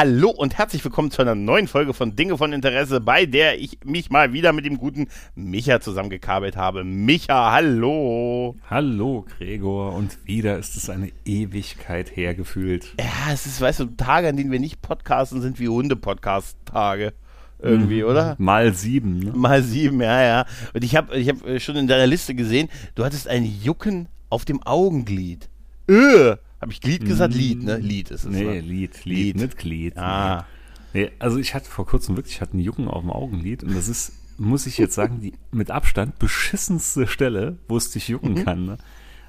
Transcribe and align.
Hallo 0.00 0.30
und 0.30 0.56
herzlich 0.56 0.82
willkommen 0.82 1.10
zu 1.10 1.20
einer 1.20 1.34
neuen 1.34 1.68
Folge 1.68 1.92
von 1.92 2.16
Dinge 2.16 2.38
von 2.38 2.54
Interesse, 2.54 3.02
bei 3.02 3.26
der 3.26 3.60
ich 3.60 3.80
mich 3.84 4.08
mal 4.08 4.32
wieder 4.32 4.54
mit 4.54 4.64
dem 4.64 4.78
guten 4.78 5.08
Micha 5.34 5.78
zusammengekabelt 5.82 6.56
habe. 6.56 6.84
Micha, 6.84 7.52
hallo. 7.52 8.56
Hallo, 8.70 9.26
Gregor. 9.36 9.92
Und 9.92 10.16
wieder 10.24 10.56
ist 10.56 10.74
es 10.78 10.88
eine 10.88 11.12
Ewigkeit 11.26 12.16
hergefühlt. 12.16 12.94
Ja, 12.98 13.30
es 13.34 13.44
ist, 13.44 13.60
weißt 13.60 13.80
du, 13.80 13.84
Tage, 13.98 14.28
an 14.28 14.38
denen 14.38 14.50
wir 14.50 14.58
nicht 14.58 14.80
podcasten, 14.80 15.42
sind 15.42 15.60
wie 15.60 15.68
Hunde-Podcast-Tage. 15.68 17.12
Irgendwie, 17.58 18.02
Mhm. 18.02 18.08
oder? 18.08 18.36
Mal 18.38 18.72
sieben, 18.72 19.18
ne? 19.18 19.32
Mal 19.34 19.62
sieben, 19.62 20.00
ja, 20.00 20.22
ja. 20.22 20.46
Und 20.72 20.82
ich 20.82 20.96
habe 20.96 21.14
ich 21.18 21.28
hab 21.28 21.46
äh, 21.46 21.60
schon 21.60 21.76
in 21.76 21.88
deiner 21.88 22.06
Liste 22.06 22.34
gesehen, 22.34 22.70
du 22.94 23.04
hattest 23.04 23.28
ein 23.28 23.44
Jucken 23.44 24.08
auf 24.30 24.46
dem 24.46 24.62
Augenglied. 24.62 25.50
Öh! 25.90 26.36
Habe 26.60 26.72
ich 26.72 26.80
Glied 26.80 27.04
gesagt? 27.04 27.34
Lied, 27.34 27.62
ne? 27.62 27.76
Lied 27.78 28.10
ist 28.10 28.24
es. 28.24 28.30
Nee, 28.30 28.44
ne? 28.44 28.60
Lied, 28.60 29.04
Lied, 29.04 29.04
Lied. 29.04 29.36
nicht 29.36 29.56
Glied. 29.58 29.96
Ah. 29.96 30.46
Nee, 30.92 31.10
also 31.18 31.38
ich 31.38 31.54
hatte 31.54 31.70
vor 31.70 31.86
kurzem 31.86 32.16
wirklich, 32.16 32.34
ich 32.36 32.40
hatte 32.40 32.54
einen 32.54 32.62
Jucken 32.62 32.88
auf 32.88 33.00
dem 33.00 33.10
Augenlid 33.10 33.62
und 33.62 33.74
das 33.74 33.88
ist, 33.88 34.12
muss 34.38 34.66
ich 34.66 34.76
jetzt 34.78 34.94
sagen, 34.94 35.20
die 35.20 35.32
mit 35.52 35.70
Abstand 35.70 36.18
beschissenste 36.18 37.06
Stelle, 37.06 37.58
wo 37.68 37.76
es 37.76 37.90
dich 37.92 38.08
jucken 38.08 38.32
Mhm. 38.34 38.44
kann, 38.44 38.64
ne? 38.66 38.78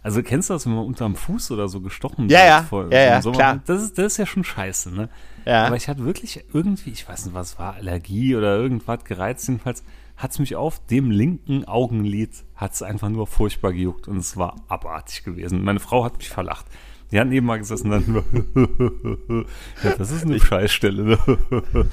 Also 0.04 0.24
kennst 0.24 0.50
du 0.50 0.56
das, 0.56 0.66
wenn 0.66 0.74
man 0.74 0.86
unterm 0.86 1.16
Fuß 1.16 1.52
oder 1.52 1.68
so 1.68 1.80
gestochen 1.80 2.28
Ja, 2.28 2.40
wird 2.40 2.48
ja, 2.48 2.64
vor 2.64 2.92
ja, 2.92 3.00
ja, 3.00 3.22
klar. 3.22 3.62
Das 3.68 3.84
ist, 3.84 3.98
das 4.00 4.14
ist 4.14 4.18
ja 4.18 4.26
schon 4.26 4.44
scheiße, 4.44 4.92
ne? 4.92 5.10
Ja. 5.46 5.68
Aber 5.68 5.76
ich 5.76 5.88
hatte 5.88 6.04
wirklich 6.06 6.44
irgendwie, 6.54 6.90
ich 6.90 7.08
weiß 7.08 7.26
nicht, 7.26 7.36
was 7.36 7.60
war, 7.60 7.76
Allergie 7.76 8.36
oder 8.36 8.58
irgendwas 8.58 9.04
gereizt, 9.04 9.48
jedenfalls 9.48 9.84
hat's 10.18 10.40
mich 10.40 10.56
auf 10.56 10.84
dem 10.88 11.12
linken 11.12 11.66
Augenlid, 11.66 12.32
hat's 12.56 12.82
einfach 12.82 13.10
nur 13.10 13.28
furchtbar 13.28 13.74
gejuckt 13.74 14.08
und 14.08 14.18
es 14.18 14.38
war 14.38 14.56
abartig 14.68 15.24
gewesen. 15.24 15.64
Meine 15.64 15.80
Frau 15.80 16.04
hat 16.04 16.18
mich 16.18 16.30
verlacht. 16.30 16.66
Die 17.12 17.20
hat 17.20 17.28
neben 17.28 17.46
mal 17.46 17.58
gesessen 17.58 17.92
und 17.92 18.08
dann 18.08 19.46
ja, 19.84 19.96
das 19.98 20.12
ist 20.12 20.24
eine 20.26 20.40
Scheißstelle. 20.40 21.04
ne? 21.04 21.18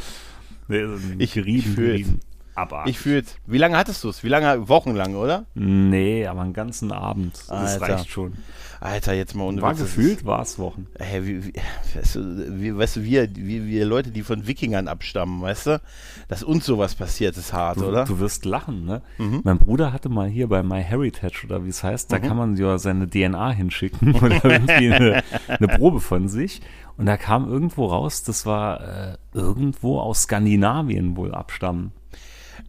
nee, 0.68 0.84
so 0.86 0.92
ein 0.94 1.14
Ich- 1.18 1.36
ich 1.36 1.44
gerieben. 1.74 2.20
Abartig. 2.58 2.90
Ich 2.90 2.98
fühl's. 2.98 3.36
Wie 3.46 3.58
lange 3.58 3.76
hattest 3.76 4.02
du 4.02 4.08
es? 4.08 4.24
Wie 4.24 4.28
lange? 4.28 4.68
Wochenlang, 4.68 5.14
oder? 5.14 5.46
nee, 5.54 6.26
aber 6.26 6.40
einen 6.40 6.52
ganzen 6.52 6.90
Abend. 6.90 7.38
Das 7.48 7.80
Alter. 7.80 7.94
reicht 7.94 8.10
schon. 8.10 8.34
Alter, 8.80 9.12
jetzt 9.12 9.34
mal 9.34 9.44
ohne 9.44 9.60
War 9.60 9.70
Witz, 9.70 9.78
das 9.80 9.86
gefühlt, 9.94 10.24
war 10.24 10.40
es 10.42 10.58
Wochen. 10.58 10.86
Hey, 10.98 11.26
wie, 11.26 11.46
wie, 11.46 11.52
weißt 11.94 12.14
du, 12.16 12.60
wie, 12.60 12.76
weißt 12.76 12.96
du 12.96 13.02
wir, 13.04 13.28
wir, 13.34 13.66
wir 13.66 13.84
Leute, 13.84 14.10
die 14.10 14.22
von 14.22 14.46
Wikingern 14.46 14.86
abstammen, 14.86 15.40
weißt 15.40 15.66
du, 15.66 15.80
dass 16.28 16.44
uns 16.44 16.64
sowas 16.64 16.94
passiert, 16.94 17.36
ist 17.36 17.52
hart, 17.52 17.78
Du, 17.78 17.86
oder? 17.86 18.04
du 18.04 18.20
wirst 18.20 18.44
lachen, 18.44 18.84
ne? 18.84 19.02
Mein 19.18 19.58
Bruder 19.58 19.92
hatte 19.92 20.08
mal 20.08 20.28
hier 20.28 20.48
bei 20.48 20.62
MyHeritage 20.62 21.44
oder 21.44 21.64
wie 21.64 21.70
es 21.70 21.82
heißt, 21.82 22.12
da 22.12 22.18
kann 22.20 22.36
man 22.36 22.56
ja 22.56 22.78
seine 22.78 23.08
DNA 23.08 23.50
hinschicken 23.50 24.14
oder 24.22 24.44
irgendwie 24.44 24.92
eine, 24.92 25.22
eine 25.48 25.68
Probe 25.68 26.00
von 26.00 26.28
sich. 26.28 26.60
Und 26.96 27.06
da 27.06 27.16
kam 27.16 27.48
irgendwo 27.48 27.86
raus, 27.86 28.22
das 28.22 28.46
war 28.46 28.80
äh, 28.80 29.16
irgendwo 29.32 30.00
aus 30.00 30.22
Skandinavien 30.22 31.16
wohl 31.16 31.34
abstammen. 31.34 31.92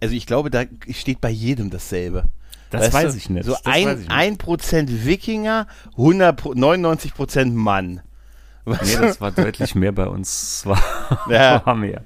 Also 0.01 0.15
ich 0.15 0.25
glaube, 0.25 0.49
da 0.49 0.63
steht 0.91 1.21
bei 1.21 1.29
jedem 1.29 1.69
dasselbe. 1.69 2.25
Das 2.69 2.83
Weißt 2.85 2.93
weiß 2.93 3.11
du? 3.13 3.17
ich 3.17 3.29
nicht. 3.29 3.45
So 3.45 3.51
das 3.53 3.61
ich 3.61 3.67
ein, 3.87 3.97
nicht. 3.97 4.11
ein 4.11 4.37
Prozent 4.37 5.05
Wikinger, 5.05 5.67
100, 5.97 6.37
Pro- 6.37 6.53
99 6.53 7.13
Prozent 7.15 7.55
Mann. 7.55 8.01
Weißt 8.65 8.83
Nee, 8.99 9.07
das 9.07 9.19
war 9.21 9.31
deutlich 9.31 9.73
mehr 9.75 9.91
bei 9.91 10.07
uns. 10.07 10.59
Es 10.59 10.65
war, 10.65 10.79
Ja. 11.29 11.65
war 11.65 11.75
mehr. 11.75 12.03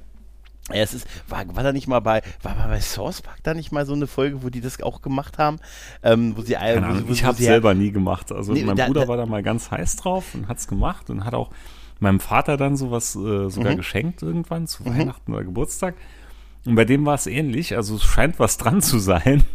Ja, 0.69 0.75
es 0.81 0.93
ist, 0.93 1.05
war, 1.27 1.43
war 1.53 1.63
da 1.63 1.73
nicht 1.73 1.87
mal 1.87 1.99
bei, 1.99 2.21
war, 2.41 2.55
bei 2.55 2.79
Source 2.79 3.21
Park 3.21 3.39
da 3.43 3.53
nicht 3.53 3.73
mal 3.73 3.85
so 3.85 3.91
eine 3.91 4.07
Folge, 4.07 4.41
wo 4.43 4.49
die 4.49 4.61
das 4.61 4.81
auch 4.81 5.01
gemacht 5.01 5.37
haben? 5.37 5.57
Ähm, 6.03 6.37
wo 6.37 6.41
sie, 6.41 6.53
Keine 6.53 6.81
wo, 6.81 6.85
Ahnung, 6.91 7.03
wo, 7.09 7.11
ich 7.11 7.23
wo 7.23 7.27
habe 7.27 7.37
sie- 7.37 7.43
selber 7.43 7.73
nie 7.73 7.91
gemacht. 7.91 8.31
Also 8.31 8.53
Nee, 8.53 8.63
mein 8.63 8.77
da- 8.77 8.85
Bruder 8.85 9.01
da- 9.01 9.07
war 9.09 9.17
da 9.17 9.25
mal 9.25 9.43
ganz 9.43 9.69
heiß 9.71 9.97
drauf 9.97 10.33
und 10.33 10.47
hat's 10.47 10.69
gemacht 10.69 11.09
und 11.09 11.25
hat 11.25 11.33
auch 11.33 11.49
meinem 11.99 12.21
Vater 12.21 12.55
dann 12.55 12.77
sowas 12.77 13.13
äh, 13.17 13.49
sogar 13.49 13.73
Mhm. 13.73 13.77
geschenkt 13.77 14.21
irgendwann 14.21 14.65
zu 14.67 14.85
Weihnachten 14.85 15.33
oder 15.33 15.43
Geburtstag. 15.43 15.95
Und 16.65 16.75
bei 16.75 16.85
dem 16.85 17.05
war 17.05 17.15
es 17.15 17.27
ähnlich. 17.27 17.75
Also 17.75 17.95
es 17.95 18.03
scheint 18.03 18.39
was 18.39 18.57
dran 18.57 18.81
zu 18.81 18.99
sein. 18.99 19.43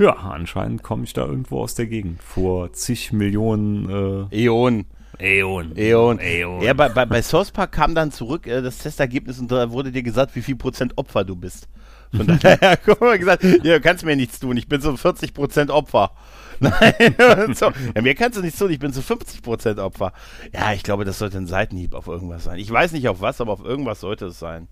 Ja, 0.00 0.12
anscheinend 0.12 0.84
komme 0.84 1.02
ich 1.02 1.12
da 1.12 1.26
irgendwo 1.26 1.60
aus 1.60 1.74
der 1.74 1.86
Gegend. 1.86 2.22
Vor 2.22 2.72
zig 2.72 3.12
Millionen 3.12 4.28
äh, 4.30 4.44
Äonen. 4.44 4.86
Äon. 5.18 5.76
Äonen. 5.76 6.62
Ja, 6.62 6.72
bei, 6.72 6.88
bei, 6.88 7.04
bei 7.04 7.20
Source 7.20 7.50
Park 7.50 7.72
kam 7.72 7.96
dann 7.96 8.12
zurück 8.12 8.46
äh, 8.46 8.62
das 8.62 8.78
Testergebnis 8.78 9.40
und 9.40 9.50
da 9.50 9.72
wurde 9.72 9.90
dir 9.90 10.04
gesagt, 10.04 10.36
wie 10.36 10.42
viel 10.42 10.54
Prozent 10.54 10.92
Opfer 10.96 11.24
du 11.24 11.34
bist. 11.34 11.68
Von 12.14 12.26
daher 12.42 12.76
guck 12.84 13.00
mal 13.00 13.18
gesagt, 13.18 13.42
ja, 13.42 13.74
du 13.74 13.80
kannst 13.80 14.04
mir 14.04 14.14
nichts 14.14 14.38
tun, 14.38 14.56
ich 14.56 14.68
bin 14.68 14.80
so 14.80 14.96
40 14.96 15.34
Prozent 15.34 15.70
Opfer. 15.72 16.12
Nein, 16.60 17.14
so. 17.54 17.72
ja, 17.94 18.02
mir 18.02 18.14
kannst 18.14 18.38
du 18.38 18.42
nichts 18.42 18.58
tun, 18.58 18.70
ich 18.70 18.78
bin 18.78 18.92
so 18.92 19.02
50 19.02 19.42
Prozent 19.42 19.78
Opfer. 19.80 20.12
Ja, 20.52 20.72
ich 20.72 20.82
glaube, 20.82 21.04
das 21.04 21.18
sollte 21.18 21.38
ein 21.38 21.46
Seitenhieb 21.46 21.94
auf 21.94 22.06
irgendwas 22.06 22.44
sein. 22.44 22.58
Ich 22.58 22.70
weiß 22.70 22.92
nicht 22.92 23.08
auf 23.08 23.20
was, 23.20 23.40
aber 23.40 23.52
auf 23.52 23.64
irgendwas 23.64 24.00
sollte 24.00 24.26
es 24.26 24.38
sein. 24.38 24.68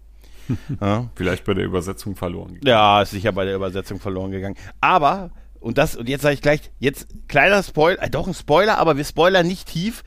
Ja. 0.81 1.09
Vielleicht 1.15 1.45
bei 1.45 1.55
der 1.55 1.65
Übersetzung 1.65 2.17
verloren. 2.17 2.55
gegangen. 2.55 2.67
Ja, 2.67 3.03
ist 3.03 3.11
sicher 3.11 3.33
bei 3.33 3.45
der 3.45 3.55
Übersetzung 3.57 3.99
verloren 4.01 4.31
gegangen. 4.31 4.57
Aber, 4.81 5.31
und 5.61 5.79
das, 5.79 5.97
und 5.97 6.09
jetzt 6.09 6.23
sage 6.23 6.35
ich 6.35 6.43
gleich, 6.43 6.71
jetzt 6.79 7.09
kleiner 7.29 7.63
Spoiler, 7.63 8.03
äh, 8.03 8.11
doch 8.11 8.27
ein 8.27 8.35
Spoiler, 8.35 8.79
aber 8.79 8.97
wir 8.97 9.05
spoilern 9.05 9.47
nicht 9.47 9.69
tief. 9.69 10.03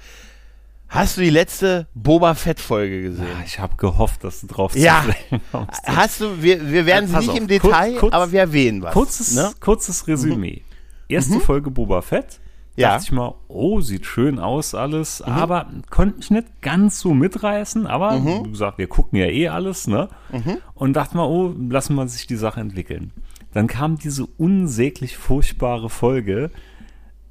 Hast 0.87 1.17
du 1.17 1.21
die 1.21 1.29
letzte 1.29 1.87
Boba 1.93 2.33
Fett-Folge 2.33 3.03
gesehen? 3.03 3.27
Ah, 3.39 3.43
ich 3.45 3.59
habe 3.59 3.75
gehofft, 3.75 4.23
dass 4.23 4.41
du 4.41 4.47
drauf 4.47 4.71
zu 4.71 4.79
Ja. 4.79 5.03
sprechen 5.03 5.39
kommst. 5.51 5.81
Hast 5.85 6.19
du, 6.21 6.41
wir, 6.41 6.71
wir 6.71 6.85
werden 6.87 7.05
Äh, 7.05 7.07
sie 7.09 7.17
nicht 7.19 7.29
auf, 7.29 7.37
im 7.37 7.47
Detail, 7.47 7.95
kurz- 7.97 8.13
aber 8.13 8.31
wir 8.31 8.39
erwähnen 8.39 8.81
was. 8.81 8.93
Kurzes, 8.93 9.35
ne? 9.35 9.51
kurzes 9.59 10.07
Resümee. 10.07 10.63
Erste 11.07 11.39
Folge 11.39 11.69
Boba 11.69 12.01
Fett. 12.01 12.39
Ja. 12.79 12.89
Dachte 12.93 13.03
ich 13.05 13.11
mal, 13.11 13.33
oh, 13.47 13.81
sieht 13.81 14.05
schön 14.05 14.39
aus 14.39 14.73
alles, 14.73 15.21
aber 15.21 15.67
konnte 15.89 16.17
mich 16.17 16.31
nicht 16.31 16.61
ganz 16.61 16.99
so 16.99 17.13
mitreißen, 17.13 17.85
aber 17.87 18.23
wie 18.45 18.49
gesagt, 18.51 18.77
wir 18.77 18.87
gucken 18.87 19.19
ja 19.19 19.25
eh 19.25 19.49
alles, 19.49 19.87
ne? 19.87 20.07
Und 20.75 20.93
dachte 20.93 21.17
mal, 21.17 21.25
oh, 21.25 21.53
lassen 21.69 21.95
wir 21.95 22.07
sich 22.07 22.25
die 22.27 22.35
Sache 22.37 22.59
entwickeln. 22.61 23.11
Dann 23.53 23.67
kam 23.67 23.97
diese 23.97 24.25
unsäglich 24.37 25.17
furchtbare 25.17 25.89
Folge, 25.89 26.51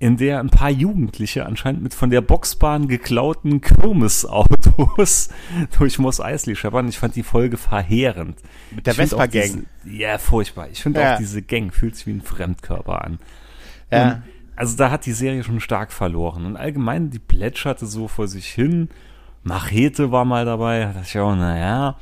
in 0.01 0.17
der 0.17 0.39
ein 0.41 0.51
paar 0.51 0.71
Jugendliche 0.71 1.45
anscheinend 1.47 1.83
mit 1.83 1.93
von 1.95 2.11
der 2.11 2.21
Boxbahn 2.21 2.87
geklauten 2.87 3.61
Kirmesautos 3.61 5.29
durch 5.79 5.99
Moss 5.99 6.21
Eisley 6.21 6.55
scheppern. 6.57 6.89
Ich 6.89 6.99
fand 6.99 7.17
die 7.17 7.23
Folge 7.23 7.57
verheerend. 7.57 8.37
Mit 8.71 8.87
der 8.87 8.93
Ich 8.93 8.99
Vespa-Gang. 8.99 9.67
Ja, 9.85 10.19
furchtbar. 10.19 10.69
Ich 10.71 10.83
finde 10.83 11.01
Ja. 11.01 11.15
auch 11.15 11.19
diese 11.19 11.43
Gang 11.43 11.73
fühlt 11.73 11.97
sich 11.97 12.07
wie 12.07 12.13
ein 12.13 12.23
Fremdkörper 12.23 13.05
an. 13.05 13.19
Ja. 13.91 14.13
Und, 14.13 14.23
also 14.59 14.77
da 14.77 14.91
hat 14.91 15.07
die 15.07 15.13
Serie 15.13 15.45
schon 15.45 15.61
stark 15.61 15.93
verloren. 15.93 16.45
Und 16.45 16.57
allgemein, 16.57 17.11
die 17.11 17.21
plätscherte 17.21 17.87
so 17.87 18.09
vor 18.09 18.27
sich 18.27 18.49
hin. 18.49 18.89
Machete 19.45 20.11
war 20.11 20.25
mal 20.25 20.45
dabei. 20.45 20.81
Da 20.81 20.93
dachte 20.93 21.07
ich 21.07 21.19
auch, 21.19 21.37
naja. 21.37 21.97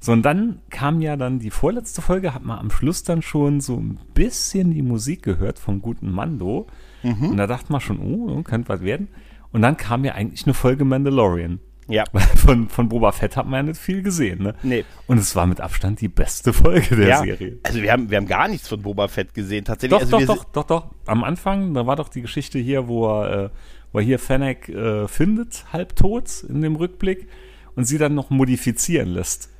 So, 0.00 0.12
und 0.12 0.22
dann 0.22 0.60
kam 0.70 1.02
ja 1.02 1.16
dann 1.16 1.38
die 1.38 1.50
vorletzte 1.50 2.00
Folge, 2.00 2.32
hat 2.32 2.44
man 2.44 2.58
am 2.58 2.70
Schluss 2.70 3.02
dann 3.02 3.20
schon 3.20 3.60
so 3.60 3.76
ein 3.76 3.98
bisschen 4.14 4.70
die 4.70 4.82
Musik 4.82 5.22
gehört 5.22 5.58
vom 5.58 5.82
guten 5.82 6.10
Mando. 6.10 6.66
Mhm. 7.02 7.30
Und 7.30 7.36
da 7.36 7.46
dachte 7.46 7.70
man 7.70 7.82
schon, 7.82 8.00
oh, 8.00 8.42
könnte 8.42 8.70
was 8.70 8.80
werden. 8.80 9.08
Und 9.52 9.60
dann 9.60 9.76
kam 9.76 10.04
ja 10.04 10.14
eigentlich 10.14 10.46
eine 10.46 10.54
Folge 10.54 10.86
Mandalorian. 10.86 11.60
Ja. 11.88 12.04
Weil 12.12 12.22
von, 12.36 12.68
von 12.68 12.88
Boba 12.88 13.12
Fett 13.12 13.36
hat 13.36 13.46
man 13.46 13.54
ja 13.54 13.62
nicht 13.70 13.80
viel 13.80 14.02
gesehen, 14.02 14.42
ne? 14.42 14.54
Nee. 14.62 14.84
Und 15.06 15.18
es 15.18 15.34
war 15.34 15.46
mit 15.46 15.60
Abstand 15.60 16.00
die 16.00 16.08
beste 16.08 16.52
Folge 16.52 16.96
der 16.96 17.08
ja. 17.08 17.18
Serie. 17.22 17.58
Also 17.62 17.82
wir 17.82 17.90
haben, 17.92 18.10
wir 18.10 18.18
haben 18.18 18.26
gar 18.26 18.48
nichts 18.48 18.68
von 18.68 18.82
Boba 18.82 19.08
Fett 19.08 19.34
gesehen. 19.34 19.64
Tatsächlich. 19.64 19.98
Doch, 19.98 20.12
also 20.12 20.34
doch, 20.34 20.44
doch, 20.44 20.52
doch, 20.52 20.64
doch. 20.64 20.90
Am 21.06 21.24
Anfang, 21.24 21.74
da 21.74 21.86
war 21.86 21.96
doch 21.96 22.08
die 22.08 22.22
Geschichte 22.22 22.58
hier, 22.58 22.88
wo 22.88 23.06
er, 23.08 23.44
äh, 23.44 23.50
wo 23.92 23.98
er 23.98 24.04
hier 24.04 24.18
Fennec 24.18 24.68
äh, 24.68 25.08
findet, 25.08 25.64
halbtot 25.72 26.44
in 26.48 26.60
dem 26.60 26.76
Rückblick 26.76 27.28
und 27.74 27.84
sie 27.84 27.98
dann 27.98 28.14
noch 28.14 28.30
modifizieren 28.30 29.08
lässt. 29.08 29.50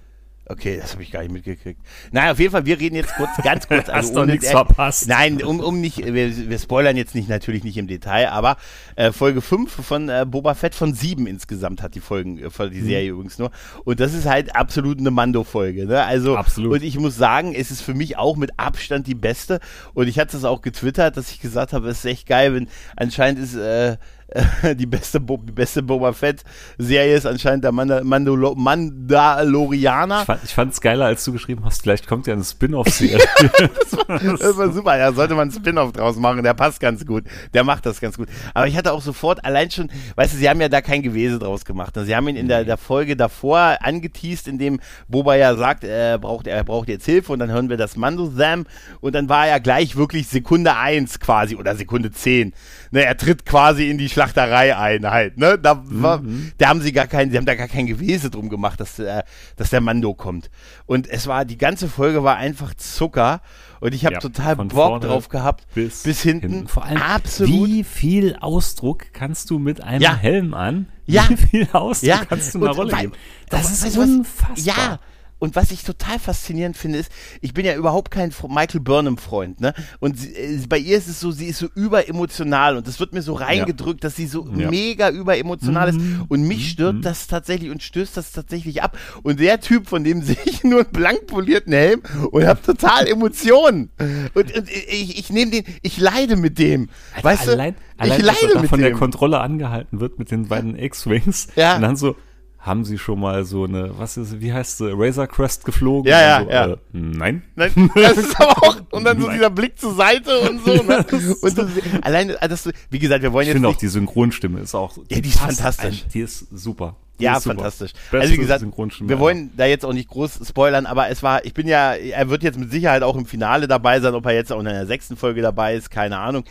Okay, 0.51 0.79
das 0.81 0.93
habe 0.93 1.03
ich 1.03 1.11
gar 1.11 1.21
nicht 1.21 1.33
mitgekriegt. 1.33 1.81
Naja, 2.11 2.33
auf 2.33 2.39
jeden 2.39 2.53
Fall, 2.53 2.65
wir 2.65 2.81
reden 2.81 2.97
jetzt 2.97 3.15
kurz, 3.17 3.31
ganz 3.43 3.69
kurz. 3.69 3.89
Hast 3.89 4.17
doch 4.17 4.25
nichts 4.25 4.51
verpasst. 4.51 5.07
Nein, 5.07 5.43
um, 5.43 5.61
um 5.61 5.81
nicht, 5.81 5.99
wir, 5.99 6.49
wir 6.49 6.59
spoilern 6.59 6.97
jetzt 6.97 7.15
nicht, 7.15 7.29
natürlich 7.29 7.65
nicht 7.65 7.77
im 7.77 7.87
Detail, 7.87 8.31
aber 8.31 8.57
äh, 8.97 9.13
Folge 9.13 9.43
5 9.43 9.71
von 9.71 10.09
äh, 10.09 10.25
Boba 10.27 10.55
Fett 10.55 10.75
von 10.75 10.95
7 10.95 11.27
insgesamt 11.27 11.83
hat 11.83 11.95
die 11.95 12.01
Folgen, 12.01 12.39
äh, 12.39 12.49
die 12.71 12.79
Mhm. 12.81 12.87
Serie 12.87 13.11
übrigens 13.11 13.39
nur. 13.39 13.51
Und 13.85 14.01
das 14.01 14.15
ist 14.15 14.27
halt 14.27 14.57
absolut 14.57 14.99
eine 14.99 15.11
Mando-Folge, 15.11 15.87
ne? 15.87 16.03
Also, 16.05 16.37
Absolut. 16.37 16.73
und 16.73 16.83
ich 16.83 16.99
muss 16.99 17.17
sagen, 17.17 17.55
es 17.55 17.71
ist 17.71 17.83
für 17.83 17.95
mich 17.95 18.17
auch 18.17 18.37
mit 18.37 18.53
Abstand 18.57 19.07
die 19.07 19.15
beste. 19.15 19.61
Und 19.93 20.09
ich 20.09 20.19
hatte 20.19 20.37
es 20.37 20.45
auch 20.45 20.63
getwittert, 20.63 21.17
dass 21.17 21.31
ich 21.31 21.41
gesagt 21.41 21.73
habe, 21.73 21.89
es 21.89 21.99
ist 21.99 22.05
echt 22.07 22.27
geil, 22.27 22.55
wenn 22.55 22.69
anscheinend 22.97 23.41
ist, 23.41 23.55
äh, 23.55 23.97
äh, 24.29 24.75
die 24.77 24.87
beste, 24.87 25.21
Bo 25.21 25.39
die 25.39 25.53
beste 25.53 25.83
Boba 25.83 26.13
Fett-Serie 26.13 27.17
ist 27.17 27.27
anscheinend 27.27 27.65
der 27.65 27.73
Manda 27.73 28.03
Mandalo 28.05 28.55
Mandalorianer. 28.55 30.27
Ich 30.45 30.55
fand 30.55 30.73
es 30.73 30.81
geiler, 30.81 31.07
als 31.07 31.25
du 31.25 31.33
geschrieben 31.33 31.65
hast, 31.65 31.83
vielleicht 31.83 32.07
kommt 32.07 32.27
ja 32.27 32.35
eine 32.35 32.45
Spin-off-Serie. 32.45 33.19
das, 33.41 33.91
das 34.39 34.57
war 34.57 34.73
super, 34.73 34.99
ja, 34.99 35.13
sollte 35.13 35.35
man 35.35 35.49
einen 35.49 35.53
Spin-off 35.53 35.93
draus 35.93 36.17
machen, 36.17 36.43
der 36.43 36.55
passt 36.55 36.81
ganz 36.81 37.07
gut, 37.07 37.25
der 37.55 37.65
macht 37.65 37.87
das 37.87 38.01
ganz 38.01 38.17
gut. 38.17 38.29
Aber 38.55 38.67
ich 38.67 38.77
hatte 38.77 38.93
auch 38.93 39.03
sofort 39.03 39.45
allein 39.45 39.71
schon, 39.71 39.91
weißt 40.17 40.35
du, 40.35 40.39
sie 40.39 40.49
haben 40.49 40.61
ja 40.61 40.69
da 40.69 40.81
kein 40.81 41.03
Gewese 41.03 41.39
draus 41.39 41.65
gemacht. 41.65 41.97
Ne? 41.97 42.05
Sie 42.05 42.15
haben 42.15 42.29
ihn 42.29 42.37
in 42.37 42.49
der, 42.49 42.65
der 42.65 42.77
Folge 42.77 43.17
davor 43.17 43.79
angeteased, 43.81 44.49
in 44.49 44.59
dem 44.59 44.81
Boba 45.09 45.37
ja 45.37 45.57
sagt, 45.57 45.85
er 45.85 46.19
braucht, 46.19 46.47
er 46.47 46.65
braucht 46.65 46.89
jetzt 46.89 47.07
Hilfe 47.07 47.33
und 47.33 47.39
dann 47.39 47.51
hören 47.51 47.71
wir 47.71 47.77
das 47.77 47.97
Mando-Sam 47.97 48.67
und 49.01 49.15
dann 49.15 49.29
war 49.29 49.47
er 49.47 49.61
gleich 49.61 49.97
wirklich 49.97 50.29
Sekunde 50.29 50.77
eins 50.77 51.19
quasi 51.21 51.57
oder 51.57 51.75
Sekunde 51.77 52.11
zehn. 52.11 52.53
Ne, 52.91 53.05
er 53.05 53.17
tritt 53.17 53.45
quasi 53.45 53.91
in 53.91 53.99
die 53.99 54.09
Schlachterei 54.09 54.77
ein 54.77 55.07
halt, 55.11 55.37
ne? 55.37 55.59
Da, 55.59 55.83
war, 55.85 56.19
mhm. 56.19 56.53
da 56.59 56.69
haben 56.69 56.81
sie 56.81 56.93
gar 56.93 57.07
keinen, 57.07 57.31
sie 57.31 57.37
haben 57.37 57.47
da 57.47 57.55
gar 57.55 57.69
kein 57.69 57.87
Gewese 57.87 58.31
drum 58.31 58.49
gemacht, 58.49 58.81
dass, 58.81 58.99
äh, 58.99 59.23
dass 59.57 59.71
der 59.71 59.81
Mando 59.81 60.15
kommt. 60.15 60.51
Und 60.87 61.09
es 61.09 61.27
war, 61.27 61.45
die 61.45 61.59
ganze 61.59 61.89
Folge 61.89 62.25
war 62.25 62.37
einfach 62.37 62.75
Zucker 62.75 63.41
und 63.81 63.95
ich 63.95 64.05
habe 64.05 64.15
ja, 64.15 64.21
total 64.21 64.57
Bock 64.57 65.01
drauf 65.01 65.29
gehabt 65.29 65.67
bis, 65.75 66.03
bis 66.03 66.23
hinten. 66.23 66.51
hinten. 66.51 66.69
Vor 66.69 66.85
allem, 66.85 67.01
absolut. 67.01 67.69
Wie 67.69 67.85
viel 67.85 68.37
Ausdruck 68.41 69.13
kannst 69.13 69.51
du 69.51 69.59
mit 69.59 69.83
einem 69.83 70.03
ja. 70.03 70.17
Helm 70.17 70.55
an? 70.55 70.87
Ja. 71.07 71.29
Wie 71.29 71.37
viel 71.37 71.69
Ausdruck 71.73 72.09
ja. 72.09 72.25
kannst 72.25 72.55
du 72.55 72.59
in 72.59 72.65
der 72.65 72.75
Rolle 72.75 72.97
geben? 72.97 73.13
Das 73.51 73.71
ist 73.71 73.97
unfassbar. 73.97 74.57
Ja, 74.57 74.99
und 75.39 75.57
was 75.57 75.71
ich 75.71 75.85
total 75.85 76.19
faszinierend 76.19 76.77
finde, 76.77 76.99
ist, 76.99 77.11
ich 77.41 77.55
bin 77.55 77.65
ja 77.65 77.75
überhaupt 77.75 78.11
kein 78.11 78.33
Michael 78.49 78.81
Burnham-Freund, 78.81 79.61
ne? 79.61 79.75
Und 80.01 80.19
sie, 80.19 80.35
äh, 80.35 80.61
bei 80.69 80.79
ihr 80.79 80.99
ist 80.99 81.09
es 81.09 81.21
so, 81.21 81.31
sie 81.31 81.47
ist 81.47 81.59
so 81.59 81.69
überemotional 81.75 82.77
und 82.77 82.87
das 82.87 82.99
wird 82.99 83.13
mir 83.13 83.23
so 83.23 83.35
reingedrückt, 83.35 84.03
ja. 84.03 84.09
dass 84.09 84.17
sie 84.17 84.27
so 84.27 84.49
ja. 84.57 84.69
mega 84.69 85.11
überemotional 85.11 85.93
mhm. 85.93 85.99
ist. 85.99 86.21
Und 86.29 86.43
mich 86.43 86.71
stört 86.71 86.97
mhm. 86.97 87.03
das 87.03 87.27
tatsächlich 87.29 87.71
und 87.71 87.83
stößt 87.83 88.17
das 88.17 88.33
tatsächlich 88.33 88.83
ab. 88.83 88.99
Und 89.23 89.41
der 89.41 89.61
Typ, 89.61 89.89
von 89.89 90.03
dem 90.05 90.23
sehe 90.29 90.37
ich 90.45 90.65
nur 90.65 90.81
einen 90.81 90.93
blank 90.93 91.27
polierten 91.27 91.73
Helm 91.73 92.03
und 92.31 92.45
habe 92.45 92.61
total 92.61 93.07
Emotionen. 93.07 93.91
Und, 94.35 94.55
und 94.57 94.69
ich, 94.69 95.19
ich 95.19 95.31
nehme 95.31 95.51
den, 95.51 95.65
ich 95.83 95.99
leide 95.99 96.37
mit 96.37 96.59
dem. 96.59 96.89
Alter, 97.15 97.29
weißt 97.29 97.49
allein, 97.49 97.75
du? 97.75 97.81
Allein, 98.03 98.21
ich 98.21 98.27
leide 98.27 98.55
dass 98.55 98.63
er 98.63 98.69
von 98.69 98.79
dem. 98.79 98.85
der 98.85 98.93
Kontrolle 98.93 99.41
angehalten 99.41 100.01
wird 100.01 100.19
mit 100.19 100.31
den 100.31 100.49
beiden 100.49 100.77
X-Wings. 100.77 101.49
Ja. 101.57 101.77
Und 101.77 101.83
dann 101.83 101.97
so, 101.97 102.17
haben 102.59 102.85
Sie 102.85 102.99
schon 102.99 103.21
mal 103.21 103.45
so 103.45 103.65
eine, 103.65 103.99
was 103.99 104.17
ist, 104.17 104.41
wie 104.41 104.53
heißt 104.53 104.79
sie, 104.79 104.91
Razor 104.93 105.27
Crest 105.29 105.65
geflogen? 105.65 106.11
Ja, 106.11 106.21
ja, 106.21 106.43
so, 106.43 106.51
ja. 106.51 106.67
Äh, 106.67 106.77
nein. 106.93 107.43
Nein, 107.55 107.91
das 107.95 108.17
ist 108.17 108.41
aber 108.41 108.63
auch, 108.63 108.77
und 108.91 109.05
dann 109.05 109.21
so 109.21 109.31
dieser 109.31 109.51
Blick 109.51 109.79
zur 109.79 109.95
Seite 109.95 110.39
und 110.41 110.65
so. 110.65 110.83
Ne? 110.83 111.05
Und 111.41 111.57
so, 111.57 111.67
alleine, 112.03 112.37
das, 112.41 112.69
wie 112.91 112.99
gesagt, 112.99 113.23
wir 113.23 113.33
wollen 113.33 113.45
ich 113.45 113.49
jetzt. 113.49 113.57
Ich 113.57 113.63
finde 113.63 113.69
auch 113.69 113.77
die 113.77 113.89
Synchronstimme 113.89 114.61
ist 114.61 114.75
auch. 114.75 114.97
Ja, 115.09 115.21
die 115.21 115.29
ist 115.29 115.39
fantastisch. 115.39 116.03
Ein, 116.05 116.11
die 116.13 116.21
ist 116.21 116.47
super. 116.51 116.97
Die 117.19 117.25
ja, 117.25 117.37
ist 117.37 117.45
super. 117.45 117.57
fantastisch. 117.57 117.93
Beste 117.93 118.19
also 118.19 118.33
wie 118.33 118.37
gesagt, 118.37 118.65
wir 118.65 119.19
wollen 119.19 119.51
da 119.57 119.67
jetzt 119.67 119.85
auch 119.85 119.93
nicht 119.93 120.09
groß 120.09 120.41
spoilern, 120.49 120.87
aber 120.87 121.09
es 121.09 121.23
war, 121.23 121.45
ich 121.45 121.55
bin 121.55 121.67
ja, 121.67 121.95
er 121.95 122.29
wird 122.29 122.43
jetzt 122.43 122.59
mit 122.59 122.71
Sicherheit 122.71 123.03
auch 123.03 123.17
im 123.17 123.27
Finale 123.27 123.67
dabei 123.67 124.01
sein, 124.01 124.15
ob 124.15 124.25
er 124.27 124.35
jetzt 124.35 124.53
auch 124.53 124.61
in 124.61 124.67
der 124.67 124.87
sechsten 124.87 125.17
Folge 125.17 125.43
dabei 125.43 125.75
ist, 125.75 125.91
keine 125.91 126.19
Ahnung. 126.19 126.45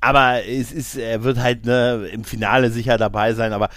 Aber 0.00 0.44
es 0.46 0.72
ist, 0.72 0.96
er 0.96 1.24
wird 1.24 1.38
halt 1.38 1.64
ne, 1.64 2.08
im 2.12 2.24
Finale 2.24 2.70
sicher 2.70 2.98
dabei 2.98 3.34
sein, 3.34 3.52
aber 3.52 3.68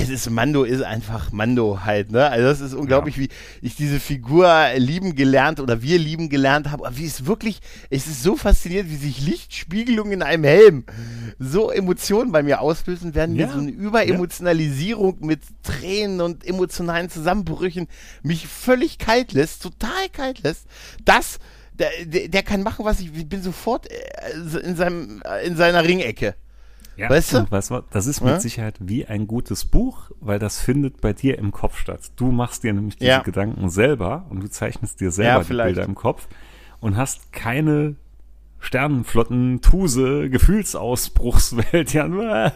es 0.00 0.08
ist 0.08 0.30
Mando 0.30 0.64
ist 0.64 0.82
einfach 0.82 1.32
Mando 1.32 1.80
halt, 1.84 2.12
ne? 2.12 2.28
Also 2.28 2.46
das 2.46 2.60
ist 2.60 2.74
unglaublich, 2.74 3.16
ja. 3.16 3.22
wie 3.22 3.28
ich 3.62 3.74
diese 3.74 3.98
Figur 3.98 4.48
lieben 4.76 5.16
gelernt 5.16 5.60
oder 5.60 5.82
wir 5.82 5.98
lieben 5.98 6.28
gelernt 6.28 6.70
haben. 6.70 6.84
Aber 6.84 6.96
wie 6.96 7.06
es 7.06 7.26
wirklich, 7.26 7.60
es 7.90 8.06
ist 8.06 8.22
so 8.22 8.36
faszinierend, 8.36 8.90
wie 8.90 8.96
sich 8.96 9.20
Lichtspiegelungen 9.20 10.12
in 10.12 10.22
einem 10.22 10.44
Helm 10.44 10.84
so 11.38 11.70
Emotionen 11.70 12.32
bei 12.32 12.42
mir 12.42 12.60
auslösen 12.60 13.14
werden, 13.14 13.34
ja. 13.34 13.48
so 13.48 13.58
eine 13.58 13.70
Überemotionalisierung 13.70 15.18
ja. 15.20 15.26
mit 15.26 15.40
Tränen 15.62 16.20
und 16.20 16.46
emotionalen 16.46 17.10
Zusammenbrüchen 17.10 17.88
mich 18.22 18.46
völlig 18.46 18.98
kalt 18.98 19.32
lässt, 19.32 19.62
total 19.62 20.08
kalt 20.12 20.42
lässt. 20.42 20.66
Das 21.04 21.38
der, 21.72 21.90
der, 22.04 22.28
der 22.28 22.42
kann 22.42 22.62
machen, 22.62 22.84
was 22.84 23.00
ich, 23.00 23.14
ich 23.14 23.28
bin 23.28 23.42
sofort 23.42 23.88
äh, 23.90 24.60
in 24.62 24.76
seinem 24.76 25.22
in 25.44 25.56
seiner 25.56 25.84
Ringecke. 25.84 26.34
Ja, 26.98 27.08
weißt 27.08 27.32
du? 27.32 27.50
Weißt 27.50 27.70
du, 27.70 27.82
das 27.90 28.06
ist 28.06 28.22
mit 28.22 28.32
ja? 28.32 28.40
Sicherheit 28.40 28.74
wie 28.80 29.06
ein 29.06 29.28
gutes 29.28 29.64
Buch, 29.64 30.10
weil 30.20 30.40
das 30.40 30.60
findet 30.60 31.00
bei 31.00 31.12
dir 31.12 31.38
im 31.38 31.52
Kopf 31.52 31.78
statt. 31.78 32.10
Du 32.16 32.32
machst 32.32 32.64
dir 32.64 32.72
nämlich 32.72 32.96
diese 32.96 33.10
ja. 33.10 33.22
Gedanken 33.22 33.70
selber 33.70 34.26
und 34.30 34.42
du 34.42 34.50
zeichnest 34.50 35.00
dir 35.00 35.12
selber 35.12 35.44
die 35.44 35.54
Bilder 35.54 35.84
im 35.84 35.94
Kopf 35.94 36.26
und 36.80 36.96
hast 36.96 37.32
keine 37.32 37.94
Sternenflotten, 38.60 39.60
Tuse, 39.60 40.28
Gefühlsausbruchswelt, 40.30 41.92
ja, 41.98 42.06
ja, 42.08 42.52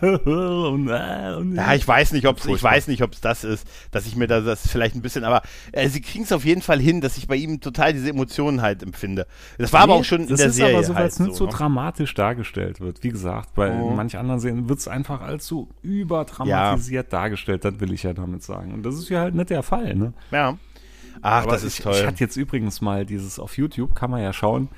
ich 1.75 1.87
weiß 1.87 2.13
nicht, 2.13 2.27
ob 2.27 2.45
ich 2.45 2.63
weiß 2.63 2.89
nicht, 2.89 3.03
ob 3.03 3.13
es 3.13 3.21
das 3.21 3.45
ist, 3.45 3.69
dass 3.93 4.07
ich 4.07 4.17
mir 4.17 4.27
da 4.27 4.41
das 4.41 4.67
vielleicht 4.67 4.97
ein 4.97 5.03
bisschen, 5.03 5.25
aber 5.25 5.43
äh, 5.71 5.89
sie 5.89 6.01
kriegen 6.01 6.25
es 6.25 6.33
auf 6.33 6.45
jeden 6.45 6.61
Fall 6.61 6.81
hin, 6.81 7.01
dass 7.01 7.17
ich 7.17 7.29
bei 7.29 7.37
ihm 7.37 7.61
total 7.61 7.93
diese 7.93 8.11
Emotionen 8.11 8.63
halt 8.63 8.83
empfinde. 8.83 9.27
Das 9.59 9.73
war 9.73 9.81
nee, 9.81 9.93
aber 9.93 10.01
auch 10.01 10.05
schon 10.05 10.23
in 10.23 10.37
der 10.37 10.51
Serie. 10.51 10.73
Das 10.73 10.83
ist 10.83 10.83
aber 10.83 10.83
so, 10.83 10.95
weil 10.95 11.07
es 11.07 11.19
halt 11.19 11.29
nicht 11.29 11.39
so, 11.39 11.47
so 11.47 11.51
ne? 11.51 11.57
dramatisch 11.57 12.15
dargestellt 12.15 12.81
wird. 12.81 13.03
Wie 13.05 13.11
gesagt, 13.11 13.55
bei 13.55 13.73
oh. 13.73 13.91
manch 13.91 14.19
anderen 14.19 14.41
Serien 14.41 14.69
wird 14.69 14.81
es 14.81 14.89
einfach 14.89 15.23
so 15.39 15.69
überdramatisiert 15.83 17.13
ja. 17.13 17.19
dargestellt, 17.19 17.65
das 17.65 17.79
will 17.79 17.93
ich 17.93 18.03
ja 18.03 18.13
damit 18.13 18.43
sagen. 18.43 18.75
Und 18.75 18.83
das 18.83 18.97
ist 18.97 19.09
ja 19.09 19.21
halt 19.21 19.35
nicht 19.35 19.51
der 19.51 19.63
Fall, 19.63 19.95
ne? 19.95 20.13
Ja. 20.31 20.59
Ach, 21.21 21.43
aber 21.43 21.53
das 21.53 21.63
ist 21.63 21.79
ich, 21.79 21.85
toll. 21.85 21.95
Ich 21.95 22.07
hatte 22.07 22.21
jetzt 22.21 22.37
übrigens 22.37 22.81
mal 22.81 23.07
dieses 23.07 23.39
auf 23.39 23.57
YouTube, 23.57 23.95
kann 23.95 24.11
man 24.11 24.21
ja 24.21 24.33
schauen, 24.33 24.69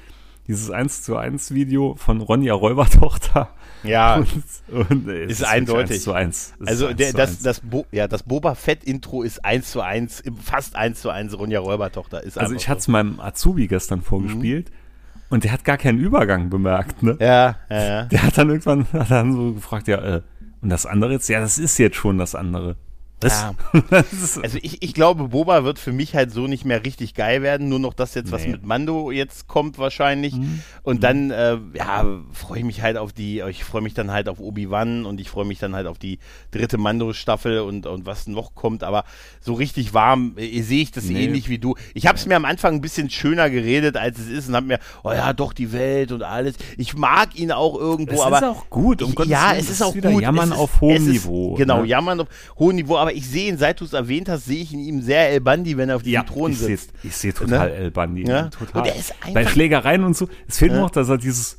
dieses 0.47 0.71
1 0.71 1.03
zu 1.03 1.17
1 1.17 1.53
Video 1.53 1.95
von 1.97 2.21
Ronja 2.21 2.55
Räubertochter. 2.55 3.51
Ja, 3.83 4.17
und, 4.69 4.91
und 4.91 5.09
ist, 5.09 5.41
ist 5.41 5.45
eindeutig. 5.45 5.97
1 5.97 6.03
zu 6.05 6.13
1. 6.13 6.55
Ist 6.61 6.69
also 6.69 6.87
1 6.89 6.97
der, 6.97 7.11
zu 7.11 7.17
das, 7.17 7.31
1. 7.31 7.43
das, 7.43 7.61
Bo, 7.61 7.87
ja, 7.93 8.09
das 8.09 8.23
Boba 8.23 8.55
Fett 8.55 8.85
Intro 8.85 9.23
ist 9.23 9.45
1 9.45 9.71
zu 9.71 9.81
1, 9.81 10.25
fast 10.43 10.77
1 10.77 11.01
zu 11.01 11.11
1 11.11 11.39
Ronja 11.39 11.61
Räubertochter. 11.61 12.23
Ist 12.23 12.39
also 12.39 12.55
ich 12.55 12.69
hatte 12.69 12.81
es 12.81 12.89
meinem 12.89 13.21
Azubi 13.21 13.67
gestern 13.67 14.03
vorgespielt. 14.03 14.71
Mhm. 14.71 14.85
Und 15.31 15.45
der 15.45 15.53
hat 15.53 15.65
gar 15.65 15.79
keinen 15.79 15.99
Übergang 15.99 16.51
bemerkt, 16.51 17.03
ne? 17.03 17.17
Ja, 17.19 17.57
ja, 17.69 17.85
ja. 17.85 18.03
Der 18.05 18.23
hat 18.23 18.39
dann 18.39 18.51
irgendwann 18.51 18.87
hat 18.93 19.11
dann 19.11 19.33
so 19.33 19.53
gefragt, 19.55 19.89
ja, 19.89 19.99
äh, 19.99 20.23
und 20.61 20.71
das 20.71 20.87
andere 20.87 21.13
jetzt? 21.13 21.29
Ja, 21.29 21.41
das 21.41 21.59
ist 21.59 21.79
jetzt 21.79 21.97
schon 21.97 22.19
das 22.19 22.35
andere. 22.35 22.77
Ja. 23.23 23.55
also 23.91 24.59
ich, 24.61 24.83
ich 24.83 24.95
glaube, 24.95 25.29
Boba 25.29 25.65
wird 25.65 25.79
für 25.79 25.93
mich 25.93 26.15
halt 26.15 26.31
so 26.31 26.47
nicht 26.47 26.65
mehr 26.65 26.85
richtig 26.85 27.15
geil 27.15 27.43
werden. 27.43 27.69
Nur 27.69 27.79
noch 27.79 27.95
das 27.95 28.15
jetzt, 28.15 28.33
was 28.33 28.45
nee. 28.45 28.53
mit 28.53 28.67
Mando 28.67 29.11
jetzt 29.11 29.49
kommt 29.49 29.79
wahrscheinlich. 29.79 30.35
Mhm. 30.35 30.63
Und 30.83 30.97
mhm. 30.97 31.01
dann, 31.01 31.31
äh, 31.31 31.59
ja, 31.75 32.05
freue 32.33 32.59
ich 32.59 32.65
mich 32.65 32.83
halt 32.83 32.97
auf 32.97 33.13
die, 33.13 33.41
ich 33.49 33.65
freue 33.65 33.83
mich 33.83 33.95
dann 33.95 34.11
halt 34.11 34.29
auf 34.29 34.41
Obi-Wan 34.41 35.07
und 35.07 35.21
ich 35.21 35.31
freue 35.31 35.45
mich 35.45 35.59
dann 35.59 35.75
halt 35.75 35.87
auf 35.87 35.99
die 35.99 36.19
dritte 36.51 36.77
Mando-Staffel 36.77 37.61
und, 37.61 37.87
und 37.87 38.05
was 38.05 38.27
noch 38.27 38.55
kommt. 38.55 38.85
Aber 38.85 39.05
so 39.41 39.55
richtig 39.55 39.95
warm 39.95 40.35
äh, 40.37 40.61
sehe 40.63 40.83
ich 40.83 40.91
das 40.91 41.05
nee. 41.05 41.25
ähnlich 41.25 41.49
wie 41.49 41.59
du. 41.59 41.77
Ich 41.95 42.07
habe 42.07 42.19
es 42.19 42.27
mir 42.27 42.37
am 42.37 42.45
Anfang 42.45 42.75
ein 42.75 42.81
bisschen 42.81 43.09
schöner 43.11 43.49
geredet, 43.49 43.97
als 43.97 44.19
es 44.19 44.29
ist 44.29 44.49
und 44.49 44.57
habe 44.57 44.67
mir, 44.67 44.79
oh 45.03 45.13
ja, 45.13 45.33
doch 45.33 45.53
die 45.53 45.73
Welt 45.73 46.13
und 46.13 46.23
alles. 46.23 46.57
Ich 46.77 46.95
mag 46.95 47.35
ihn 47.39 47.53
auch 47.53 47.79
irgendwo, 47.79 48.15
es 48.15 48.21
aber. 48.21 48.37
Es 48.37 48.43
ist 48.43 48.49
auch 48.49 48.71
gut, 48.71 49.03
um 49.03 49.15
ich, 49.19 49.25
Ja, 49.27 49.55
es 49.55 49.71
ist 49.71 49.83
auch 49.83 49.95
gut. 49.95 50.21
Jammern 50.21 50.53
ist, 50.53 50.59
auf 50.59 50.81
hohem 50.81 51.05
Niveau. 51.07 51.55
Genau, 51.55 51.83
ne? 51.83 51.89
jammern 51.89 52.21
auf 52.21 52.29
hohem 52.59 52.77
Niveau, 52.77 52.97
aber 52.97 53.14
ich 53.15 53.29
sehe 53.29 53.49
ihn, 53.49 53.59
seit 53.59 53.81
du 53.81 53.85
es 53.85 53.93
erwähnt 53.93 54.29
hast, 54.29 54.45
sehe 54.45 54.63
ich 54.63 54.73
in 54.73 54.81
ihm 54.81 55.01
sehr 55.01 55.31
El 55.31 55.41
Bandi, 55.41 55.77
wenn 55.77 55.89
er 55.89 55.97
auf 55.97 56.03
diesem 56.03 56.15
ja, 56.15 56.23
Thron 56.23 56.53
ich 56.53 56.59
sitzt. 56.59 56.91
Seh, 57.03 57.09
ich 57.09 57.17
sehe 57.17 57.33
total 57.33 57.71
ne? 57.71 57.75
El 57.75 57.91
Bandi. 57.91 58.27
Ja? 58.27 58.49
Total. 58.49 58.83
Und 58.83 58.89
er 58.89 58.97
ist 58.97 59.15
Bei 59.33 59.47
Schlägereien 59.47 60.05
und 60.05 60.17
so, 60.17 60.29
es 60.47 60.59
fehlt 60.59 60.73
ja. 60.73 60.81
noch, 60.81 60.91
dass 60.91 61.09
er 61.09 61.19
dieses 61.19 61.59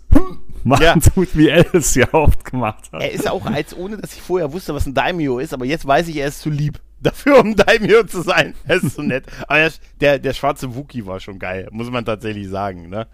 machen 0.63 0.83
ja. 0.83 0.95
tut, 1.13 1.35
wie 1.37 1.49
er 1.49 1.73
es 1.73 1.95
ja 1.95 2.13
oft 2.13 2.43
gemacht 2.43 2.89
hat. 2.91 3.01
Er 3.01 3.11
ist 3.11 3.29
auch, 3.29 3.45
als 3.45 3.75
ohne 3.75 3.97
dass 3.97 4.13
ich 4.13 4.21
vorher 4.21 4.51
wusste, 4.51 4.73
was 4.73 4.85
ein 4.85 4.93
Daimyo 4.93 5.39
ist, 5.39 5.53
aber 5.53 5.65
jetzt 5.65 5.85
weiß 5.85 6.07
ich, 6.07 6.17
er 6.17 6.27
ist 6.27 6.41
zu 6.41 6.49
lieb 6.49 6.79
dafür, 6.99 7.39
um 7.39 7.55
Daimyo 7.55 8.03
zu 8.03 8.21
sein. 8.21 8.55
Er 8.65 8.77
ist 8.77 8.95
so 8.95 9.01
nett. 9.01 9.25
Aber 9.47 9.69
der, 10.01 10.19
der 10.19 10.33
schwarze 10.33 10.75
Wookie 10.75 11.05
war 11.05 11.19
schon 11.19 11.39
geil, 11.39 11.67
muss 11.71 11.89
man 11.89 12.03
tatsächlich 12.03 12.49
sagen, 12.49 12.89
ne? 12.89 13.07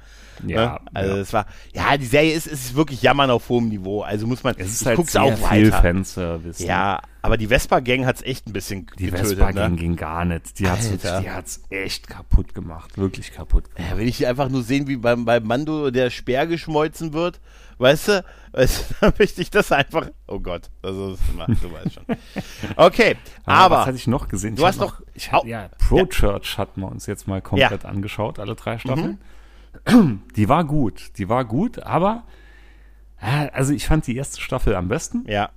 Ja. 0.45 0.73
Ne? 0.73 0.79
Also 0.93 1.15
ja. 1.15 1.21
es 1.21 1.33
war, 1.33 1.45
ja, 1.73 1.97
die 1.97 2.05
Serie 2.05 2.33
ist, 2.33 2.47
ist 2.47 2.75
wirklich 2.75 3.01
Jammern 3.01 3.29
auf 3.29 3.49
hohem 3.49 3.69
Niveau. 3.69 4.01
Also 4.01 4.27
muss 4.27 4.43
man, 4.43 4.55
es 4.57 4.71
ist 4.71 4.85
halt 4.85 5.09
sehr 5.09 5.23
auch 5.23 5.37
viel 5.49 5.71
weiter. 5.71 5.81
Fanservice. 5.81 6.61
Ne? 6.61 6.69
Ja, 6.69 7.01
aber 7.21 7.37
die 7.37 7.47
Vespa-Gang 7.47 8.05
hat 8.05 8.17
es 8.17 8.21
echt 8.23 8.47
ein 8.47 8.53
bisschen 8.53 8.87
die 8.97 9.05
getötet. 9.05 9.31
Die 9.31 9.35
Vespa-Gang 9.35 9.73
ne? 9.73 9.79
ging 9.79 9.95
gar 9.95 10.25
nicht. 10.25 10.59
Die 10.59 10.67
hat 10.67 10.79
es 10.79 11.61
echt 11.69 12.07
kaputt 12.07 12.55
gemacht. 12.55 12.97
Wirklich 12.97 13.31
kaputt 13.31 13.73
gemacht. 13.73 13.91
Ja, 13.91 13.97
wenn 13.97 14.07
ich 14.07 14.25
einfach 14.25 14.49
nur 14.49 14.63
sehen, 14.63 14.87
wie 14.87 14.97
beim, 14.97 15.25
beim 15.25 15.43
Mando 15.45 15.91
der 15.91 16.09
Speer 16.09 16.47
geschmolzen 16.47 17.13
wird, 17.13 17.39
weißt 17.77 18.07
du, 18.07 18.25
weißt 18.53 18.89
du 18.89 18.95
dann 19.01 19.13
möchte 19.19 19.41
ich 19.41 19.49
das 19.49 19.71
einfach, 19.71 20.09
oh 20.27 20.39
Gott, 20.39 20.69
also, 20.81 21.17
du 21.17 21.73
weißt 21.73 21.93
schon. 21.93 22.05
Okay, 22.75 23.17
aber. 23.45 23.77
Was 23.77 23.85
hatte 23.87 23.97
ich 23.97 24.07
noch 24.07 24.27
gesehen? 24.27 24.55
Du 24.55 24.61
ich 24.61 24.67
hast 24.67 24.79
noch, 24.79 25.01
ich 25.13 25.29
ja, 25.45 25.69
Pro 25.77 26.05
Church 26.05 26.57
hatten 26.57 26.81
wir 26.81 26.87
uns 26.89 27.05
jetzt 27.05 27.27
mal 27.27 27.41
komplett 27.41 27.83
ja. 27.83 27.89
angeschaut, 27.89 28.39
alle 28.39 28.55
drei 28.55 28.77
Staffeln. 28.77 29.11
Mhm. 29.11 29.17
Die 30.35 30.49
war 30.49 30.63
gut, 30.63 31.11
die 31.17 31.27
war 31.27 31.43
gut, 31.43 31.79
aber 31.79 32.23
also 33.21 33.73
ich 33.73 33.85
fand 33.85 34.07
die 34.07 34.15
erste 34.15 34.41
Staffel 34.41 34.75
am 34.75 34.87
besten. 34.87 35.25
Ja. 35.27 35.51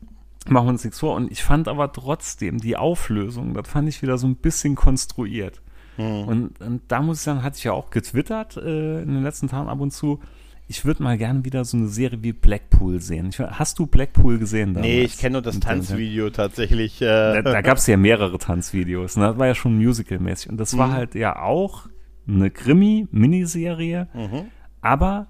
Machen 0.47 0.67
wir 0.67 0.71
uns 0.71 0.85
nichts 0.85 1.01
vor. 1.01 1.17
Und 1.17 1.33
ich 1.33 1.43
fand 1.43 1.69
aber 1.69 1.93
trotzdem 1.93 2.59
die 2.59 2.77
Auflösung, 2.77 3.55
das 3.55 3.69
fand 3.69 3.89
ich 3.89 4.03
wieder 4.03 4.19
so 4.19 4.27
ein 4.27 4.37
bisschen 4.37 4.75
konstruiert. 4.75 5.63
Mhm. 5.97 6.25
Und, 6.25 6.61
und, 6.61 6.83
da 6.89 7.01
muss 7.01 7.19
ich 7.19 7.23
sagen, 7.23 7.43
hatte 7.43 7.57
ich 7.57 7.65
ja 7.65 7.73
auch 7.73 7.91
getwittert 7.91 8.57
äh, 8.57 9.03
in 9.03 9.15
den 9.15 9.23
letzten 9.23 9.49
Tagen 9.49 9.69
ab 9.69 9.81
und 9.81 9.93
zu. 9.93 10.21
ich 10.67 10.85
würde 10.85 11.03
mal 11.03 11.17
gerne 11.17 11.45
wieder 11.45 11.65
so 11.65 11.77
eine 11.77 11.89
Serie 11.89 12.23
wie 12.23 12.33
Blackpool 12.33 13.01
sehen. 13.01 13.29
Ich, 13.31 13.39
hast 13.39 13.79
du 13.79 13.87
Blackpool 13.87 14.39
gesehen? 14.39 14.75
Damals? 14.75 14.93
Nee, 14.93 15.03
ich 15.03 15.17
kenne 15.17 15.35
nur 15.35 15.43
das 15.43 15.61
Tanzvideo 15.61 16.31
tatsächlich. 16.31 17.01
Äh. 17.01 17.07
Da, 17.07 17.43
da 17.43 17.61
gab 17.63 17.79
es 17.79 17.87
ja 17.87 17.97
mehrere 17.97 18.37
Tanzvideos. 18.39 19.17
Ne? 19.17 19.29
Das 19.29 19.39
war 19.39 19.47
ja 19.47 19.55
schon 19.55 19.79
musicalmäßig. 19.79 20.51
Und 20.51 20.59
das 20.59 20.75
mhm. 20.75 20.79
war 20.79 20.93
halt 20.93 21.15
ja 21.15 21.41
auch 21.41 21.87
eine 22.27 22.51
Krimi-Miniserie. 22.51 24.09
Mhm. 24.15 24.47
Aber 24.81 25.27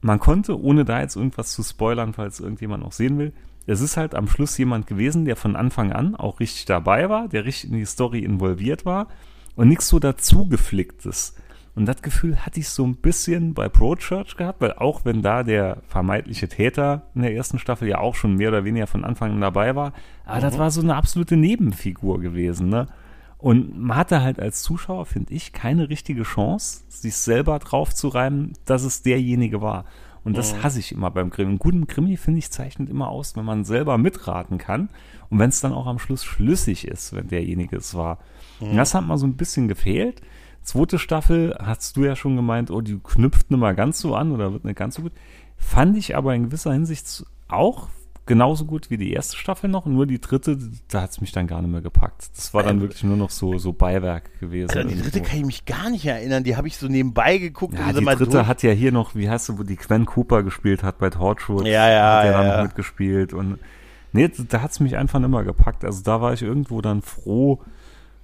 man 0.00 0.18
konnte, 0.18 0.60
ohne 0.60 0.84
da 0.84 1.00
jetzt 1.00 1.16
irgendwas 1.16 1.52
zu 1.52 1.62
spoilern, 1.62 2.12
falls 2.12 2.40
irgendjemand 2.40 2.84
noch 2.84 2.92
sehen 2.92 3.18
will, 3.18 3.32
es 3.66 3.80
ist 3.80 3.96
halt 3.96 4.14
am 4.14 4.28
Schluss 4.28 4.58
jemand 4.58 4.86
gewesen, 4.86 5.24
der 5.24 5.36
von 5.36 5.56
Anfang 5.56 5.92
an 5.92 6.14
auch 6.14 6.40
richtig 6.40 6.66
dabei 6.66 7.08
war, 7.08 7.28
der 7.28 7.46
richtig 7.46 7.70
in 7.70 7.78
die 7.78 7.86
Story 7.86 8.20
involviert 8.20 8.84
war 8.84 9.08
und 9.56 9.68
nichts 9.68 9.88
so 9.88 9.98
dazu 9.98 10.46
geflicktes. 10.46 11.34
Und 11.74 11.86
das 11.86 12.02
Gefühl 12.02 12.36
hatte 12.44 12.60
ich 12.60 12.68
so 12.68 12.86
ein 12.86 12.96
bisschen 12.96 13.54
bei 13.54 13.68
Pro-Church 13.68 14.36
gehabt, 14.36 14.60
weil 14.60 14.74
auch 14.74 15.04
wenn 15.04 15.22
da 15.22 15.42
der 15.42 15.78
vermeintliche 15.88 16.48
Täter 16.48 17.10
in 17.14 17.22
der 17.22 17.34
ersten 17.34 17.58
Staffel 17.58 17.88
ja 17.88 17.98
auch 17.98 18.14
schon 18.14 18.36
mehr 18.36 18.50
oder 18.50 18.64
weniger 18.64 18.86
von 18.86 19.04
Anfang 19.04 19.32
an 19.32 19.40
dabei 19.40 19.74
war, 19.74 19.92
aber 20.24 20.36
mhm. 20.36 20.42
das 20.42 20.58
war 20.58 20.70
so 20.70 20.82
eine 20.82 20.94
absolute 20.94 21.36
Nebenfigur 21.36 22.20
gewesen, 22.20 22.68
ne? 22.68 22.86
Und 23.44 23.78
man 23.78 23.98
hatte 23.98 24.22
halt 24.22 24.40
als 24.40 24.62
Zuschauer, 24.62 25.04
finde 25.04 25.34
ich, 25.34 25.52
keine 25.52 25.90
richtige 25.90 26.22
Chance, 26.22 26.84
sich 26.88 27.14
selber 27.14 27.58
drauf 27.58 27.94
zu 27.94 28.08
reimen, 28.08 28.54
dass 28.64 28.84
es 28.84 29.02
derjenige 29.02 29.60
war. 29.60 29.84
Und 30.24 30.38
das 30.38 30.54
mhm. 30.54 30.62
hasse 30.62 30.78
ich 30.78 30.92
immer 30.92 31.10
beim 31.10 31.28
Krimi. 31.28 31.50
Einen 31.50 31.58
guten 31.58 31.86
Krimi, 31.86 32.16
finde 32.16 32.38
ich, 32.38 32.50
zeichnet 32.50 32.88
immer 32.88 33.08
aus, 33.08 33.36
wenn 33.36 33.44
man 33.44 33.66
selber 33.66 33.98
mitraten 33.98 34.56
kann 34.56 34.88
und 35.28 35.40
wenn 35.40 35.50
es 35.50 35.60
dann 35.60 35.74
auch 35.74 35.86
am 35.86 35.98
Schluss 35.98 36.24
schlüssig 36.24 36.88
ist, 36.88 37.12
wenn 37.12 37.28
derjenige 37.28 37.76
es 37.76 37.94
war. 37.94 38.16
Mhm. 38.60 38.76
Das 38.76 38.94
hat 38.94 39.06
mal 39.06 39.18
so 39.18 39.26
ein 39.26 39.36
bisschen 39.36 39.68
gefehlt. 39.68 40.22
Zweite 40.62 40.98
Staffel, 40.98 41.54
hast 41.60 41.98
du 41.98 42.04
ja 42.06 42.16
schon 42.16 42.36
gemeint, 42.36 42.70
oh, 42.70 42.80
die 42.80 42.98
knüpft 42.98 43.50
nicht 43.50 43.60
mal 43.60 43.74
ganz 43.74 44.00
so 44.00 44.14
an 44.14 44.32
oder 44.32 44.54
wird 44.54 44.64
nicht 44.64 44.78
ganz 44.78 44.94
so 44.94 45.02
gut. 45.02 45.12
Fand 45.58 45.98
ich 45.98 46.16
aber 46.16 46.34
in 46.34 46.44
gewisser 46.44 46.72
Hinsicht 46.72 47.26
auch 47.48 47.90
genauso 48.26 48.64
gut 48.64 48.90
wie 48.90 48.96
die 48.96 49.12
erste 49.12 49.36
Staffel 49.36 49.68
noch, 49.68 49.86
nur 49.86 50.06
die 50.06 50.20
dritte, 50.20 50.58
da 50.88 51.02
hat 51.02 51.10
es 51.10 51.20
mich 51.20 51.32
dann 51.32 51.46
gar 51.46 51.60
nicht 51.60 51.70
mehr 51.70 51.82
gepackt. 51.82 52.30
Das 52.36 52.54
war 52.54 52.62
dann 52.62 52.76
ähm, 52.76 52.82
wirklich 52.82 53.04
nur 53.04 53.16
noch 53.16 53.30
so, 53.30 53.58
so 53.58 53.72
Beiwerk 53.72 54.38
gewesen. 54.40 54.70
Also 54.70 54.88
die 54.88 55.00
dritte 55.00 55.20
kann 55.20 55.38
ich 55.38 55.46
mich 55.46 55.64
gar 55.64 55.90
nicht 55.90 56.06
erinnern, 56.06 56.44
die 56.44 56.56
habe 56.56 56.68
ich 56.68 56.76
so 56.76 56.88
nebenbei 56.88 57.38
geguckt. 57.38 57.74
Ja, 57.74 57.92
die 57.92 58.04
dritte 58.04 58.26
durch. 58.26 58.46
hat 58.46 58.62
ja 58.62 58.72
hier 58.72 58.92
noch, 58.92 59.14
wie 59.14 59.28
heißt 59.28 59.48
du, 59.48 59.58
wo 59.58 59.62
die 59.62 59.76
Gwen 59.76 60.06
Cooper 60.06 60.42
gespielt 60.42 60.82
hat 60.82 60.98
bei 60.98 61.10
Torchwood. 61.10 61.66
Ja, 61.66 61.90
ja, 61.90 62.18
hat 62.18 62.24
ja. 62.24 62.32
dann 62.32 62.46
noch 62.56 62.62
mitgespielt 62.64 63.34
und 63.34 63.58
nee, 64.12 64.30
da 64.48 64.62
hat 64.62 64.70
es 64.70 64.80
mich 64.80 64.96
einfach 64.96 65.18
nicht 65.18 65.30
mehr 65.30 65.44
gepackt. 65.44 65.84
Also 65.84 66.02
da 66.02 66.20
war 66.20 66.32
ich 66.32 66.42
irgendwo 66.42 66.80
dann 66.80 67.02
froh, 67.02 67.62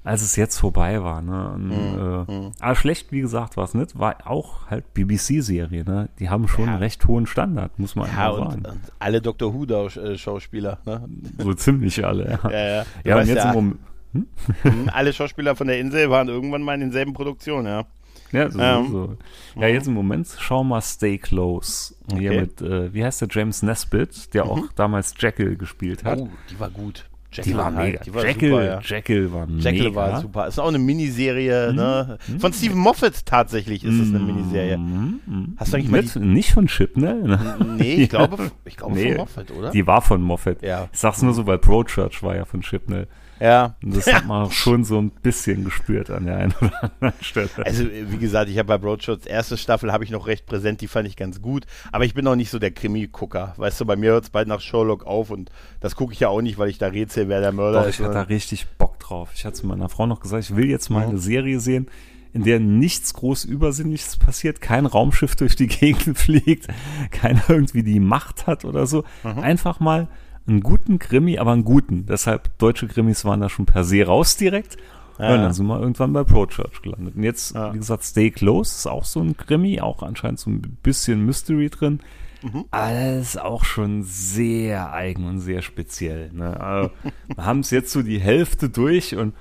als 0.03 0.23
es 0.23 0.37
jetzt 0.37 0.59
vorbei 0.59 1.03
war. 1.03 1.21
Ne? 1.23 1.51
Und, 1.51 1.67
mhm. 1.67 2.27
äh, 2.29 2.33
mhm. 2.33 2.53
aber 2.59 2.75
schlecht, 2.75 3.13
wie 3.13 3.21
gesagt, 3.21 3.57
war 3.57 3.65
es 3.65 3.75
nicht. 3.75 3.99
War 3.99 4.17
auch 4.27 4.67
halt 4.69 4.95
BBC-Serie. 4.95 5.85
Ne? 5.85 6.09
Die 6.19 6.31
haben 6.31 6.49
schon 6.49 6.67
ja. 6.67 6.73
einen 6.73 6.83
recht 6.83 7.07
hohen 7.07 7.27
Standard, 7.27 7.79
muss 7.79 7.95
man 7.97 8.09
ja, 8.09 8.29
einfach 8.31 8.51
sagen. 8.51 8.65
Und 8.65 8.93
alle 8.99 9.21
Dr. 9.21 9.55
Who-Schauspieler. 9.55 10.79
Ne? 10.87 11.09
So 11.39 11.55
ziemlich 11.55 12.05
alle, 12.05 12.31
ja. 12.31 12.51
Ja, 12.51 12.67
ja. 12.67 12.85
ja 13.05 13.19
und 13.19 13.27
jetzt 13.27 13.45
ja, 13.45 13.53
im 13.53 13.79
hm? 14.13 14.27
hm? 14.63 14.91
Alle 14.93 15.13
Schauspieler 15.13 15.55
von 15.55 15.67
der 15.69 15.79
Insel 15.79 16.11
waren 16.11 16.29
irgendwann 16.29 16.63
mal 16.63 16.75
in 16.75 16.81
denselben 16.81 17.13
Produktionen, 17.13 17.67
ja. 17.67 17.87
Ja, 18.33 18.49
so, 18.49 18.61
ähm, 18.61 18.89
so. 18.91 19.17
ja, 19.61 19.67
jetzt 19.67 19.89
im 19.89 19.95
Moment 19.95 20.29
schau 20.39 20.63
mal 20.63 20.81
Stay 20.81 21.19
Close. 21.19 21.95
Okay. 22.07 22.21
Hier 22.21 22.41
mit, 22.41 22.63
äh, 22.63 22.95
wie 22.95 23.05
heißt 23.05 23.21
der, 23.21 23.29
James 23.31 23.63
Nesbitt, 23.63 24.33
der 24.35 24.45
mhm. 24.45 24.51
auch 24.51 24.73
damals 24.75 25.15
Jekyll 25.19 25.57
gespielt 25.57 26.05
hat. 26.05 26.21
Oh, 26.21 26.29
die 26.49 26.61
war 26.61 26.71
gut. 26.71 27.10
Jekyll 27.33 27.53
die 27.53 27.59
war 27.59 27.71
mega. 27.71 28.01
Die 28.03 28.13
war 28.13 28.27
Jekyll, 28.27 28.51
super, 28.51 28.65
ja. 28.65 28.81
Jekyll 28.81 29.33
war 29.33 29.47
mega. 29.47 29.71
Jekyll 29.71 29.95
war 29.95 30.21
super. 30.21 30.47
Ist 30.49 30.59
auch 30.59 30.69
eine 30.69 30.81
Miniserie, 30.81 31.71
mhm. 31.71 31.77
ne? 31.77 32.19
Von 32.39 32.53
Stephen 32.53 32.79
Moffat 32.79 33.25
tatsächlich 33.25 33.85
ist 33.85 33.95
es 33.95 34.09
eine 34.09 34.19
Miniserie. 34.19 34.79
Mhm. 34.79 35.55
Hast 35.57 35.73
du 35.73 35.77
eigentlich 35.77 35.91
mal 35.91 36.03
die... 36.03 36.19
Nicht 36.19 36.53
von 36.53 36.67
Chip, 36.67 36.97
ne? 36.97 37.57
Nee, 37.79 37.95
ich 37.95 38.09
glaube, 38.11 38.51
ich 38.65 38.77
glaube 38.77 38.95
nee, 38.95 39.11
von 39.11 39.17
Moffat, 39.19 39.51
oder? 39.53 39.71
Die 39.71 39.87
war 39.87 40.03
von 40.03 40.23
Moffat. 40.23 40.63
Ja. 40.63 40.89
Ich 40.93 40.99
sag's 40.99 41.23
nur 41.23 41.33
so, 41.33 41.47
weil 41.47 41.59
Pro 41.59 41.85
Church 41.85 42.23
war 42.23 42.35
ja 42.35 42.45
von 42.45 42.63
Chipnell. 42.63 43.07
Ja. 43.41 43.77
Und 43.83 43.97
das 43.97 44.13
hat 44.13 44.27
man 44.27 44.51
schon 44.51 44.85
so 44.85 44.99
ein 44.99 45.11
bisschen 45.11 45.65
gespürt 45.65 46.11
an 46.11 46.27
der 46.27 46.37
einen 46.37 46.55
oder 46.61 46.93
anderen 47.01 47.23
Stelle. 47.23 47.49
Also, 47.65 47.85
wie 47.87 48.19
gesagt, 48.19 48.51
ich 48.51 48.59
habe 48.59 48.69
bei 48.69 48.79
Broadshots 48.79 49.27
erste 49.27 49.57
Staffel 49.57 49.93
habe 49.93 50.05
ich 50.05 50.11
noch 50.11 50.27
recht 50.27 50.47
präsent, 50.47 50.81
die 50.81 50.89
fand 50.89 51.09
ich 51.09 51.17
ganz 51.17 51.41
gut. 51.41 51.67
Aber 51.91 52.05
ich 52.05 52.15
bin 52.15 52.27
auch 52.27 52.37
nicht 52.37 52.51
so 52.51 52.59
der 52.59 52.71
Krimi-Gucker. 52.71 53.55
Weißt 53.57 53.81
du, 53.81 53.87
bei 53.87 53.97
mir 53.97 54.11
hört 54.13 54.25
es 54.25 54.31
bald 54.31 54.47
nach 54.47 54.61
Sherlock 54.61 55.07
auf 55.07 55.31
und 55.31 55.51
das 55.81 55.97
gucke 55.97 56.13
ich 56.13 56.21
ja 56.21 56.29
auch 56.29 56.43
nicht, 56.43 56.59
weil 56.59 56.69
ich 56.69 56.79
da 56.79 56.89
rätsel, 56.89 57.29
wer 57.29 57.41
der 57.41 57.53
Mörder 57.53 57.81
Doch, 57.81 57.89
ist. 57.89 57.99
ich 57.99 58.05
hatte 58.05 58.15
da 58.15 58.23
richtig 58.23 58.69
Bock 58.77 58.99
drauf. 58.99 59.31
Ich 59.35 59.45
hatte 59.45 59.55
zu 59.55 59.67
meiner 59.67 59.89
Frau 59.89 60.07
noch 60.07 60.21
gesagt, 60.21 60.45
ich 60.45 60.57
will 60.57 60.69
jetzt 60.69 60.91
mal 60.91 61.05
mhm. 61.05 61.11
eine 61.11 61.19
Serie 61.19 61.61
sehen, 61.61 61.89
in 62.33 62.45
der 62.45 62.61
nichts 62.61 63.15
groß 63.15 63.45
Übersinnliches 63.45 64.17
passiert, 64.17 64.61
kein 64.61 64.87
Raumschiff 64.87 65.35
durch 65.37 65.57
die 65.57 65.67
Gegend 65.67 66.17
fliegt, 66.19 66.69
keiner 67.11 67.43
irgendwie 67.49 67.83
die 67.83 68.01
Macht 68.01 68.47
hat 68.47 68.65
oder 68.65 68.87
so. 68.87 69.05
Mhm. 69.25 69.39
Einfach 69.41 69.81
mal 69.81 70.09
einen 70.51 70.63
guten 70.63 70.99
Krimi, 70.99 71.39
aber 71.39 71.53
einen 71.53 71.65
guten. 71.65 72.07
Deshalb, 72.07 72.57
deutsche 72.59 72.89
Krimis 72.89 73.25
waren 73.25 73.41
da 73.41 73.49
schon 73.49 73.67
per 73.67 73.85
se 73.85 74.05
raus 74.05 74.37
direkt. 74.37 74.77
Ja. 75.19 75.35
Und 75.35 75.43
dann 75.43 75.53
sind 75.53 75.67
wir 75.67 75.79
irgendwann 75.79 76.13
bei 76.13 76.25
Pro 76.25 76.47
Church 76.47 76.81
gelandet. 76.83 77.15
Und 77.15 77.23
jetzt, 77.23 77.55
ja. 77.55 77.75
wie 77.75 77.79
gesagt, 77.79 78.05
Stay 78.05 78.31
Close 78.31 78.75
ist 78.75 78.87
auch 78.87 79.05
so 79.05 79.21
ein 79.21 79.37
Krimi, 79.37 79.81
auch 79.81 80.03
anscheinend 80.03 80.41
so 80.41 80.51
ein 80.51 80.79
bisschen 80.83 81.25
Mystery 81.25 81.69
drin. 81.69 82.01
Mhm. 82.43 82.65
Alles 82.71 83.37
auch 83.37 83.65
schon 83.65 84.03
sehr 84.03 84.93
eigen 84.95 85.27
und 85.27 85.41
sehr 85.41 85.61
speziell. 85.61 86.33
Ne? 86.33 86.59
Also, 86.59 86.91
wir 87.35 87.45
haben 87.45 87.61
es 87.61 87.71
jetzt 87.71 87.93
so 87.93 88.03
die 88.03 88.19
Hälfte 88.19 88.71
durch 88.71 89.15
und 89.15 89.35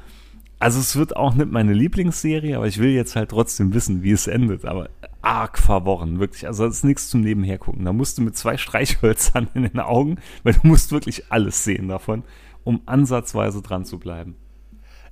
also 0.59 0.79
es 0.79 0.97
wird 0.97 1.15
auch 1.15 1.33
nicht 1.33 1.51
meine 1.51 1.73
Lieblingsserie, 1.73 2.57
aber 2.57 2.67
ich 2.67 2.79
will 2.79 2.89
jetzt 2.89 3.15
halt 3.15 3.29
trotzdem 3.29 3.73
wissen, 3.73 4.03
wie 4.03 4.11
es 4.11 4.27
endet. 4.27 4.65
Aber 4.65 4.89
arg 5.21 5.57
verworren, 5.57 6.19
wirklich. 6.19 6.47
Also 6.47 6.65
das 6.65 6.77
ist 6.77 6.83
nichts 6.83 7.09
zum 7.09 7.21
Nebenher 7.21 7.57
gucken. 7.57 7.85
Da 7.85 7.93
musst 7.93 8.17
du 8.17 8.21
mit 8.21 8.35
zwei 8.35 8.57
Streichhölzern 8.57 9.47
in 9.53 9.63
den 9.63 9.79
Augen, 9.79 10.17
weil 10.43 10.53
du 10.53 10.67
musst 10.67 10.91
wirklich 10.91 11.31
alles 11.31 11.63
sehen 11.63 11.87
davon, 11.87 12.23
um 12.65 12.81
ansatzweise 12.85 13.61
dran 13.61 13.85
zu 13.85 13.99
bleiben. 13.99 14.35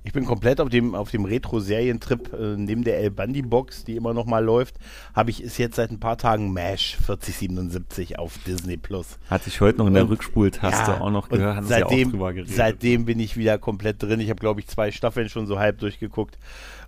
Ich 0.04 0.12
bin 0.12 0.24
komplett 0.24 0.60
auf 0.60 0.68
dem, 0.68 0.94
auf 0.94 1.10
dem 1.10 1.24
Retro-Serientrip 1.24 2.32
äh, 2.32 2.56
neben 2.56 2.84
der 2.84 2.98
El 2.98 3.10
Bundy-Box, 3.10 3.84
die 3.84 3.96
immer 3.96 4.14
noch 4.14 4.26
mal 4.26 4.44
läuft, 4.44 4.76
habe 5.14 5.30
ich 5.30 5.42
ist 5.42 5.58
jetzt 5.58 5.76
seit 5.76 5.90
ein 5.90 6.00
paar 6.00 6.16
Tagen 6.16 6.52
MASH 6.52 6.96
4077 6.96 8.18
auf 8.18 8.38
Disney 8.46 8.76
Plus. 8.76 9.18
Hatte 9.28 9.48
ich 9.48 9.60
heute 9.60 9.78
noch 9.78 9.86
in 9.86 9.94
der 9.94 10.08
Rückspultaste 10.08 10.92
ja, 10.92 11.00
auch 11.00 11.10
noch 11.10 11.28
gehört, 11.28 11.56
haben 11.56 11.66
seitdem, 11.66 12.20
ja 12.20 12.30
geredet. 12.30 12.54
Seitdem 12.54 13.04
bin 13.04 13.20
ich 13.20 13.36
wieder 13.36 13.58
komplett 13.58 14.02
drin. 14.02 14.20
Ich 14.20 14.30
habe, 14.30 14.40
glaube 14.40 14.60
ich, 14.60 14.68
zwei 14.68 14.90
Staffeln 14.90 15.28
schon 15.28 15.46
so 15.46 15.58
halb 15.58 15.78
durchgeguckt 15.78 16.38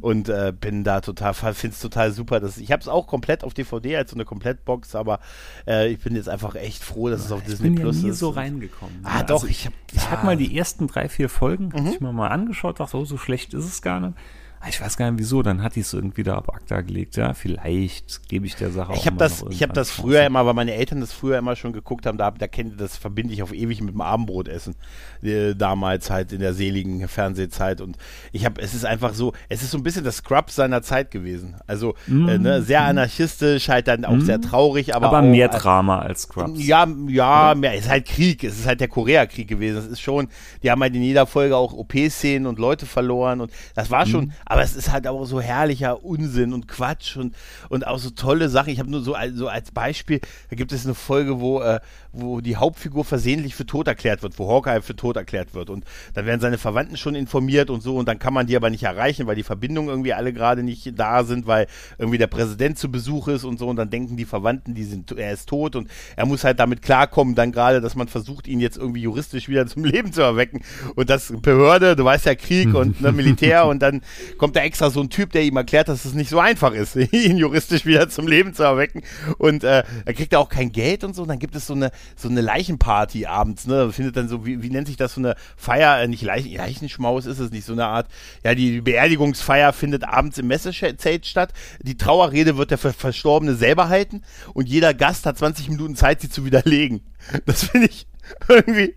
und 0.00 0.28
äh, 0.28 0.52
bin 0.58 0.84
da 0.84 1.00
total, 1.00 1.34
finde 1.34 1.74
es 1.74 1.80
total 1.80 2.12
super. 2.12 2.40
Dass, 2.40 2.58
ich 2.58 2.72
habe 2.72 2.80
es 2.80 2.88
auch 2.88 3.06
komplett 3.06 3.44
auf 3.44 3.54
DVD 3.54 3.96
als 3.96 4.10
so 4.10 4.16
eine 4.16 4.24
Komplettbox, 4.24 4.94
aber 4.94 5.20
äh, 5.66 5.88
ich 5.90 5.98
bin 6.00 6.14
jetzt 6.14 6.28
einfach 6.28 6.54
echt 6.54 6.82
froh, 6.82 7.08
dass 7.08 7.24
es 7.24 7.32
auf 7.32 7.40
ich 7.42 7.48
Disney 7.48 7.70
Plus 7.70 7.96
ist. 7.96 7.98
Ich 7.98 8.02
bin 8.02 8.08
ja 8.08 8.12
nie 8.12 8.16
so 8.16 8.30
reingekommen. 8.30 9.00
Ah, 9.04 9.22
doch, 9.22 9.42
also 9.42 9.46
ich 9.46 9.66
habe 9.66 9.74
ich 9.92 10.02
ja. 10.02 10.10
hab 10.10 10.24
mal 10.24 10.36
die 10.36 10.56
ersten 10.56 10.86
drei, 10.86 11.08
vier 11.08 11.28
Folgen, 11.28 11.72
mhm. 11.74 11.86
ich 11.88 12.00
mir 12.00 12.12
mal 12.12 12.28
angeschaut, 12.28 12.80
dachte, 12.80 12.96
so 13.04 13.16
schlecht 13.16 13.54
ist 13.54 13.64
es 13.64 13.82
gar 13.82 14.00
nicht. 14.00 14.14
Ah, 14.62 14.66
ich 14.68 14.78
weiß 14.78 14.98
gar 14.98 15.10
nicht 15.10 15.18
wieso, 15.18 15.42
dann 15.42 15.62
hat 15.62 15.74
die 15.74 15.80
es 15.80 15.94
irgendwie 15.94 16.22
da 16.22 16.36
ab 16.36 16.52
ACTA 16.54 16.82
gelegt. 16.82 17.16
Ja, 17.16 17.32
vielleicht 17.32 18.28
gebe 18.28 18.44
ich 18.44 18.56
der 18.56 18.70
Sache 18.70 18.92
ich 18.92 19.10
auch 19.10 19.16
das, 19.16 19.42
Ich 19.48 19.62
habe 19.62 19.72
das 19.72 19.90
früher 19.90 20.26
immer, 20.26 20.44
weil 20.44 20.52
meine 20.52 20.74
Eltern 20.74 21.00
das 21.00 21.14
früher 21.14 21.38
immer 21.38 21.56
schon 21.56 21.72
geguckt 21.72 22.04
haben, 22.04 22.18
da, 22.18 22.30
da 22.30 22.46
kennt 22.46 22.78
das 22.78 22.98
verbinde 22.98 23.32
ich 23.32 23.42
auf 23.42 23.54
ewig 23.54 23.80
mit 23.80 23.94
dem 23.94 24.02
Abendbrotessen. 24.02 24.74
Äh, 25.22 25.54
damals 25.54 26.10
halt 26.10 26.32
in 26.32 26.40
der 26.40 26.52
seligen 26.52 27.08
Fernsehzeit. 27.08 27.80
Und 27.80 27.96
ich 28.32 28.44
habe, 28.44 28.60
es 28.60 28.74
ist 28.74 28.84
einfach 28.84 29.14
so, 29.14 29.32
es 29.48 29.62
ist 29.62 29.70
so 29.70 29.78
ein 29.78 29.82
bisschen 29.82 30.04
das 30.04 30.18
Scrub 30.18 30.50
seiner 30.50 30.82
Zeit 30.82 31.10
gewesen. 31.10 31.56
Also 31.66 31.94
mm. 32.06 32.28
äh, 32.28 32.38
ne, 32.38 32.62
sehr 32.62 32.82
anarchistisch, 32.82 33.70
halt 33.70 33.88
dann 33.88 34.04
auch 34.04 34.12
mm. 34.12 34.20
sehr 34.20 34.42
traurig, 34.42 34.94
aber. 34.94 35.06
Aber 35.06 35.20
auch, 35.20 35.30
mehr 35.30 35.48
Drama 35.48 36.00
als 36.00 36.22
Scrubs. 36.22 36.62
Ja, 36.62 36.86
ja, 37.08 37.54
mehr, 37.54 37.72
es 37.72 37.84
ist 37.84 37.90
halt 37.90 38.04
Krieg, 38.04 38.44
es 38.44 38.58
ist 38.58 38.66
halt 38.66 38.80
der 38.80 38.88
Koreakrieg 38.88 39.48
gewesen. 39.48 39.78
Es 39.78 39.86
ist 39.86 40.00
schon, 40.02 40.28
die 40.62 40.70
haben 40.70 40.82
halt 40.82 40.94
in 40.94 41.02
jeder 41.02 41.24
Folge 41.24 41.56
auch 41.56 41.72
OP-Szenen 41.72 42.46
und 42.46 42.58
Leute 42.58 42.84
verloren 42.84 43.40
und 43.40 43.50
das 43.74 43.90
war 43.90 44.04
schon, 44.04 44.26
mm 44.26 44.49
aber 44.50 44.62
es 44.62 44.74
ist 44.74 44.90
halt 44.90 45.06
auch 45.06 45.24
so 45.26 45.40
herrlicher 45.40 46.02
Unsinn 46.04 46.52
und 46.52 46.66
Quatsch 46.66 47.16
und, 47.16 47.36
und 47.68 47.86
auch 47.86 48.00
so 48.00 48.10
tolle 48.10 48.48
Sachen. 48.48 48.70
Ich 48.70 48.80
habe 48.80 48.90
nur 48.90 49.00
so, 49.00 49.14
so 49.32 49.46
als 49.46 49.70
Beispiel, 49.70 50.20
da 50.48 50.56
gibt 50.56 50.72
es 50.72 50.84
eine 50.84 50.96
Folge, 50.96 51.38
wo, 51.38 51.60
äh, 51.60 51.78
wo 52.12 52.40
die 52.40 52.56
Hauptfigur 52.56 53.04
versehentlich 53.04 53.54
für 53.54 53.66
tot 53.66 53.86
erklärt 53.86 54.22
wird, 54.22 54.38
wo 54.38 54.48
Hawkeye 54.48 54.82
für 54.82 54.96
tot 54.96 55.16
erklärt 55.16 55.54
wird. 55.54 55.70
Und 55.70 55.84
dann 56.14 56.26
werden 56.26 56.40
seine 56.40 56.58
Verwandten 56.58 56.96
schon 56.96 57.14
informiert 57.14 57.70
und 57.70 57.82
so 57.82 57.96
und 57.96 58.08
dann 58.08 58.18
kann 58.18 58.34
man 58.34 58.46
die 58.46 58.56
aber 58.56 58.70
nicht 58.70 58.82
erreichen, 58.82 59.26
weil 59.26 59.36
die 59.36 59.42
Verbindungen 59.42 59.90
irgendwie 59.90 60.12
alle 60.12 60.32
gerade 60.32 60.62
nicht 60.62 60.98
da 60.98 61.24
sind, 61.24 61.46
weil 61.46 61.66
irgendwie 61.98 62.18
der 62.18 62.26
Präsident 62.26 62.78
zu 62.78 62.90
Besuch 62.90 63.28
ist 63.28 63.44
und 63.44 63.58
so 63.58 63.68
und 63.68 63.76
dann 63.76 63.90
denken 63.90 64.16
die 64.16 64.24
Verwandten, 64.24 64.74
die 64.74 64.84
sind, 64.84 65.12
er 65.12 65.32
ist 65.32 65.48
tot 65.48 65.76
und 65.76 65.88
er 66.16 66.26
muss 66.26 66.44
halt 66.44 66.58
damit 66.58 66.82
klarkommen, 66.82 67.34
dann 67.34 67.52
gerade, 67.52 67.80
dass 67.80 67.94
man 67.94 68.08
versucht, 68.08 68.48
ihn 68.48 68.60
jetzt 68.60 68.76
irgendwie 68.76 69.02
juristisch 69.02 69.48
wieder 69.48 69.66
zum 69.70 69.84
Leben 69.84 70.12
zu 70.12 70.22
erwecken. 70.22 70.62
Und 70.96 71.10
das 71.10 71.32
Behörde, 71.40 71.96
du 71.96 72.04
weißt 72.04 72.26
ja 72.26 72.34
Krieg 72.34 72.74
und 72.74 73.00
ne, 73.00 73.12
Militär 73.12 73.66
und 73.66 73.80
dann 73.80 74.02
kommt 74.38 74.56
da 74.56 74.60
extra 74.60 74.90
so 74.90 75.00
ein 75.00 75.10
Typ, 75.10 75.32
der 75.32 75.42
ihm 75.42 75.56
erklärt, 75.56 75.88
dass 75.88 76.04
es 76.04 76.14
nicht 76.14 76.30
so 76.30 76.40
einfach 76.40 76.72
ist, 76.72 76.96
ihn 77.12 77.36
juristisch 77.36 77.86
wieder 77.86 78.08
zum 78.08 78.26
Leben 78.26 78.54
zu 78.54 78.62
erwecken. 78.62 79.02
Und 79.38 79.64
äh, 79.64 79.84
er 80.04 80.14
kriegt 80.14 80.32
er 80.32 80.40
auch 80.40 80.48
kein 80.48 80.72
Geld 80.72 81.04
und 81.04 81.14
so. 81.14 81.22
Und 81.22 81.28
dann 81.28 81.38
gibt 81.38 81.54
es 81.54 81.66
so 81.66 81.74
eine, 81.74 81.90
so 82.16 82.28
eine 82.28 82.40
Leichenparty 82.40 83.26
abends, 83.26 83.66
ne? 83.66 83.92
Findet 83.92 84.16
dann 84.16 84.28
so, 84.28 84.46
wie, 84.46 84.62
wie 84.62 84.70
nennt 84.70 84.86
sich 84.86 84.96
das, 84.96 85.14
so 85.14 85.20
eine 85.20 85.34
Feier, 85.56 86.00
äh, 86.00 86.08
nicht 86.08 86.22
Leichen, 86.22 86.54
Leichenschmaus 86.54 87.26
ist 87.26 87.38
es 87.38 87.50
nicht, 87.50 87.64
so 87.64 87.72
eine 87.72 87.86
Art, 87.86 88.08
ja, 88.44 88.54
die 88.54 88.80
Beerdigungsfeier 88.80 89.72
findet 89.72 90.04
abends 90.04 90.38
im 90.38 90.46
Messezelt 90.46 91.26
statt. 91.26 91.52
Die 91.82 91.96
Trauerrede 91.96 92.56
wird 92.56 92.70
der 92.70 92.78
Verstorbene 92.78 93.54
selber 93.54 93.88
halten 93.88 94.22
und 94.54 94.68
jeder 94.68 94.94
Gast 94.94 95.26
hat 95.26 95.38
20 95.38 95.68
Minuten 95.68 95.96
Zeit, 95.96 96.20
sie 96.20 96.30
zu 96.30 96.44
widerlegen. 96.44 97.00
Das 97.46 97.64
finde 97.64 97.88
ich 97.88 98.06
irgendwie, 98.48 98.94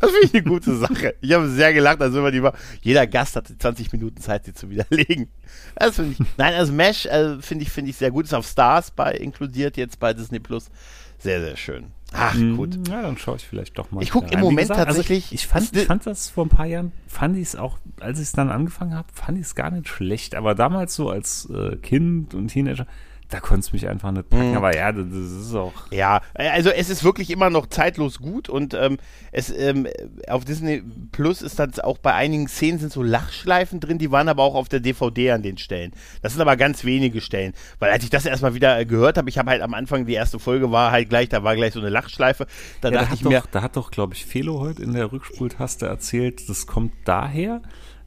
das 0.00 0.10
finde 0.10 0.26
ich 0.26 0.34
eine 0.34 0.42
gute 0.44 0.76
Sache. 0.76 1.14
Ich 1.20 1.32
habe 1.32 1.48
sehr 1.48 1.72
gelacht, 1.72 2.00
also 2.00 2.18
immer 2.18 2.30
die 2.30 2.42
war, 2.42 2.54
jeder 2.82 3.06
Gast 3.06 3.36
hatte 3.36 3.56
20 3.56 3.92
Minuten 3.92 4.20
Zeit, 4.20 4.44
sie 4.44 4.54
zu 4.54 4.70
widerlegen. 4.70 5.28
Das 5.74 5.96
finde 5.96 6.12
ich, 6.12 6.26
nein, 6.36 6.54
also 6.54 6.72
Mesh 6.72 7.06
äh, 7.06 7.40
finde 7.40 7.64
ich, 7.64 7.70
finde 7.70 7.90
ich 7.90 7.96
sehr 7.96 8.10
gut. 8.10 8.26
Ist 8.26 8.34
auf 8.34 8.46
Stars 8.46 8.90
bei 8.90 9.12
inkludiert 9.12 9.76
jetzt 9.76 9.98
bei 9.98 10.12
Disney 10.12 10.40
Plus. 10.40 10.70
Sehr, 11.18 11.40
sehr 11.40 11.56
schön. 11.56 11.92
Ach, 12.18 12.34
Mhm. 12.34 12.56
gut. 12.56 12.88
Ja, 12.88 13.02
dann 13.02 13.16
schaue 13.18 13.36
ich 13.36 13.46
vielleicht 13.46 13.76
doch 13.78 13.90
mal. 13.90 14.02
Ich 14.02 14.10
guck 14.10 14.24
wieder 14.24 14.34
im 14.34 14.40
Moment 14.40 14.68
gesagt, 14.68 14.86
tatsächlich- 14.86 15.24
Also 15.24 15.34
ich, 15.34 15.40
ich, 15.40 15.46
fand, 15.46 15.76
ich 15.76 15.86
fand 15.86 16.06
das 16.06 16.28
vor 16.30 16.44
ein 16.46 16.48
paar 16.48 16.66
Jahren, 16.66 16.92
fand 17.06 17.36
ich 17.36 17.42
es 17.42 17.56
auch, 17.56 17.78
als 18.00 18.18
ich 18.18 18.24
es 18.24 18.32
dann 18.32 18.50
angefangen 18.50 18.94
habe, 18.94 19.08
fand 19.12 19.38
ich 19.38 19.44
es 19.46 19.54
gar 19.54 19.70
nicht 19.70 19.88
schlecht. 19.88 20.34
Aber 20.34 20.54
damals 20.54 20.94
so 20.94 21.10
als 21.10 21.48
äh, 21.50 21.76
Kind 21.76 22.34
und 22.34 22.48
Teenager, 22.48 22.86
da 23.28 23.40
konnte 23.40 23.60
es 23.60 23.72
mich 23.72 23.88
einfach 23.88 24.12
nicht 24.12 24.30
packen. 24.30 24.50
Mhm. 24.50 24.56
Aber 24.56 24.74
ja, 24.76 24.92
das, 24.92 25.06
ist 25.06 25.54
auch. 25.54 25.72
Ja, 25.90 26.20
also 26.34 26.70
es 26.70 26.90
ist 26.90 27.02
wirklich 27.02 27.30
immer 27.30 27.50
noch 27.50 27.66
zeitlos 27.66 28.18
gut 28.18 28.48
und 28.48 28.74
ähm, 28.74 28.98
es 29.32 29.50
ähm, 29.50 29.88
auf 30.28 30.44
Disney 30.44 30.82
Plus 31.10 31.42
ist 31.42 31.58
das 31.58 31.80
auch 31.80 31.98
bei 31.98 32.14
einigen 32.14 32.46
Szenen 32.46 32.78
sind 32.78 32.92
so 32.92 33.02
Lachschleifen 33.02 33.80
drin, 33.80 33.98
die 33.98 34.10
waren 34.12 34.28
aber 34.28 34.44
auch 34.44 34.54
auf 34.54 34.68
der 34.68 34.80
DVD 34.80 35.32
an 35.32 35.42
den 35.42 35.58
Stellen. 35.58 35.92
Das 36.22 36.32
sind 36.32 36.42
aber 36.42 36.56
ganz 36.56 36.84
wenige 36.84 37.20
Stellen, 37.20 37.52
weil 37.80 37.90
als 37.90 38.04
ich 38.04 38.10
das 38.10 38.26
erstmal 38.26 38.54
wieder 38.54 38.78
äh, 38.78 38.86
gehört 38.86 39.18
habe, 39.18 39.28
ich 39.28 39.38
habe 39.38 39.50
halt 39.50 39.62
am 39.62 39.74
Anfang 39.74 40.06
die 40.06 40.14
erste 40.14 40.38
Folge 40.38 40.70
war 40.70 40.92
halt 40.92 41.08
gleich, 41.08 41.28
da 41.28 41.42
war 41.42 41.56
gleich 41.56 41.72
so 41.72 41.80
eine 41.80 41.88
Lachschleife, 41.88 42.46
da 42.80 42.88
Ja, 42.88 42.94
da, 42.94 43.00
dachte 43.00 43.10
hat 43.10 43.18
ich 43.18 43.24
mir, 43.24 43.40
doch, 43.40 43.46
da 43.46 43.62
hat 43.62 43.76
doch, 43.76 43.90
glaube 43.90 44.14
ich, 44.14 44.24
Felo 44.24 44.60
heute 44.60 44.82
in 44.82 44.92
der 44.92 45.10
Rückspultaste 45.10 45.86
erzählt, 45.86 46.48
das 46.48 46.66
kommt 46.66 46.92
daher, 47.04 47.60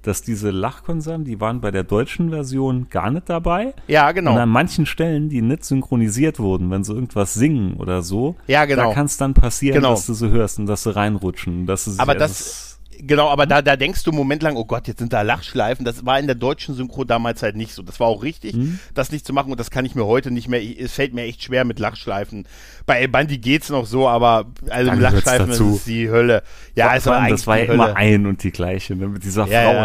dass 0.10 0.22
diese 0.22 0.50
Lachkonserven, 0.50 1.24
die 1.24 1.39
waren 1.39 1.62
bei 1.62 1.72
der 1.72 1.84
deutschen 1.84 2.32
Version 2.32 2.88
gar 2.89 3.12
nicht 3.12 3.30
dabei. 3.30 3.74
ja 3.88 4.12
genau, 4.12 4.34
Und 4.34 4.39
an 4.39 4.50
manchen 4.50 4.86
Stellen, 4.86 5.30
die 5.30 5.42
nicht 5.42 5.63
synchronisiert 5.63 6.39
wurden, 6.39 6.70
wenn 6.72 6.84
sie 6.84 6.94
irgendwas 6.94 7.34
singen 7.36 7.75
oder 7.78 8.01
so, 8.01 8.36
Ja, 8.48 8.66
genau. 8.66 8.88
da 8.89 8.94
kann 8.94 9.06
es 9.06 9.18
dann 9.18 9.34
passieren, 9.34 9.75
Genau. 9.75 9.92
dass 9.92 10.06
du 10.08 10.13
sie 10.13 10.30
hörst 10.30 10.60
und 10.60 10.66
dass 10.66 10.84
sie 10.84 10.96
reinrutschen. 10.96 11.66
Dass 11.68 11.86
sie 11.86 11.92
sich 11.92 12.00
Aber 12.01 12.16
das- 12.16 12.69
Genau, 13.01 13.29
aber 13.29 13.46
da, 13.46 13.62
da 13.62 13.75
denkst 13.77 14.03
du 14.03 14.12
einen 14.12 14.18
Moment 14.18 14.44
lang, 14.44 14.56
oh 14.58 14.65
Gott, 14.65 14.88
jetzt 14.88 15.00
sind 15.00 15.13
da 15.13 15.22
Lachschleifen. 15.22 15.86
Das 15.86 16.06
war 16.06 16.20
in 16.20 16.25
der 16.27 16.36
deutschen 16.36 16.75
Synchro 16.75 17.06
damals 17.06 17.41
halt 17.41 17.56
nicht 17.56 17.74
so. 17.74 17.82
Das 17.82 18.00
war 18.00 18.08
auch 18.08 18.24
richtig, 18.24 18.56
Mhm. 18.56 18.79
das 18.94 19.12
nicht 19.12 19.25
zu 19.25 19.32
machen 19.34 19.51
und 19.51 19.60
das 19.60 19.72
kann 19.72 19.86
ich 19.86 19.96
mir 19.96 20.06
heute 20.06 20.32
nicht 20.32 20.48
mehr. 20.50 20.62
Es 20.62 20.94
fällt 20.94 21.13
mir 21.13 21.24
echt 21.24 21.44
schwer 21.44 21.63
mit 21.65 21.79
Lachschleifen. 21.79 22.46
Bei 22.86 23.00
El 23.00 23.08
Bandi 23.08 23.38
geht's 23.38 23.70
noch 23.70 23.86
so, 23.86 24.08
aber 24.08 24.46
also 24.70 24.91
mit 24.91 25.00
Lachschleifen 25.01 25.50
ist 25.51 25.86
die 25.88 26.10
Hölle. 26.10 26.44
Ja, 26.75 26.96
es 26.96 27.06
war 27.06 27.18
eigentlich 27.20 27.32
das 27.39 27.48
war 27.48 27.58
ja 27.60 27.74
immer 27.74 27.96
ein 27.96 28.25
und 28.25 28.44
die 28.44 28.51
gleiche, 28.51 28.96
ne, 28.96 29.08
mit 29.08 29.24
dieser 29.24 29.48
Ja, 29.48 29.72
ja. 29.74 29.84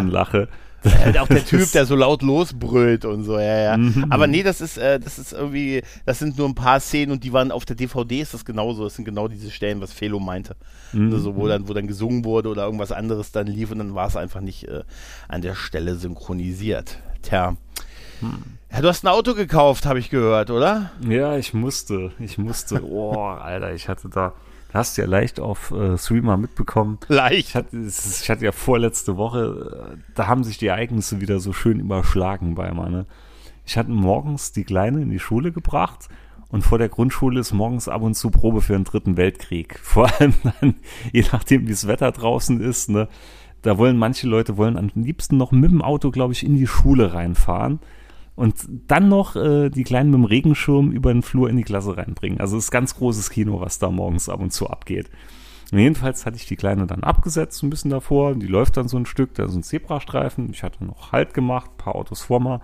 Äh, 0.85 1.19
auch 1.19 1.29
der 1.29 1.45
Typ, 1.47 1.71
der 1.73 1.87
so 1.87 1.97
laut 1.97 2.23
losbrüllt 2.23 3.05
und 3.05 3.25
so, 3.25 3.39
ja, 3.39 3.59
ja. 3.59 3.77
Mhm. 3.77 4.07
Aber 4.11 4.27
nee, 4.27 4.43
das 4.43 4.61
ist, 4.61 4.77
äh, 4.77 5.01
das 5.01 5.19
ist 5.19 5.33
irgendwie, 5.33 5.83
das 6.05 6.19
sind 6.19 6.37
nur 6.39 6.49
ein 6.49 6.55
paar 6.55 6.81
Szenen 6.81 7.13
und 7.13 7.25
die 7.25 7.33
waren 7.33 7.51
auf 7.51 7.65
der 7.65 7.77
DVD 7.77 8.21
ist 8.21 8.35
das 8.35 8.45
genauso. 8.45 8.85
Das 8.85 8.97
sind 8.97 9.05
genau 9.05 9.29
diese 9.29 9.51
Stellen, 9.51 9.81
was 9.81 9.93
Felo 9.93 10.21
meinte. 10.21 10.57
Mhm. 10.93 11.13
Also, 11.13 11.37
wo 11.37 11.49
dann, 11.49 11.69
wo 11.69 11.75
dann 11.75 11.87
gesungen 11.87 12.25
wurde 12.25 12.49
oder 12.49 12.65
irgendwas 12.65 12.93
anderes 12.93 13.33
dann 13.33 13.47
lief 13.47 13.71
und 13.71 13.79
dann 13.79 13.95
war 13.95 14.09
es 14.09 14.17
einfach 14.17 14.41
nicht 14.41 14.69
äh, 14.69 14.85
an 15.29 15.43
der 15.43 15.55
Stelle 15.55 15.97
synchronisiert. 15.97 16.99
Tja. 17.23 17.57
Ja, 18.73 18.81
du 18.81 18.89
hast 18.89 19.05
ein 19.05 19.09
Auto 19.09 19.35
gekauft, 19.35 19.87
habe 19.87 19.99
ich 19.99 20.11
gehört, 20.11 20.51
oder? 20.51 20.91
Ja, 21.07 21.37
ich 21.37 21.55
musste, 21.55 22.13
ich 22.19 22.39
musste. 22.39 22.83
Oh, 22.85 23.17
Alter, 23.17 23.73
ich 23.75 23.89
hatte 23.89 24.09
da, 24.09 24.33
hast 24.75 24.97
du 24.99 25.03
ja 25.03 25.09
leicht 25.09 25.41
auf 25.41 25.71
äh, 25.71 25.97
Streamer 25.97 26.37
mitbekommen. 26.37 26.99
Ich 27.05 27.09
Leicht. 27.09 27.55
hatte, 27.55 27.77
es 27.79 28.05
ist- 28.07 28.23
ich 28.23 28.31
hatte 28.31 28.45
ja 28.45 28.53
vorletzte 28.53 29.17
Woche, 29.17 29.95
äh, 29.95 30.03
da 30.15 30.27
haben 30.27 30.45
sich 30.45 30.59
die 30.59 30.67
Ereignisse 30.67 31.21
wieder 31.21 31.39
so 31.41 31.53
schön 31.53 31.81
überschlagen 31.81 32.55
bei 32.55 32.73
mir. 32.73 32.89
Ne? 32.91 33.07
Ich 33.65 33.77
hatte 33.79 33.91
morgens 33.91 34.53
die 34.53 34.65
Kleine 34.65 35.01
in 35.03 35.11
die 35.11 35.19
Schule 35.19 35.53
gebracht 35.53 36.09
und 36.49 36.63
vor 36.63 36.79
der 36.79 36.89
Grundschule 36.89 37.41
ist 37.41 37.53
morgens 37.53 37.89
ab 37.89 38.03
und 38.03 38.15
zu 38.15 38.31
Probe 38.31 38.61
für 38.61 38.75
den 38.75 38.85
dritten 38.85 39.17
Weltkrieg. 39.17 39.79
Vor 39.83 40.09
allem 40.21 40.35
dann, 40.61 40.75
je 41.13 41.25
nachdem, 41.33 41.67
wie 41.67 41.71
das 41.73 41.87
Wetter 41.89 42.13
draußen 42.13 42.61
ist, 42.61 42.91
ne, 42.91 43.09
da 43.63 43.79
wollen 43.79 43.97
manche 43.97 44.27
Leute 44.29 44.57
wollen 44.59 44.77
am 44.77 44.91
liebsten 44.95 45.37
noch 45.39 45.51
mit 45.53 45.71
dem 45.71 45.81
Auto, 45.83 46.11
glaube 46.11 46.33
ich, 46.35 46.45
in 46.45 46.55
die 46.57 46.67
Schule 46.67 47.15
reinfahren 47.15 47.81
und 48.37 48.55
dann 48.89 49.09
noch 49.09 49.37
äh, 49.37 49.71
die 49.71 49.85
Kleinen 49.85 50.11
mit 50.11 50.19
dem 50.19 50.25
Regenschirm 50.25 50.91
über 50.91 51.13
den 51.13 51.23
Flur 51.23 51.49
in 51.49 51.57
die 51.57 51.63
Klasse 51.63 51.97
reinbringen. 51.97 52.41
Also 52.41 52.57
es 52.57 52.65
ist 52.65 52.71
ganz 52.71 52.97
großes 52.97 53.31
Kino, 53.31 53.61
was 53.61 53.79
da 53.79 53.91
morgens 53.91 54.29
ab 54.29 54.41
und 54.41 54.53
zu 54.53 54.69
abgeht. 54.69 55.11
Und 55.71 55.79
jedenfalls 55.79 56.27
hatte 56.27 56.37
ich 56.37 56.47
die 56.47 56.57
Kleine 56.57 56.87
dann 56.87 57.05
abgesetzt, 57.05 57.63
ein 57.63 57.71
bisschen 57.71 57.91
davor. 57.91 58.35
Die 58.35 58.47
läuft 58.47 58.77
dann 58.77 58.89
so 58.89 58.97
ein 58.97 59.07
Stück, 59.07 59.35
da 59.35 59.45
ist 59.45 59.55
ein 59.55 59.63
Zebrastreifen. 59.63 60.51
Ich 60.51 60.63
hatte 60.63 60.85
noch 60.85 61.13
Halt 61.13 61.33
gemacht, 61.33 61.71
ein 61.73 61.77
paar 61.79 61.95
Autos 61.95 62.23
vor 62.23 62.41
mir. 62.41 62.61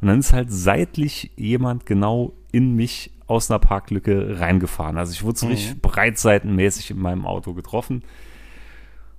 Und 0.00 0.08
dann 0.08 0.18
ist 0.18 0.32
halt 0.32 0.50
seitlich 0.50 1.30
jemand 1.36 1.84
genau 1.84 2.32
in 2.50 2.74
mich 2.74 3.12
aus 3.26 3.50
einer 3.50 3.60
Parklücke 3.60 4.40
reingefahren. 4.40 4.96
Also 4.96 5.12
ich 5.12 5.22
wurde 5.22 5.38
so 5.38 5.46
richtig 5.46 5.80
breitseitenmäßig 5.82 6.90
in 6.90 6.98
meinem 6.98 7.26
Auto 7.26 7.52
getroffen. 7.52 8.02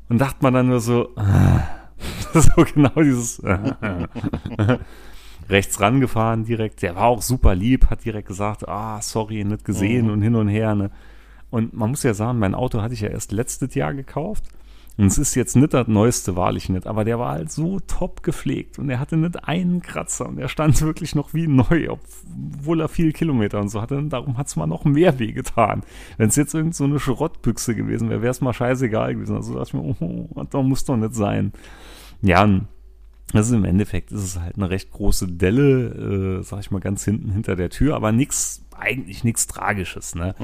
Und 0.10 0.20
dachte 0.20 0.38
man 0.42 0.54
dann 0.54 0.68
nur 0.68 0.82
so, 0.82 1.10
so 2.34 2.66
genau 2.74 3.02
dieses 3.02 3.42
rechts 5.52 5.80
rangefahren 5.80 6.46
direkt. 6.46 6.82
Der 6.82 6.96
war 6.96 7.06
auch 7.06 7.22
super 7.22 7.56
lieb, 7.56 7.90
hat 7.90 8.06
direkt 8.06 8.28
gesagt, 8.28 8.68
ah, 8.68 9.02
sorry, 9.02 9.44
nicht 9.44 9.66
gesehen 9.66 10.10
und 10.10 10.22
hin 10.22 10.36
und 10.36 10.48
her. 10.48 10.76
Ne? 10.76 10.92
Und 11.50 11.74
man 11.74 11.92
muss 11.92 12.04
ja 12.04 12.14
sagen, 12.14 12.40
mein 12.40 12.56
Auto 12.56 12.82
hatte 12.82 12.94
ich 12.94 13.02
ja 13.02 13.10
erst 13.10 13.32
letztes 13.32 13.76
Jahr 13.76 13.94
gekauft. 13.94 14.46
Und 14.98 15.06
es 15.08 15.18
ist 15.18 15.36
jetzt 15.36 15.56
nicht 15.56 15.74
das 15.74 15.88
neueste, 15.88 16.36
wahrlich 16.36 16.70
nicht, 16.70 16.86
aber 16.86 17.06
der 17.06 17.18
war 17.18 17.32
halt 17.32 17.50
so 17.50 17.80
top 17.80 18.24
gepflegt 18.24 18.78
und 18.78 18.90
er 18.90 19.00
hatte 19.00 19.16
nicht 19.16 19.48
einen 19.48 19.82
Kratzer 19.82 20.28
und 20.28 20.38
er 20.38 20.50
stand 20.50 20.82
wirklich 20.84 21.16
noch 21.16 21.34
wie 21.34 21.48
neu, 21.48 21.90
obwohl 21.90 22.82
er 22.82 22.90
viel 22.90 23.14
Kilometer 23.14 23.60
und 23.62 23.70
so 23.70 23.82
hatte. 23.82 23.98
Und 23.98 24.10
darum 24.10 24.38
hat 24.38 24.48
es 24.48 24.58
mal 24.58 24.68
noch 24.68 24.84
mehr 24.84 25.18
wehgetan. 25.18 25.84
Wenn 26.18 26.28
es 26.28 26.36
jetzt 26.36 26.54
irgend 26.54 26.76
so 26.76 26.84
eine 26.84 27.00
Schrottbüchse 27.00 27.74
gewesen 27.74 28.10
wäre, 28.10 28.22
wäre 28.22 28.32
es 28.32 28.42
mal 28.42 28.54
scheißegal 28.54 29.16
gewesen. 29.16 29.38
Also 29.38 29.56
dachte 29.56 29.70
ich 29.70 29.74
mir, 29.74 29.96
oh, 30.00 30.44
das 30.44 30.64
muss 30.64 30.86
doch 30.86 30.98
nicht 30.98 31.16
sein. 31.16 31.54
Ja, 32.22 32.44
und 32.44 32.68
also 33.34 33.56
im 33.56 33.66
Endeffekt 33.66 34.12
ist 34.12 34.24
es 34.24 34.40
halt 34.40 34.58
eine 34.58 34.70
recht 34.70 34.92
große 34.92 35.28
Delle, 35.28 36.40
äh, 36.40 36.44
sag 36.44 36.60
ich 36.60 36.72
mal, 36.72 36.80
ganz 36.82 37.06
hinten 37.06 37.32
hinter 37.32 37.56
der 37.56 37.70
Tür, 37.70 37.96
aber 37.96 38.12
nix, 38.12 38.66
eigentlich 38.78 39.24
nichts 39.24 39.48
Tragisches, 39.48 40.16
ne? 40.16 40.36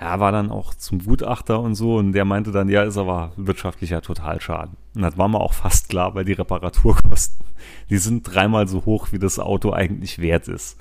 Ja, 0.00 0.18
war 0.18 0.32
dann 0.32 0.50
auch 0.50 0.74
zum 0.74 1.04
Gutachter 1.04 1.60
und 1.60 1.76
so 1.76 1.96
und 1.96 2.12
der 2.12 2.24
meinte 2.24 2.50
dann, 2.50 2.68
ja, 2.68 2.82
ist 2.82 2.96
aber 2.98 3.32
wirtschaftlicher 3.36 4.02
Totalschaden. 4.02 4.76
Und 4.96 5.02
das 5.02 5.16
war 5.16 5.28
mir 5.28 5.38
auch 5.40 5.52
fast 5.52 5.88
klar, 5.88 6.14
weil 6.14 6.24
die 6.24 6.32
Reparaturkosten, 6.32 7.46
die 7.90 7.98
sind 7.98 8.22
dreimal 8.22 8.66
so 8.66 8.84
hoch, 8.86 9.08
wie 9.12 9.18
das 9.20 9.38
Auto 9.38 9.72
eigentlich 9.72 10.18
wert 10.18 10.48
ist. 10.48 10.78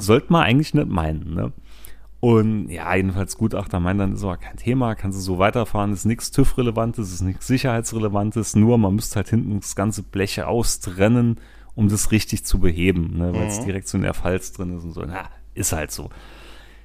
Sollte 0.00 0.32
man 0.32 0.44
eigentlich 0.44 0.72
nicht 0.74 0.88
meinen, 0.88 1.34
ne? 1.34 1.52
Und 2.24 2.68
ja, 2.68 2.94
jedenfalls 2.94 3.36
Gutachter 3.36 3.80
meint 3.80 3.98
dann, 3.98 4.12
ist 4.12 4.22
aber 4.22 4.36
kein 4.36 4.56
Thema, 4.56 4.94
kannst 4.94 5.18
du 5.18 5.22
so 5.22 5.38
weiterfahren, 5.40 5.92
ist 5.92 6.04
nichts 6.04 6.30
TÜV-Relevantes, 6.30 7.12
ist 7.12 7.20
nichts 7.20 7.48
Sicherheitsrelevantes, 7.48 8.54
nur 8.54 8.78
man 8.78 8.94
müsste 8.94 9.16
halt 9.16 9.28
hinten 9.28 9.58
das 9.58 9.74
ganze 9.74 10.04
Blech 10.04 10.40
austrennen, 10.40 11.40
um 11.74 11.88
das 11.88 12.12
richtig 12.12 12.44
zu 12.44 12.60
beheben, 12.60 13.18
ne, 13.18 13.34
weil 13.34 13.48
es 13.48 13.64
direkt 13.64 13.88
so 13.88 13.98
in 13.98 14.04
der 14.04 14.14
Falz 14.14 14.52
drin 14.52 14.76
ist 14.76 14.84
und 14.84 14.92
so. 14.92 15.02
Na, 15.04 15.30
ist 15.54 15.72
halt 15.72 15.90
so. 15.90 16.10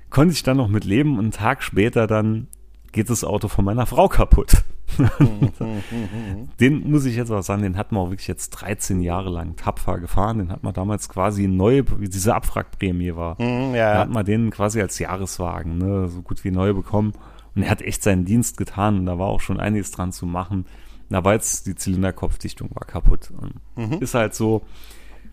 Konnte 0.09 0.33
ich 0.33 0.41
dann 0.41 0.57
noch 0.57 0.69
mit 0.69 0.85
leben 0.85 1.19
und 1.19 1.25
einen 1.25 1.31
Tag 1.31 1.61
später 1.61 2.07
dann 2.07 2.47
geht 2.91 3.11
das 3.11 3.23
Auto 3.23 3.47
von 3.47 3.63
meiner 3.63 3.85
Frau 3.85 4.07
kaputt. 4.07 4.63
den 6.59 6.89
muss 6.89 7.05
ich 7.05 7.15
jetzt 7.15 7.31
auch 7.31 7.41
sagen, 7.41 7.61
den 7.61 7.77
hat 7.77 7.91
man 7.91 8.01
auch 8.01 8.09
wirklich 8.09 8.27
jetzt 8.27 8.49
13 8.51 9.01
Jahre 9.01 9.29
lang 9.29 9.55
tapfer 9.55 9.99
gefahren. 9.99 10.39
Den 10.39 10.51
hat 10.51 10.63
man 10.63 10.73
damals 10.73 11.09
quasi 11.09 11.47
neu, 11.47 11.83
wie 11.97 12.09
diese 12.09 12.35
Abwrackprämie 12.35 13.15
war. 13.15 13.41
Mhm, 13.41 13.73
Da 13.73 13.77
ja, 13.77 13.99
hat 13.99 14.09
man 14.09 14.25
den 14.25 14.49
quasi 14.49 14.81
als 14.81 14.97
Jahreswagen, 14.99 15.77
ne, 15.77 16.07
so 16.07 16.21
gut 16.21 16.43
wie 16.43 16.51
neu 16.51 16.73
bekommen. 16.73 17.13
Und 17.55 17.63
er 17.63 17.69
hat 17.71 17.81
echt 17.81 18.03
seinen 18.03 18.25
Dienst 18.25 18.57
getan 18.57 19.05
da 19.05 19.17
war 19.17 19.27
auch 19.27 19.41
schon 19.41 19.59
einiges 19.59 19.91
dran 19.91 20.11
zu 20.11 20.25
machen. 20.25 20.65
Da 21.09 21.23
war 21.23 21.33
jetzt 21.33 21.65
die 21.67 21.75
Zylinderkopfdichtung 21.75 22.69
war 22.73 22.85
kaputt. 22.85 23.31
Und 23.35 23.53
Ist 24.01 24.13
halt 24.13 24.35
so. 24.35 24.63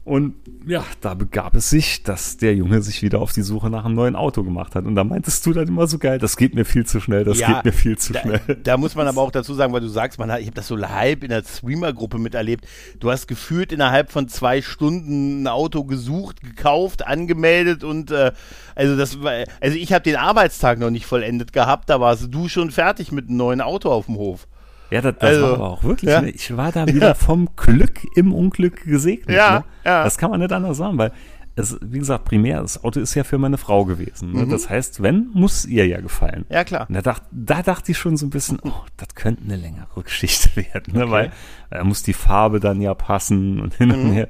Und 0.05 0.35
ja, 0.67 0.85
da 1.01 1.15
begab 1.15 1.55
es 1.55 1.71
sich, 1.71 2.03
dass 2.03 2.37
der 2.37 2.55
Junge 2.55 2.83
sich 2.83 3.01
wieder 3.01 3.21
auf 3.23 3.33
die 3.33 3.41
Suche 3.41 3.71
nach 3.71 3.87
einem 3.87 3.95
neuen 3.95 4.17
Auto 4.17 4.43
gemacht 4.43 4.75
hat. 4.75 4.85
Und 4.85 4.97
da 4.97 5.03
meintest 5.03 5.47
du 5.47 5.55
dann 5.55 5.67
immer 5.67 5.87
so 5.87 5.99
geil, 5.99 6.19
das 6.19 6.37
geht 6.37 6.55
mir 6.55 6.67
viel 6.67 6.85
zu 6.85 7.01
schnell, 7.01 7.25
das 7.25 7.39
Ja, 7.39 7.55
geht 7.55 7.65
mir 7.65 7.73
viel 7.73 7.97
zu 7.97 8.13
da, 8.13 8.21
schnell. 8.21 8.41
da 8.63 8.77
muss 8.77 8.95
man 8.95 9.07
aber 9.07 9.23
auch 9.23 9.31
dazu 9.31 9.55
sagen, 9.55 9.73
weil 9.73 9.81
du 9.81 9.89
sagst, 9.89 10.19
man 10.19 10.31
hat, 10.31 10.41
ich 10.41 10.47
habe 10.47 10.57
das 10.57 10.69
so 10.69 10.79
halb 10.79 11.23
in 11.25 11.31
der 11.31 11.43
Streamer-Gruppe 11.43 12.19
miterlebt. 12.19 12.67
Du 13.01 13.11
hast 13.11 13.27
gefühlt 13.29 13.73
innerhalb 13.73 14.13
von 14.13 14.29
zwei 14.29 14.61
Stunden 14.61 15.43
ein 15.43 15.49
Auto 15.49 15.85
gesucht, 15.85 16.43
gekauft, 16.43 17.07
angemeldet 17.07 17.83
und 17.83 18.11
äh, 18.11 18.33
also 18.75 18.99
das 18.99 19.23
war, 19.23 19.33
also 19.61 19.77
ich 19.79 19.93
habe 19.95 20.03
den 20.03 20.17
Arbeitstag 20.17 20.79
noch 20.79 20.91
nicht 20.91 21.07
vollendet 21.07 21.55
gehabt, 21.55 21.89
da 21.89 21.99
warst 21.99 22.29
du 22.31 22.49
schon 22.49 22.71
fertig 22.71 23.11
mit 23.11 23.29
einem 23.29 23.39
neuen 23.39 23.61
Auto 23.63 23.91
auf 23.91 24.05
dem 24.07 24.17
Hof. 24.17 24.47
Ja, 24.91 25.01
das, 25.01 25.15
das 25.19 25.31
Also, 25.31 25.43
war 25.43 25.55
aber 25.55 25.71
auch 25.71 25.85
wirklich, 25.85 26.11
ja. 26.11 26.21
ne? 26.21 26.31
ich 26.31 26.57
war 26.57 26.73
da 26.73 26.87
wieder 26.89 27.15
vom 27.15 27.49
Glück 27.57 28.01
im 28.17 28.33
Unglück 28.33 28.85
gesegnet. 28.85 29.37
Ja, 29.37 29.59
ne? 29.61 29.65
ja. 29.85 30.05
Das 30.05 30.19
kann 30.19 30.31
man 30.31 30.41
nicht 30.41 30.53
anders 30.53 30.77
sagen, 30.77 30.99
weil 30.99 31.13
es, 31.57 31.79
wie 31.83 31.99
gesagt, 31.99 32.25
primär, 32.25 32.61
das 32.61 32.83
Auto 32.83 32.99
ist 33.01 33.15
ja 33.15 33.23
für 33.23 33.39
meine 33.39 33.59
Frau 33.59 33.85
gewesen. 33.85 34.31
Mhm. 34.31 34.41
Ne? 34.41 34.47
Das 34.49 34.69
heißt, 34.69 35.03
wenn, 35.03 35.31
muss 35.35 35.65
ihr 35.65 35.87
ja 35.87 36.01
gefallen. 36.01 36.47
Ja, 36.49 36.65
klar. 36.65 36.87
Und 36.89 36.95
da, 36.95 37.03
dacht, 37.03 37.23
da 37.31 37.63
dachte 37.63 37.93
ich 37.93 37.99
schon 37.99 38.17
so 38.17 38.27
ein 38.27 38.31
bisschen, 38.31 38.59
oh, 38.65 38.73
das 38.97 39.15
könnte 39.15 39.45
eine 39.45 39.57
längere 39.57 40.03
Geschichte 40.03 40.51
werden, 40.57 40.95
ne? 40.95 41.11
weil 41.11 41.33
da 41.71 41.85
muss 41.85 42.03
die 42.03 42.13
Farbe 42.13 42.59
dann 42.61 42.81
ja 42.81 42.95
passen 42.95 43.61
und 43.61 43.75
hin 43.75 43.93
und 43.93 44.13
her. 44.13 44.29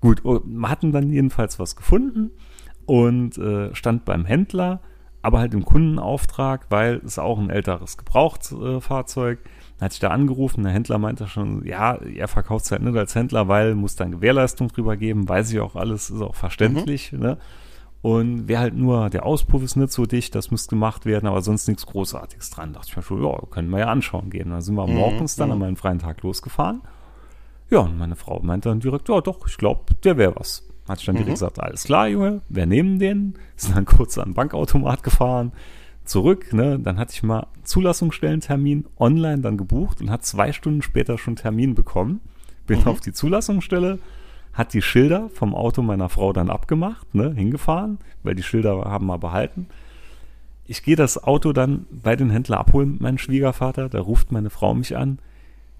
Gut, 0.00 0.24
oh, 0.24 0.40
wir 0.44 0.68
hatten 0.68 0.92
dann 0.92 1.10
jedenfalls 1.10 1.58
was 1.58 1.76
gefunden 1.76 2.30
und 2.86 3.36
äh, 3.38 3.74
stand 3.74 4.04
beim 4.04 4.24
Händler, 4.24 4.80
aber 5.22 5.40
halt 5.40 5.54
im 5.54 5.64
Kundenauftrag, 5.64 6.66
weil 6.70 7.00
es 7.04 7.18
auch 7.18 7.38
ein 7.38 7.50
älteres 7.50 7.98
Gebrauchtfahrzeug. 7.98 9.40
Dann 9.78 9.86
hatte 9.86 9.94
ich 9.94 10.00
da 10.00 10.08
angerufen, 10.08 10.64
der 10.64 10.72
Händler 10.72 10.98
meinte 10.98 11.28
schon, 11.28 11.64
ja, 11.64 11.94
er 11.94 12.28
verkauft 12.28 12.64
es 12.64 12.72
halt 12.72 12.82
nicht 12.82 12.96
als 12.96 13.14
Händler, 13.14 13.48
weil 13.48 13.74
muss 13.74 13.94
dann 13.94 14.10
Gewährleistung 14.10 14.68
drüber 14.68 14.96
geben, 14.96 15.28
weiß 15.28 15.52
ich 15.52 15.60
auch 15.60 15.76
alles, 15.76 16.10
ist 16.10 16.20
auch 16.20 16.34
verständlich, 16.34 17.12
ne? 17.12 17.38
Und 18.00 18.46
wäre 18.46 18.60
halt 18.60 18.74
nur, 18.76 19.10
der 19.10 19.26
Auspuff 19.26 19.62
ist 19.62 19.76
nicht 19.76 19.90
so 19.90 20.06
dicht, 20.06 20.34
das 20.34 20.50
müsste 20.52 20.70
gemacht 20.70 21.04
werden, 21.04 21.26
aber 21.26 21.42
sonst 21.42 21.66
nichts 21.66 21.84
Großartiges 21.86 22.50
dran. 22.50 22.72
Da 22.72 22.78
dachte 22.78 22.90
ich 22.90 22.96
mir 22.96 23.02
schon, 23.02 23.24
ja, 23.24 23.38
können 23.50 23.70
wir 23.70 23.80
ja 23.80 23.86
anschauen 23.86 24.30
gehen. 24.30 24.50
Dann 24.50 24.60
sind 24.60 24.76
wir 24.76 24.86
morgens 24.86 25.34
dann 25.34 25.50
an 25.50 25.58
meinem 25.58 25.76
freien 25.76 25.98
Tag 25.98 26.22
losgefahren. 26.22 26.82
Ja, 27.70 27.80
und 27.80 27.98
meine 27.98 28.14
Frau 28.14 28.40
meinte 28.40 28.68
dann 28.68 28.78
direkt, 28.80 29.08
ja 29.08 29.20
doch, 29.20 29.46
ich 29.48 29.56
glaube, 29.56 29.94
der 30.04 30.16
wäre 30.16 30.36
was. 30.36 30.68
Hat 30.88 31.00
ich 31.00 31.06
dann 31.06 31.16
direkt 31.16 31.34
gesagt, 31.34 31.60
alles 31.60 31.84
klar, 31.84 32.08
Junge, 32.08 32.40
wir 32.48 32.66
nehmen 32.66 32.98
den. 32.98 33.34
Sind 33.56 33.76
dann 33.76 33.84
kurz 33.84 34.16
an 34.16 34.30
den 34.30 34.34
Bankautomat 34.34 35.02
gefahren, 35.02 35.52
zurück, 36.08 36.52
ne, 36.52 36.78
dann 36.78 36.98
hatte 36.98 37.12
ich 37.14 37.22
mal 37.22 37.46
Zulassungsstellentermin 37.62 38.86
online 38.98 39.40
dann 39.40 39.56
gebucht 39.56 40.00
und 40.00 40.10
hat 40.10 40.24
zwei 40.24 40.52
Stunden 40.52 40.82
später 40.82 41.18
schon 41.18 41.36
Termin 41.36 41.74
bekommen. 41.74 42.20
Bin 42.66 42.86
auf 42.86 43.00
die 43.00 43.12
Zulassungsstelle, 43.12 43.98
hat 44.52 44.74
die 44.74 44.82
Schilder 44.82 45.30
vom 45.32 45.54
Auto 45.54 45.82
meiner 45.82 46.08
Frau 46.08 46.32
dann 46.32 46.50
abgemacht, 46.50 47.14
ne, 47.14 47.32
hingefahren, 47.32 47.98
weil 48.22 48.34
die 48.34 48.42
Schilder 48.42 48.84
haben 48.84 49.06
wir 49.06 49.18
behalten. 49.18 49.66
Ich 50.66 50.82
gehe 50.82 50.96
das 50.96 51.22
Auto 51.22 51.52
dann 51.52 51.86
bei 51.90 52.16
den 52.16 52.30
Händler 52.30 52.58
abholen 52.58 52.92
mit 52.92 53.00
meinem 53.00 53.18
Schwiegervater, 53.18 53.88
da 53.88 54.00
ruft 54.00 54.32
meine 54.32 54.50
Frau 54.50 54.74
mich 54.74 54.96
an. 54.96 55.18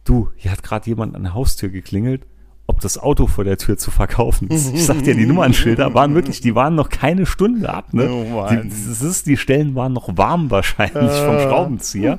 Du, 0.05 0.31
hier 0.37 0.51
hat 0.51 0.63
gerade 0.63 0.89
jemand 0.89 1.15
an 1.15 1.25
der 1.25 1.35
Haustür 1.35 1.69
geklingelt, 1.69 2.25
ob 2.69 2.81
das 2.81 2.99
Auto 2.99 3.27
vor 3.27 3.45
der 3.45 3.57
Tür 3.57 3.79
zu 3.79 3.91
verkaufen 3.91 4.49
ist. 4.49 4.73
Ich 4.75 4.85
sag 4.85 5.03
dir, 5.03 5.15
die 5.15 5.27
Nummernschilder 5.27 5.95
waren 5.95 6.15
wirklich, 6.15 6.43
die 6.43 6.55
waren 6.55 6.75
noch 6.75 6.91
keine 6.91 7.25
Stunde 7.25 7.73
ab, 7.73 7.95
ne? 7.95 8.09
Oh 8.11 8.47
die, 8.49 8.69
das 8.69 9.03
ist, 9.03 9.27
die 9.27 9.39
Stellen 9.39 9.75
waren 9.75 9.95
noch 9.95 10.17
warm 10.17 10.51
wahrscheinlich 10.51 11.13
vom 11.13 11.41
Schraubenzieher. 11.41 12.19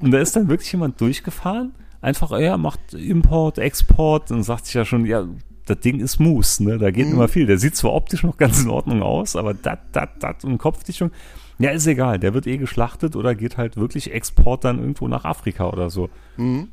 Und 0.00 0.10
da 0.10 0.18
ist 0.18 0.34
dann 0.34 0.48
wirklich 0.48 0.70
jemand 0.72 1.00
durchgefahren, 1.00 1.72
einfach, 2.00 2.32
er 2.32 2.58
macht 2.58 2.94
Import, 2.94 3.58
Export 3.58 4.32
und 4.32 4.42
sagt 4.42 4.66
sich 4.66 4.74
ja 4.74 4.84
schon, 4.84 5.06
ja, 5.06 5.24
das 5.66 5.78
Ding 5.78 6.00
ist 6.00 6.18
Mousse, 6.18 6.64
ne? 6.64 6.78
Da 6.78 6.90
geht 6.90 7.06
immer 7.06 7.28
viel. 7.28 7.46
Der 7.46 7.58
sieht 7.58 7.76
zwar 7.76 7.92
optisch 7.92 8.24
noch 8.24 8.36
ganz 8.38 8.60
in 8.64 8.70
Ordnung 8.70 9.02
aus, 9.02 9.36
aber 9.36 9.54
dat, 9.54 9.78
dat, 9.92 10.10
dat 10.20 10.44
und 10.44 10.58
Kopfdichtung. 10.58 11.12
Ja, 11.60 11.70
ist 11.70 11.86
egal. 11.86 12.18
Der 12.18 12.34
wird 12.34 12.48
eh 12.48 12.56
geschlachtet 12.56 13.14
oder 13.14 13.36
geht 13.36 13.56
halt 13.56 13.76
wirklich 13.76 14.12
Export 14.12 14.64
dann 14.64 14.80
irgendwo 14.80 15.06
nach 15.06 15.24
Afrika 15.24 15.68
oder 15.68 15.90
so. 15.90 16.10
Mhm. 16.36 16.70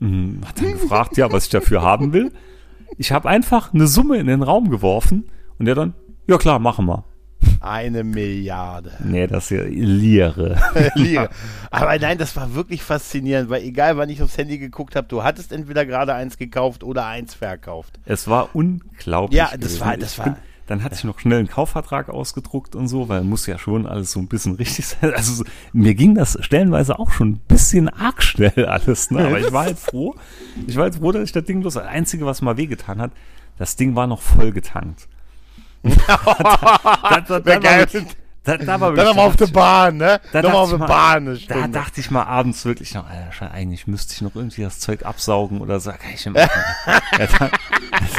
Hat 0.00 0.60
dann 0.60 0.72
gefragt, 0.72 1.16
ja, 1.16 1.30
was 1.30 1.44
ich 1.44 1.50
dafür 1.50 1.82
haben 1.82 2.12
will. 2.12 2.32
Ich 2.96 3.12
habe 3.12 3.28
einfach 3.28 3.72
eine 3.74 3.86
Summe 3.86 4.18
in 4.18 4.26
den 4.26 4.42
Raum 4.42 4.70
geworfen 4.70 5.28
und 5.58 5.66
der 5.66 5.74
dann, 5.74 5.94
ja 6.26 6.38
klar, 6.38 6.58
machen 6.58 6.86
wir. 6.86 7.04
Eine 7.60 8.04
Milliarde. 8.04 8.92
Nee, 9.04 9.26
das 9.26 9.44
ist 9.44 9.50
ja 9.58 9.62
Liere. 9.64 10.60
Liga. 10.94 11.28
Aber 11.70 11.98
nein, 11.98 12.18
das 12.18 12.34
war 12.36 12.54
wirklich 12.54 12.82
faszinierend, 12.82 13.48
weil 13.50 13.62
egal 13.62 13.96
wann 13.96 14.08
ich 14.10 14.22
aufs 14.22 14.36
Handy 14.38 14.58
geguckt 14.58 14.96
habe, 14.96 15.06
du 15.08 15.22
hattest 15.22 15.52
entweder 15.52 15.84
gerade 15.86 16.14
eins 16.14 16.36
gekauft 16.38 16.82
oder 16.84 17.06
eins 17.06 17.34
verkauft. 17.34 17.98
Es 18.04 18.28
war 18.28 18.50
unglaublich. 18.54 19.36
Ja, 19.38 19.46
das 19.52 19.58
gewesen. 19.60 19.80
war- 19.80 19.96
das 19.96 20.18
war- 20.18 20.36
dann 20.70 20.84
hatte 20.84 20.94
ich 20.94 21.02
noch 21.02 21.18
schnell 21.18 21.40
einen 21.40 21.48
Kaufvertrag 21.48 22.08
ausgedruckt 22.08 22.76
und 22.76 22.86
so, 22.86 23.08
weil 23.08 23.22
muss 23.24 23.44
ja 23.46 23.58
schon 23.58 23.86
alles 23.86 24.12
so 24.12 24.20
ein 24.20 24.28
bisschen 24.28 24.54
richtig 24.54 24.86
sein. 24.86 25.12
Also 25.12 25.32
so, 25.34 25.44
mir 25.72 25.94
ging 25.94 26.14
das 26.14 26.38
stellenweise 26.40 26.98
auch 26.98 27.10
schon 27.10 27.30
ein 27.30 27.40
bisschen 27.48 27.88
arg 27.88 28.22
schnell 28.22 28.66
alles, 28.66 29.10
ne? 29.10 29.26
Aber 29.26 29.40
ich 29.40 29.52
war 29.52 29.64
halt 29.64 29.78
froh. 29.78 30.14
Ich 30.68 30.76
war 30.76 30.84
halt 30.84 30.94
froh, 30.94 31.10
dass 31.10 31.24
ich 31.24 31.32
das 31.32 31.44
Ding 31.44 31.60
bloß. 31.60 31.74
Das 31.74 31.86
Einzige, 31.86 32.24
was 32.24 32.40
mal 32.40 32.56
wehgetan 32.56 33.00
hat, 33.00 33.10
das 33.58 33.74
Ding 33.74 33.96
war 33.96 34.06
noch 34.06 34.22
voll 34.22 34.52
getankt. 34.52 35.08
da, 35.82 35.90
da, 36.06 37.20
da, 37.20 37.44
Wär 37.44 37.54
war 37.54 37.60
geil. 37.60 37.80
wirklich- 37.80 38.16
da, 38.58 38.64
da 38.64 38.80
war 38.80 38.92
Dann 38.94 39.06
nochmal 39.06 39.26
auf 39.26 39.36
der 39.36 39.46
Bahn, 39.46 39.96
ne? 39.96 40.20
da 40.32 40.42
Nochmal 40.42 40.52
dachte 40.52 40.58
auf 40.58 40.72
ich 40.72 40.78
der 40.78 40.86
Bahn 40.86 41.28
eine 41.28 41.38
Da 41.38 41.68
dachte 41.68 42.00
ich 42.00 42.10
mal 42.10 42.24
abends 42.24 42.64
wirklich 42.64 42.94
noch, 42.94 43.08
Alter, 43.08 43.50
eigentlich 43.52 43.86
müsste 43.86 44.14
ich 44.14 44.20
noch 44.22 44.34
irgendwie 44.34 44.62
das 44.62 44.78
Zeug 44.80 45.04
absaugen 45.04 45.60
oder 45.60 45.80
so. 45.80 45.90
Kann 45.90 46.00
ich 46.14 46.24
nicht 46.26 46.34
machen. 46.34 46.50
ja, 47.18 47.26
da, 47.38 47.50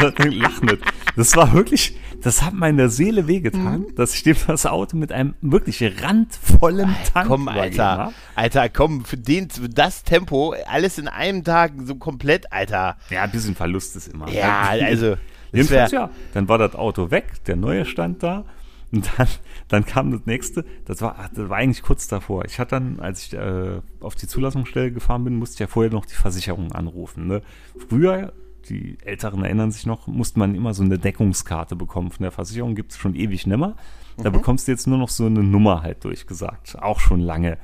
das 0.01 0.13
Ding 0.15 0.31
lach 0.33 0.61
nicht. 0.61 0.79
Das 1.15 1.35
war 1.35 1.51
wirklich, 1.53 1.97
das 2.21 2.41
hat 2.41 2.53
meiner 2.53 2.89
Seele 2.89 3.27
wehgetan, 3.27 3.61
Mhm. 3.81 3.95
dass 3.95 4.13
ich 4.15 4.23
dem 4.23 4.35
das 4.47 4.65
Auto 4.65 4.95
mit 4.97 5.11
einem 5.11 5.35
wirklich 5.41 5.83
randvollen 6.03 6.95
Tank 7.13 7.27
Komm, 7.27 7.47
Alter. 7.47 8.13
Alter, 8.35 8.69
komm, 8.69 9.05
für, 9.05 9.17
den, 9.17 9.49
für 9.49 9.69
das 9.69 10.03
Tempo, 10.03 10.55
alles 10.67 10.97
in 10.97 11.07
einem 11.07 11.43
Tag 11.43 11.73
so 11.83 11.95
komplett, 11.95 12.51
Alter. 12.51 12.97
Ja, 13.09 13.23
ein 13.23 13.31
bisschen 13.31 13.55
Verlust 13.55 13.95
ist 13.95 14.07
immer. 14.07 14.29
Ja, 14.29 14.69
also. 14.69 15.15
Jedenfalls, 15.53 15.91
ja. 15.91 16.09
Dann 16.33 16.47
war 16.47 16.57
das 16.57 16.75
Auto 16.75 17.11
weg, 17.11 17.43
der 17.45 17.57
neue 17.57 17.85
stand 17.85 18.23
da. 18.23 18.45
Und 18.93 19.09
dann, 19.17 19.27
dann 19.69 19.85
kam 19.85 20.11
das 20.11 20.25
nächste. 20.25 20.65
Das 20.85 21.01
war, 21.01 21.15
ach, 21.17 21.29
das 21.29 21.49
war 21.49 21.57
eigentlich 21.57 21.81
kurz 21.81 22.07
davor. 22.07 22.43
Ich 22.45 22.59
hatte 22.59 22.71
dann, 22.71 22.99
als 22.99 23.25
ich 23.25 23.33
äh, 23.33 23.79
auf 24.01 24.15
die 24.15 24.27
Zulassungsstelle 24.27 24.91
gefahren 24.91 25.23
bin, 25.23 25.37
musste 25.37 25.55
ich 25.55 25.59
ja 25.59 25.67
vorher 25.67 25.91
noch 25.91 26.05
die 26.05 26.15
Versicherung 26.15 26.73
anrufen. 26.73 27.27
Ne? 27.27 27.41
Früher, 27.87 28.33
die 28.67 28.97
Älteren 29.03 29.43
erinnern 29.43 29.71
sich 29.71 29.85
noch, 29.85 30.07
musste 30.07 30.39
man 30.39 30.55
immer 30.55 30.73
so 30.73 30.83
eine 30.83 30.99
Deckungskarte 30.99 31.75
bekommen. 31.75 32.11
Von 32.11 32.23
der 32.23 32.31
Versicherung 32.31 32.75
gibt 32.75 32.91
es 32.91 32.97
schon 32.97 33.15
ewig 33.15 33.47
nimmer. 33.47 33.75
Da 34.17 34.29
bekommst 34.29 34.67
du 34.67 34.71
jetzt 34.71 34.87
nur 34.87 34.97
noch 34.97 35.09
so 35.09 35.25
eine 35.25 35.41
Nummer 35.41 35.81
halt 35.81 36.03
durchgesagt. 36.03 36.77
Auch 36.79 36.99
schon 36.99 37.21
lange. 37.21 37.57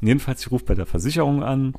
Und 0.00 0.08
jedenfalls, 0.08 0.42
ich 0.42 0.50
rufe 0.50 0.64
bei 0.64 0.74
der 0.74 0.86
Versicherung 0.86 1.42
an, 1.42 1.74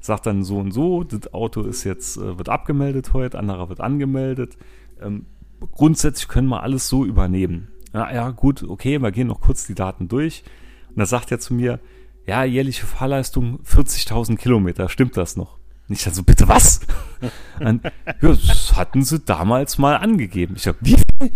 sagt 0.00 0.26
dann 0.26 0.44
so 0.44 0.58
und 0.58 0.72
so, 0.72 1.04
das 1.04 1.32
Auto 1.32 1.62
ist 1.62 1.84
jetzt, 1.84 2.16
äh, 2.18 2.38
wird 2.38 2.48
abgemeldet 2.48 3.12
heute, 3.12 3.38
anderer 3.38 3.70
wird 3.70 3.80
angemeldet. 3.80 4.56
Ähm, 5.00 5.24
grundsätzlich 5.72 6.28
können 6.28 6.48
wir 6.48 6.62
alles 6.62 6.88
so 6.88 7.04
übernehmen. 7.04 7.68
Ja, 7.96 8.12
ja, 8.12 8.30
gut, 8.30 8.62
okay, 8.62 8.98
wir 9.00 9.10
gehen 9.10 9.28
noch 9.28 9.40
kurz 9.40 9.66
die 9.66 9.74
Daten 9.74 10.06
durch. 10.06 10.44
Und 10.90 10.98
da 10.98 11.06
sagt 11.06 11.32
er 11.32 11.40
zu 11.40 11.54
mir, 11.54 11.80
ja, 12.26 12.44
jährliche 12.44 12.84
Fahrleistung 12.84 13.60
40.000 13.60 14.36
Kilometer, 14.36 14.90
stimmt 14.90 15.16
das 15.16 15.36
noch? 15.36 15.56
Und 15.88 15.94
ich 15.94 16.04
dann 16.04 16.12
so, 16.12 16.22
bitte 16.22 16.46
was? 16.46 16.80
Dann, 17.58 17.80
ja, 17.82 18.12
das 18.20 18.76
hatten 18.76 19.02
sie 19.02 19.20
damals 19.20 19.78
mal 19.78 19.96
angegeben. 19.96 20.56
Ich 20.56 20.64
sag, 20.64 20.76
wie 20.80 20.96
viel? 20.96 21.30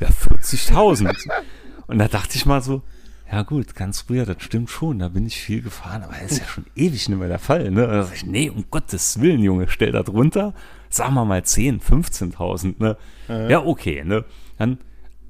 Ja, 0.00 0.08
40.000. 0.08 1.16
Und 1.86 1.98
da 1.98 2.08
dachte 2.08 2.36
ich 2.36 2.44
mal 2.44 2.60
so, 2.60 2.82
ja 3.30 3.42
gut, 3.42 3.74
ganz 3.74 4.02
früher, 4.02 4.26
das 4.26 4.42
stimmt 4.42 4.68
schon, 4.68 4.98
da 4.98 5.08
bin 5.08 5.24
ich 5.24 5.40
viel 5.40 5.62
gefahren, 5.62 6.02
aber 6.02 6.14
das 6.20 6.32
ist 6.32 6.40
ja 6.40 6.46
schon 6.46 6.66
ewig 6.76 7.08
nicht 7.08 7.18
mehr 7.18 7.28
der 7.28 7.38
Fall. 7.38 7.70
Ne? 7.70 7.86
Da 7.86 8.02
sag 8.02 8.16
ich, 8.16 8.26
nee, 8.26 8.50
um 8.50 8.66
Gottes 8.70 9.20
Willen, 9.20 9.40
Junge, 9.40 9.68
stell 9.68 9.92
das 9.92 10.08
runter, 10.08 10.52
sagen 10.90 11.14
wir 11.14 11.24
mal 11.24 11.42
10, 11.42 11.80
15.000. 11.80 12.74
Ne? 12.78 12.98
Ja, 13.48 13.64
okay, 13.64 14.04
ne? 14.04 14.26
Dann, 14.58 14.76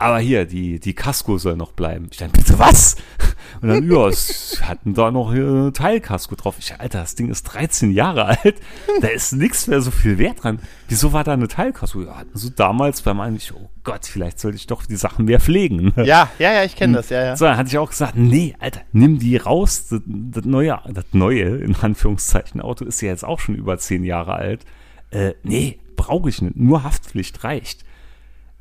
aber 0.03 0.19
hier, 0.19 0.45
die, 0.45 0.81
die 0.81 0.95
Kasko 0.95 1.39
soll 1.39 1.57
noch 1.57 1.73
bleiben. 1.73 2.09
Ich 2.11 2.19
dann, 2.19 2.33
bitte 2.33 2.59
was? 2.59 2.97
Und 3.61 3.69
dann, 3.69 3.91
ja, 3.91 4.09
es 4.09 4.61
hatten 4.63 4.95
da 4.95 5.11
noch 5.11 5.33
äh, 5.33 5.71
Teilkasko 5.71 6.35
drauf. 6.35 6.57
Ich, 6.59 6.79
Alter, 6.81 7.01
das 7.01 7.15
Ding 7.15 7.31
ist 7.31 7.45
13 7.45 7.93
Jahre 7.93 8.25
alt. 8.43 8.57
Da 9.01 9.09
ist 9.09 9.33
nichts 9.33 9.67
mehr 9.69 9.81
so 9.81 9.91
viel 9.91 10.19
Wert 10.19 10.43
dran. 10.43 10.59
Wieso 10.89 11.13
war 11.13 11.23
da 11.25 11.33
eine 11.33 11.49
Teilkasko? 11.49 12.03
Ja, 12.03 12.17
hatten 12.17 12.37
sie 12.37 12.51
damals 12.51 13.03
beim 13.03 13.21
eigentlich, 13.21 13.55
oh 13.55 13.71
Gott, 13.85 14.07
vielleicht 14.07 14.41
sollte 14.41 14.57
ich 14.57 14.67
doch 14.67 14.85
die 14.85 14.97
Sachen 14.97 15.27
mehr 15.27 15.41
pflegen. 15.41 15.93
ne? 15.97 16.05
ja, 16.05 16.29
ja, 16.39 16.53
ja, 16.53 16.65
ich 16.65 16.75
kenne 16.75 16.95
das, 16.95 17.11
ja, 17.11 17.25
ja. 17.25 17.37
So, 17.37 17.45
dann 17.45 17.57
hatte 17.57 17.69
ich 17.69 17.79
auch 17.79 17.91
gesagt, 17.91 18.17
nee, 18.17 18.55
Alter, 18.59 18.81
nimm 18.93 19.19
die 19.19 19.37
raus. 19.37 19.87
Das, 19.89 20.01
das 20.07 20.45
neue, 20.45 20.81
das 20.89 21.05
neue, 21.13 21.59
in 21.59 21.77
Anführungszeichen, 21.77 22.61
Auto 22.61 22.85
ist 22.85 23.01
ja 23.01 23.09
jetzt 23.09 23.25
auch 23.25 23.39
schon 23.39 23.55
über 23.55 23.79
zehn 23.79 24.05
Jahre 24.05 24.35
alt. 24.35 24.65
Äh, 25.11 25.35
nee, 25.43 25.79
brauche 25.95 26.29
ich 26.29 26.43
nicht. 26.43 26.57
Nur 26.57 26.83
Haftpflicht 26.83 27.45
reicht. 27.45 27.85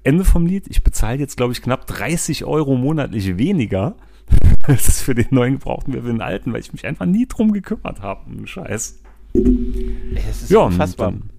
Ende 0.03 0.23
vom 0.25 0.45
Lied, 0.45 0.65
ich 0.69 0.83
bezahle 0.83 1.17
jetzt, 1.19 1.37
glaube 1.37 1.53
ich, 1.53 1.61
knapp 1.61 1.85
30 1.87 2.45
Euro 2.45 2.75
monatlich 2.75 3.37
weniger. 3.37 3.95
Das 4.67 4.87
ist 4.87 5.01
für 5.01 5.15
den 5.15 5.25
neuen 5.31 5.53
gebrauchten 5.53 5.91
wie 5.93 5.97
für 5.99 6.05
den 6.07 6.21
alten, 6.21 6.53
weil 6.53 6.59
ich 6.61 6.71
mich 6.71 6.85
einfach 6.85 7.05
nie 7.07 7.25
drum 7.25 7.51
gekümmert 7.51 8.01
habe. 8.01 8.47
Scheiß. 8.47 9.01
Das 9.33 10.41
ist 10.43 10.51
Ja, 10.51 10.59
und 10.59 10.73
unfassbar. 10.73 11.11
dann, 11.11 11.29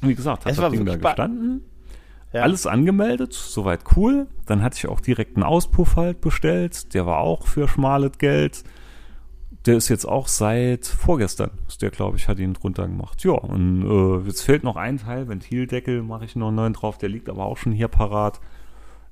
wie 0.00 0.14
gesagt, 0.14 0.46
hat 0.46 0.52
Es 0.52 0.58
das 0.58 0.72
Ding 0.72 0.86
da 0.86 0.96
gestanden. 0.96 1.62
Ja. 2.32 2.42
Alles 2.42 2.66
angemeldet, 2.66 3.34
soweit 3.34 3.80
cool. 3.96 4.26
Dann 4.46 4.62
hatte 4.62 4.76
ich 4.78 4.88
auch 4.88 5.00
direkt 5.00 5.36
einen 5.36 5.44
Auspuff 5.44 5.96
halt 5.96 6.20
bestellt. 6.22 6.94
Der 6.94 7.06
war 7.06 7.18
auch 7.18 7.46
für 7.46 7.68
schmales 7.68 8.18
Geld. 8.18 8.64
Der 9.66 9.76
ist 9.76 9.88
jetzt 9.88 10.06
auch 10.06 10.28
seit 10.28 10.86
vorgestern, 10.86 11.50
ist 11.66 11.82
der, 11.82 11.90
glaube 11.90 12.16
ich, 12.16 12.28
hat 12.28 12.38
ihn 12.38 12.54
drunter 12.54 12.86
gemacht. 12.86 13.24
Ja, 13.24 13.32
und 13.32 13.82
äh, 13.82 14.26
jetzt 14.26 14.42
fehlt 14.42 14.62
noch 14.62 14.76
ein 14.76 14.98
Teil, 14.98 15.28
Ventildeckel, 15.28 16.02
mache 16.02 16.24
ich 16.24 16.36
noch 16.36 16.48
einen 16.48 16.56
neuen 16.56 16.72
drauf, 16.72 16.98
der 16.98 17.08
liegt 17.08 17.28
aber 17.28 17.44
auch 17.46 17.56
schon 17.56 17.72
hier 17.72 17.88
parat. 17.88 18.40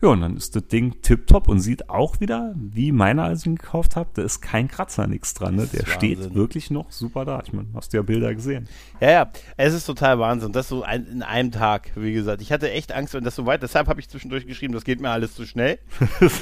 Ja, 0.04 0.10
und 0.10 0.20
dann 0.20 0.36
ist 0.36 0.54
das 0.54 0.66
Ding 0.68 1.00
tipptopp 1.00 1.48
und 1.48 1.60
sieht 1.60 1.88
auch 1.88 2.20
wieder, 2.20 2.52
wie 2.56 2.92
meiner, 2.92 3.24
als 3.24 3.40
ich 3.40 3.46
ihn 3.46 3.56
gekauft 3.56 3.96
habe, 3.96 4.10
da 4.12 4.20
ist 4.20 4.42
kein 4.42 4.68
Kratzer, 4.68 5.06
nichts 5.06 5.32
dran. 5.32 5.56
Ne? 5.56 5.66
Der 5.66 5.86
steht 5.86 6.18
Wahnsinn. 6.18 6.34
wirklich 6.34 6.70
noch 6.70 6.92
super 6.92 7.24
da. 7.24 7.40
Ich 7.42 7.54
meine, 7.54 7.68
hast 7.72 7.90
du 7.90 7.96
ja 7.96 8.02
Bilder 8.02 8.34
gesehen. 8.34 8.68
Ja, 9.00 9.10
ja, 9.10 9.32
es 9.56 9.72
ist 9.72 9.86
total 9.86 10.18
Wahnsinn. 10.18 10.52
Das 10.52 10.68
so 10.68 10.82
ein, 10.82 11.06
in 11.06 11.22
einem 11.22 11.52
Tag, 11.52 11.92
wie 11.94 12.12
gesagt. 12.12 12.42
Ich 12.42 12.52
hatte 12.52 12.70
echt 12.70 12.92
Angst, 12.92 13.14
wenn 13.14 13.24
das 13.24 13.34
so 13.34 13.46
weit, 13.46 13.62
deshalb 13.62 13.88
habe 13.88 13.98
ich 13.98 14.10
zwischendurch 14.10 14.46
geschrieben, 14.46 14.74
das 14.74 14.84
geht 14.84 15.00
mir 15.00 15.08
alles 15.08 15.34
zu 15.34 15.46
schnell. 15.46 15.78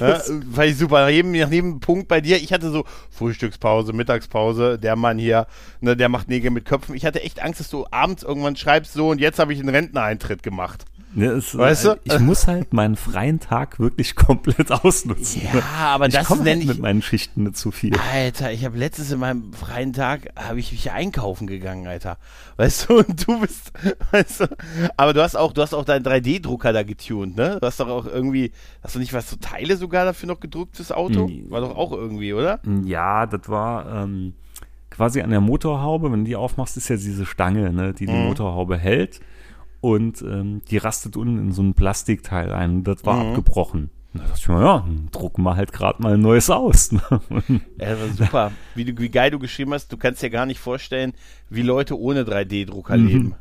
ja, 0.01 0.21
weil 0.47 0.71
ich 0.71 0.77
super, 0.77 1.03
nach 1.03 1.11
jedem, 1.11 1.31
nach 1.31 1.53
jedem 1.53 1.79
Punkt 1.79 2.09
bei 2.09 2.21
dir, 2.21 2.39
ich 2.39 2.53
hatte 2.53 2.69
so 2.69 2.85
Frühstückspause, 3.11 3.93
Mittagspause, 3.93 4.77
der 4.77 4.97
Mann 4.97 5.19
hier, 5.19 5.47
ne, 5.81 5.97
der 5.97 6.09
macht 6.09 6.29
Nägel 6.29 6.51
mit 6.51 6.65
Köpfen. 6.65 6.97
Ich 6.97 7.07
hatte 7.07 7.23
echt 7.23 7.41
Angst, 7.41 7.61
dass 7.61 7.71
du 7.71 7.87
abends 7.93 8.25
irgendwann 8.25 8.57
schreibst, 8.57 8.93
so 8.93 9.11
und 9.11 9.21
jetzt 9.21 9.39
habe 9.39 9.53
ich 9.53 9.61
einen 9.61 9.69
Renteneintritt 9.69 10.43
gemacht. 10.43 10.85
Ne, 11.15 11.27
es, 11.27 11.57
Weißt 11.57 11.85
du? 11.85 11.97
Ich 12.05 12.19
muss 12.21 12.47
halt 12.47 12.73
meinen 12.73 12.97
freien 12.97 13.39
Tag 13.39 13.79
wirklich 13.79 14.15
komplett 14.17 14.71
ausnutzen. 14.73 15.43
Ja, 15.53 15.61
aber 15.89 16.07
ich 16.07 16.15
das 16.15 16.27
komme 16.27 16.45
halt 16.45 16.65
mit 16.65 16.79
meinen 16.79 17.03
Schichten 17.03 17.45
nicht 17.45 17.57
zu 17.57 17.71
viel. 17.71 17.93
Alter, 18.13 18.51
ich 18.53 18.65
habe 18.65 18.79
letztes 18.79 19.13
in 19.13 19.19
meinem 19.21 19.53
freien 19.53 19.93
Tag, 19.93 20.31
habe 20.37 20.59
ich 20.59 20.73
mich 20.73 20.91
einkaufen 20.91 21.47
gegangen, 21.47 21.87
Alter. 21.87 22.17
Weißt 22.57 22.89
du, 22.89 22.99
und 23.01 23.27
du 23.29 23.41
bist, 23.41 23.73
weißt 24.13 24.41
du, 24.41 24.57
aber 24.97 25.13
du 25.13 25.23
hast 25.23 25.37
auch, 25.37 25.53
du 25.53 25.61
hast 25.61 25.75
auch 25.75 25.85
deinen 25.85 26.05
3D-Drucker 26.05 26.73
da 26.73 26.83
getuned, 26.83 27.37
ne? 27.37 27.59
Du 27.61 27.67
hast 27.67 27.79
doch 27.79 27.89
auch 27.89 28.07
irgendwie, 28.07 28.53
hast 28.83 28.95
du 28.95 28.99
nicht 28.99 29.13
was, 29.13 29.29
so 29.29 29.37
Teile 29.37 29.77
sogar 29.77 30.07
dafür 30.07 30.29
noch 30.29 30.41
gedruckt 30.41 30.77
fürs 30.77 30.93
Auto? 30.93 31.27
Nee. 31.27 31.45
War 31.49 31.61
doch 31.61 31.77
auch 31.77 31.93
irgendwie, 31.93 32.33
oder? 32.33 32.61
Ja, 32.85 33.27
das 33.27 33.49
war 33.49 34.05
ähm, 34.05 34.33
quasi 34.89 35.21
an 35.21 35.31
der 35.31 35.41
Motorhaube, 35.41 36.11
wenn 36.11 36.21
du 36.21 36.25
die 36.27 36.37
aufmachst, 36.37 36.77
ist 36.79 36.89
ja 36.89 36.97
diese 36.97 37.27
Stange, 37.27 37.71
ne, 37.73 37.93
die 37.93 38.07
die 38.07 38.13
Mhm. 38.13 38.29
Motorhaube 38.29 38.79
hält 38.79 39.21
und 39.83 40.23
ähm, 40.23 40.63
die 40.71 40.79
rastet 40.79 41.17
unten 41.19 41.39
in 41.39 41.53
so 41.53 41.63
ein 41.63 41.75
Plastikteil 41.75 42.53
ein. 42.53 42.85
Das 42.85 43.05
war 43.05 43.17
Mhm. 43.23 43.29
abgebrochen. 43.31 43.91
Da 44.15 44.21
dachte 44.25 44.35
ich 44.41 44.49
mir, 44.49 44.61
ja, 44.61 44.79
dann 44.87 45.09
drucken 45.11 45.43
wir 45.43 45.57
halt 45.57 45.73
gerade 45.73 46.03
mal 46.03 46.15
ein 46.15 46.21
neues 46.21 46.51
aus. 46.51 46.93
Ne? 46.93 47.01
Ja, 47.79 47.95
das 47.97 47.99
war 47.99 48.09
super. 48.27 48.53
Wie, 48.75 48.85
du, 48.85 48.99
wie 49.03 49.09
geil 49.09 49.31
du 49.31 49.39
geschrieben 49.39 49.73
hast, 49.73 49.91
du 49.93 49.97
kannst 49.97 50.23
dir 50.23 50.29
gar 50.31 50.45
nicht 50.47 50.61
vorstellen, 50.61 51.15
wie 51.51 51.63
Leute 51.63 51.99
ohne 51.99 52.23
3D-Drucker 52.25 52.97
leben. 52.97 53.35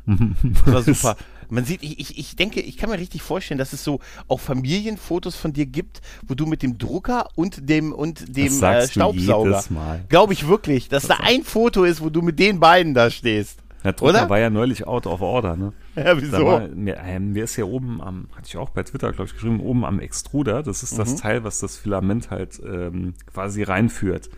Das 0.64 0.74
war 0.74 0.82
super. 0.94 1.16
Man 1.50 1.66
sieht, 1.66 1.82
ich, 1.82 2.00
ich, 2.00 2.18
ich 2.18 2.36
denke, 2.36 2.60
ich 2.62 2.78
kann 2.78 2.88
mir 2.88 2.98
richtig 2.98 3.20
vorstellen, 3.20 3.58
dass 3.58 3.74
es 3.74 3.84
so 3.84 4.00
auch 4.26 4.40
Familienfotos 4.40 5.36
von 5.36 5.52
dir 5.52 5.66
gibt, 5.66 6.00
wo 6.26 6.34
du 6.34 6.46
mit 6.46 6.62
dem 6.62 6.78
Drucker 6.78 7.28
und 7.34 7.68
dem 7.68 7.92
und 7.92 8.34
dem 8.34 8.46
äh, 8.46 8.48
sagst 8.48 8.96
du 8.96 9.00
Staubsauger. 9.00 9.62
Glaube 10.08 10.32
ich 10.32 10.48
wirklich, 10.48 10.88
dass 10.88 11.06
da 11.06 11.18
ein 11.22 11.42
Foto 11.44 11.84
ist, 11.84 12.00
wo 12.00 12.08
du 12.08 12.22
mit 12.22 12.38
den 12.38 12.58
beiden 12.58 12.94
da 12.94 13.10
stehst. 13.10 13.58
Der 13.84 13.92
Drucker 13.94 14.10
Oder? 14.10 14.30
war 14.30 14.38
ja 14.38 14.48
neulich 14.50 14.86
out 14.86 15.06
of 15.06 15.20
order, 15.22 15.56
ne? 15.56 15.72
Ja, 15.96 16.20
wieso? 16.20 16.46
war, 16.46 16.68
mir, 16.68 16.96
äh, 16.98 17.18
mir 17.18 17.44
ist 17.44 17.56
ja 17.56 17.64
oben 17.64 18.00
am, 18.00 18.28
hatte 18.36 18.46
ich 18.46 18.56
auch 18.56 18.70
bei 18.70 18.82
Twitter, 18.84 19.10
glaube 19.12 19.26
ich, 19.26 19.34
geschrieben, 19.34 19.60
oben 19.60 19.84
am 19.84 19.98
Extruder, 20.00 20.62
das 20.62 20.82
ist 20.82 20.92
Mhm. 20.94 20.98
das 20.98 21.16
Teil, 21.16 21.44
was 21.44 21.58
das 21.58 21.76
Filament 21.76 22.30
halt 22.30 22.60
ähm, 22.64 23.14
quasi 23.32 23.62
reinführt. 23.62 24.30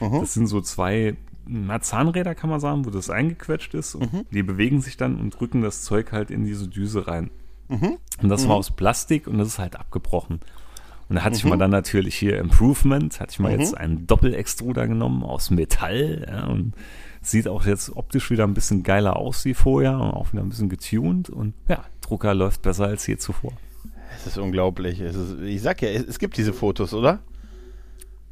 Mhm. 0.00 0.20
Das 0.20 0.34
sind 0.34 0.46
so 0.48 0.60
zwei 0.60 1.16
na, 1.46 1.80
Zahnräder, 1.80 2.34
kann 2.34 2.50
man 2.50 2.60
sagen, 2.60 2.84
wo 2.84 2.90
das 2.90 3.08
eingequetscht 3.08 3.72
ist 3.74 3.94
und 3.94 4.12
Mhm. 4.12 4.26
die 4.32 4.42
bewegen 4.42 4.80
sich 4.82 4.96
dann 4.96 5.18
und 5.18 5.38
drücken 5.38 5.62
das 5.62 5.82
Zeug 5.82 6.12
halt 6.12 6.30
in 6.30 6.44
diese 6.44 6.68
Düse 6.68 7.06
rein. 7.06 7.30
Mhm. 7.68 7.96
Und 8.22 8.28
das 8.28 8.48
war 8.48 8.56
aus 8.56 8.70
Plastik 8.70 9.26
und 9.26 9.38
das 9.38 9.48
ist 9.48 9.58
halt 9.58 9.76
abgebrochen. 9.76 10.40
Und 11.08 11.16
da 11.16 11.24
hatte 11.24 11.36
ich 11.36 11.44
Mhm. 11.44 11.50
mal 11.50 11.56
dann 11.56 11.70
natürlich 11.70 12.16
hier 12.16 12.38
Improvement, 12.38 13.18
hatte 13.18 13.30
ich 13.32 13.38
mal 13.38 13.52
jetzt 13.58 13.74
einen 13.76 14.06
Doppelextruder 14.06 14.86
genommen 14.88 15.22
aus 15.22 15.50
Metall 15.50 16.26
ja, 16.28 16.44
und 16.48 16.74
sieht 17.30 17.48
auch 17.48 17.64
jetzt 17.64 17.94
optisch 17.96 18.30
wieder 18.30 18.44
ein 18.44 18.54
bisschen 18.54 18.82
geiler 18.82 19.16
aus 19.16 19.44
wie 19.44 19.54
vorher 19.54 19.94
und 19.94 20.10
auch 20.10 20.32
wieder 20.32 20.42
ein 20.42 20.48
bisschen 20.48 20.68
getuned 20.68 21.30
und 21.30 21.54
ja, 21.68 21.84
Drucker 22.00 22.34
läuft 22.34 22.62
besser 22.62 22.86
als 22.86 23.06
je 23.06 23.16
zuvor. 23.16 23.52
Es 24.16 24.26
ist 24.26 24.38
unglaublich. 24.38 25.00
Es 25.00 25.14
ist, 25.14 25.40
ich 25.40 25.62
sag 25.62 25.82
ja, 25.82 25.90
es, 25.90 26.04
es 26.04 26.18
gibt 26.18 26.36
diese 26.36 26.52
Fotos, 26.52 26.94
oder? 26.94 27.20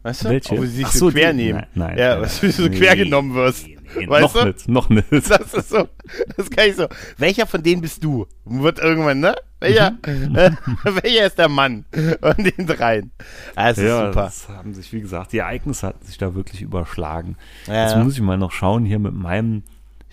Weißt 0.06 0.24
du? 0.24 0.28
Welche? 0.28 0.62
Wie 0.62 0.66
sie 0.66 0.76
sich 0.76 0.86
Ach 0.86 0.92
so, 0.92 1.10
so, 1.10 1.12
quer 1.12 1.32
die- 1.32 1.36
nehmen. 1.46 1.66
nein, 1.74 1.96
nein, 1.96 1.98
ja, 1.98 2.16
du, 2.20 2.22
wie 2.42 2.46
du 2.46 2.52
so 2.52 2.62
nee, 2.68 2.78
quer 2.78 2.94
genommen 2.96 3.34
wirst. 3.34 3.66
Nee, 3.96 4.08
weißt 4.08 4.22
noch 4.22 4.32
du? 4.42 4.46
nicht, 4.46 4.68
noch 4.68 4.88
nicht. 4.88 5.06
Das 5.28 5.52
ist 5.54 5.68
so, 5.70 5.88
das 6.36 6.48
kann 6.50 6.68
ich 6.68 6.76
so. 6.76 6.86
Welcher 7.18 7.46
von 7.46 7.62
denen 7.62 7.80
bist 7.82 8.04
du? 8.04 8.26
Wird 8.44 8.78
irgendwann, 8.78 9.18
ne? 9.18 9.34
Welcher, 9.58 9.96
äh, 10.04 10.50
welcher 10.84 11.26
ist 11.26 11.38
der 11.38 11.48
Mann 11.48 11.86
von 12.20 12.34
den 12.36 12.66
dreien? 12.68 13.10
Ah, 13.56 13.70
es 13.70 13.78
ist 13.78 13.84
ja, 13.84 14.06
super. 14.06 14.22
das 14.26 14.48
haben 14.48 14.74
sich, 14.74 14.92
wie 14.92 15.00
gesagt, 15.00 15.32
die 15.32 15.38
Ereignisse 15.38 15.88
hatten 15.88 16.04
sich 16.06 16.18
da 16.18 16.34
wirklich 16.36 16.62
überschlagen. 16.62 17.36
Ja, 17.66 17.82
Jetzt 17.82 17.94
ja. 17.96 18.04
muss 18.04 18.14
ich 18.14 18.20
mal 18.20 18.36
noch 18.38 18.52
schauen 18.52 18.84
hier 18.84 18.98
mit 19.00 19.14
meinem, 19.14 19.64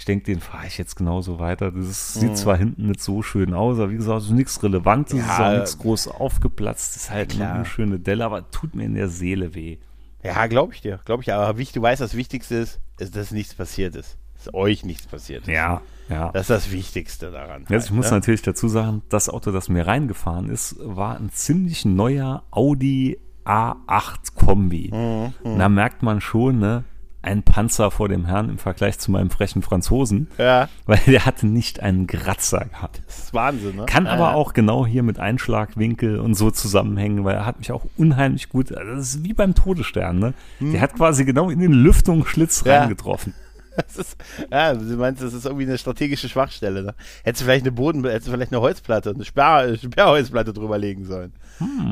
ich 0.04 0.06
denke, 0.06 0.26
den 0.26 0.42
fahre 0.42 0.68
ich 0.68 0.78
jetzt 0.78 0.98
genauso 0.98 1.39
weiter. 1.39 1.72
Das 1.72 1.86
ist, 1.88 2.18
Mhm. 2.18 2.20
sieht 2.20 2.38
zwar 2.38 2.58
hinten 2.58 2.88
nicht 2.88 3.00
so 3.02 3.22
schön 3.24 3.54
aus, 3.54 3.80
aber 3.80 3.89
wie 3.89 3.96
gesagt, 3.96 4.18
es 4.20 4.26
ist 4.26 4.32
nichts 4.34 4.62
Relevantes, 4.62 5.13
es 5.18 5.22
ist 5.26 5.28
Ja, 5.39 5.48
auch 5.48 5.54
nichts 5.56 5.78
groß 5.78 6.08
aufgeplatzt, 6.10 6.98
ist 6.98 7.10
halt 7.10 7.30
klar. 7.30 7.54
eine 7.54 7.63
schöne 7.66 8.00
Delle, 8.00 8.26
aber 8.26 8.52
tut 8.52 8.76
mir 8.76 8.84
in 8.84 8.96
der 8.96 9.08
Seele 9.08 9.56
weh. 9.56 9.78
Ja, 10.22 10.48
glaube 10.48 10.74
ich 10.74 10.82
dir, 10.82 11.00
glaube 11.06 11.24
ich. 11.24 11.32
Aber 11.34 11.58
wie 11.58 11.63
du 11.63 11.82
weißt, 11.82 12.02
das 12.02 12.16
Wichtigste 12.18 12.56
ist, 12.56 12.82
ist, 13.00 13.16
dass 13.16 13.32
nichts 13.32 13.56
passiert 13.56 13.96
ist. 13.96 14.18
Dass 14.44 14.54
euch 14.54 14.84
nichts 14.84 15.08
passiert 15.08 15.44
ist. 15.44 15.54
Ja, 15.54 15.82
ja. 16.10 16.32
Das 16.34 16.42
ist 16.42 16.50
das 16.50 16.72
Wichtigste 16.74 17.32
daran. 17.32 17.62
Jetzt, 17.70 17.86
ich 17.86 17.89
halt, 17.92 17.96
muss 17.96 18.08
ne? 18.08 18.18
natürlich 18.18 18.42
dazu 18.42 18.68
sagen, 18.68 19.04
das 19.08 19.30
Auto, 19.30 19.52
das 19.52 19.70
mir 19.70 19.88
reingefahren 19.88 20.50
ist, 20.50 20.76
war 20.82 21.16
ein 21.18 21.30
ziemlich 21.32 21.86
neuer 21.86 22.44
Audi 22.52 23.20
A8 23.46 24.36
Kombi. 24.36 24.92
Mhm, 24.94 25.34
Und 25.50 25.60
da 25.60 25.70
merkt 25.70 26.04
man 26.04 26.20
schon, 26.20 26.60
ne, 26.60 26.84
ein 27.24 27.44
Panzer 27.44 27.90
vor 27.92 28.10
dem 28.10 28.26
Herrn 28.26 28.50
im 28.50 28.58
Vergleich 28.58 29.00
zu 29.00 29.10
meinem 29.12 29.30
frechen 29.30 29.62
Franzosen, 29.62 30.28
Ja, 30.38 30.70
weil 30.86 31.00
der 31.08 31.26
hatte 31.26 31.48
nicht 31.48 31.80
einen 31.82 32.06
Kratzer 32.08 32.66
gehabt. 32.66 33.02
das 33.08 33.18
ist 33.20 33.34
Wahnsinn, 33.34 33.76
ne? 33.78 33.86
Kann 33.86 34.06
ja. 34.06 34.12
aber 34.12 34.36
auch 34.36 34.54
genau 34.54 34.86
hier 34.86 35.04
mit 35.04 35.20
Einschlagwinkel 35.20 36.20
und 36.20 36.36
so 36.36 36.52
zusammenhängen, 36.52 37.24
weil 37.24 37.36
er 37.36 37.46
hat 37.46 37.60
mich 37.60 37.72
auch 37.72 37.86
unheimlich 37.98 38.50
gut, 38.50 38.72
also 38.72 38.96
das 38.96 39.16
ist 39.16 39.24
wie 39.24 39.34
beim 39.34 39.56
Todesstern, 39.56 40.20
ne? 40.20 40.34
Der 40.60 40.82
hat 40.82 40.96
quasi 40.96 41.26
genau 41.26 41.50
in 41.50 41.60
den 41.60 41.72
Lüftungsschlitz 41.74 42.62
Hm. 42.62 42.68
Ja. 42.72 42.80
reingetroffen. 42.82 43.34
Das 43.76 43.98
ist, 43.98 44.18
ja, 44.52 44.76
du 44.76 44.84
meinst, 44.98 45.24
das 45.24 45.34
ist 45.34 45.46
irgendwie 45.46 45.66
eine 45.66 45.80
strategische 45.80 46.30
Schwachstelle. 46.30 46.84
Ne? 46.84 46.94
Hättest 47.24 47.42
du 47.42 47.46
vielleicht 47.46 47.64
eine 47.66 47.72
Boden, 47.72 48.04
hättest 48.04 48.28
du 48.28 48.32
vielleicht 48.32 48.52
eine 48.52 48.62
Holzplatte, 48.62 49.10
eine 49.10 49.26
Sperr, 49.26 49.76
Sperrholzplatte 49.76 50.54
drüber 50.54 50.78
legen 50.78 51.06
sollen. 51.06 51.34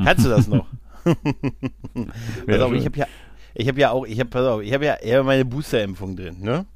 Kannst 0.04 0.24
du 0.24 0.28
das 0.28 0.46
noch? 0.46 0.66
Auf, 1.04 1.16
schön. 2.46 2.74
ich 2.76 2.84
habe 2.86 2.98
ja, 2.98 3.06
ich 3.54 3.68
habe 3.68 3.80
ja 3.80 3.90
auch, 3.90 4.04
ich 4.06 4.18
habe, 4.18 4.30
pass 4.30 4.46
auf, 4.46 4.62
ich 4.62 4.72
habe 4.72 4.86
ja, 4.86 4.96
ich 5.02 5.12
habe 5.12 5.24
meine 5.24 5.44
Boosterimpfung 5.44 6.16
drin, 6.16 6.36
ne? 6.40 6.66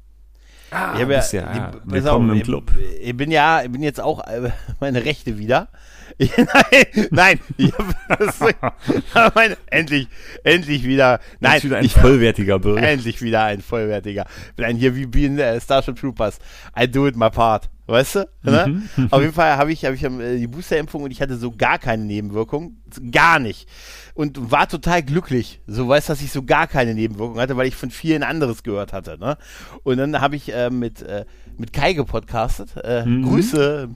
Ah, 0.69 0.93
ich 0.95 0.99
ja, 0.99 1.09
ja, 1.09 1.21
die- 1.53 1.57
ja 1.57 1.71
pass 1.71 1.81
willkommen 1.85 2.29
auf, 2.29 2.35
im 2.35 2.41
ich- 2.41 2.43
Club. 2.43 2.71
Ich 3.01 3.15
bin 3.15 3.31
ja, 3.31 3.63
ich 3.63 3.71
bin 3.71 3.81
jetzt 3.81 4.01
auch 4.01 4.19
äh, 4.27 4.51
meine 4.79 5.05
Rechte 5.05 5.37
wieder. 5.37 5.69
Ich, 6.17 6.31
nein, 6.37 7.07
nein, 7.11 7.39
ich 7.57 7.71
hab, 7.73 8.19
das, 8.19 9.33
meine, 9.33 9.57
endlich, 9.67 10.07
endlich 10.43 10.83
wieder. 10.83 11.19
Nein, 11.39 11.53
Jetzt 11.53 11.63
wieder 11.65 11.77
ein 11.77 11.85
ich, 11.85 11.93
vollwertiger 11.93 12.59
Bürger. 12.59 12.81
Endlich 12.81 13.21
wieder 13.21 13.43
ein 13.43 13.61
vollwertiger. 13.61 14.25
Bin 14.55 14.65
ein 14.65 14.75
hier 14.77 14.95
wie, 14.95 15.13
wie 15.13 15.25
in 15.25 15.37
äh, 15.39 15.59
Starship 15.61 15.95
Troopers. 15.97 16.39
I 16.77 16.87
do 16.89 17.07
it 17.07 17.15
my 17.15 17.29
part. 17.29 17.69
Weißt 17.87 18.15
du? 18.15 18.29
Ne? 18.43 18.83
Mhm. 18.97 19.07
Auf 19.11 19.21
jeden 19.21 19.33
Fall 19.33 19.55
habe 19.55 19.71
ich, 19.71 19.85
hab 19.85 19.93
ich 19.93 20.03
äh, 20.03 20.37
die 20.37 20.47
Boosterimpfung 20.47 21.03
und 21.03 21.11
ich 21.11 21.21
hatte 21.21 21.37
so 21.37 21.51
gar 21.51 21.79
keine 21.79 22.03
Nebenwirkungen. 22.03 22.83
Gar 23.11 23.39
nicht. 23.39 23.67
Und 24.13 24.51
war 24.51 24.67
total 24.67 25.01
glücklich. 25.03 25.61
So 25.67 25.87
weißt 25.87 26.09
dass 26.09 26.21
ich 26.21 26.31
so 26.31 26.43
gar 26.43 26.67
keine 26.67 26.93
Nebenwirkungen 26.93 27.39
hatte, 27.39 27.55
weil 27.55 27.67
ich 27.67 27.75
von 27.75 27.89
vielen 27.89 28.23
anderes 28.23 28.63
gehört 28.63 28.91
hatte. 28.91 29.17
Ne? 29.17 29.37
Und 29.83 29.97
dann 29.97 30.19
habe 30.19 30.35
ich 30.35 30.53
äh, 30.53 30.69
mit, 30.69 31.01
äh, 31.01 31.25
mit 31.57 31.71
Kai 31.71 31.93
gepodcastet. 31.93 32.75
Äh. 32.83 33.05
Mhm. 33.05 33.23
Grüße. 33.23 33.89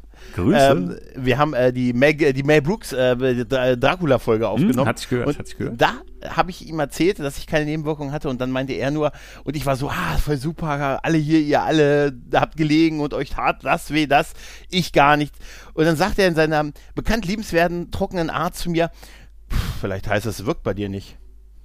Ähm, 0.71 0.97
wir 1.15 1.37
haben 1.37 1.53
äh, 1.53 1.73
die, 1.73 1.91
Meg, 1.93 2.33
die 2.35 2.43
Mel 2.43 2.61
Brooks 2.61 2.93
äh, 2.93 3.15
Dra- 3.15 3.75
Dracula-Folge 3.75 4.47
aufgenommen. 4.47 4.87
hatte 4.87 5.01
ich 5.03 5.09
gehört, 5.09 5.27
Und 5.27 5.37
hatte 5.39 5.49
ich 5.49 5.57
gehört. 5.57 5.81
Da 5.81 5.93
habe 6.29 6.51
ich 6.51 6.67
ihm 6.67 6.79
erzählt, 6.79 7.19
dass 7.19 7.37
ich 7.37 7.47
keine 7.47 7.65
Nebenwirkungen 7.65 8.11
hatte 8.13 8.29
und 8.29 8.39
dann 8.39 8.51
meinte 8.51 8.73
er 8.73 8.91
nur, 8.91 9.11
und 9.43 9.55
ich 9.57 9.65
war 9.65 9.75
so, 9.75 9.89
ah, 9.89 10.17
voll 10.23 10.37
super, 10.37 10.99
alle 11.03 11.17
hier, 11.17 11.39
ihr 11.39 11.61
alle 11.63 12.13
habt 12.33 12.55
gelegen 12.57 12.99
und 12.99 13.13
euch 13.13 13.31
tat 13.31 13.63
das 13.63 13.91
weh, 13.91 14.05
das, 14.07 14.33
ich 14.69 14.93
gar 14.93 15.17
nicht. 15.17 15.33
Und 15.73 15.85
dann 15.85 15.95
sagt 15.95 16.17
er 16.19 16.27
in 16.27 16.35
seiner 16.35 16.65
bekannt 16.95 17.25
liebenswerten, 17.25 17.91
trockenen 17.91 18.29
Art 18.29 18.55
zu 18.55 18.69
mir, 18.69 18.91
"Pff, 19.51 19.59
vielleicht 19.81 20.07
heißt 20.07 20.25
es, 20.27 20.39
es 20.39 20.45
wirkt 20.45 20.63
bei 20.63 20.73
dir 20.73 20.89
nicht. 20.89 21.17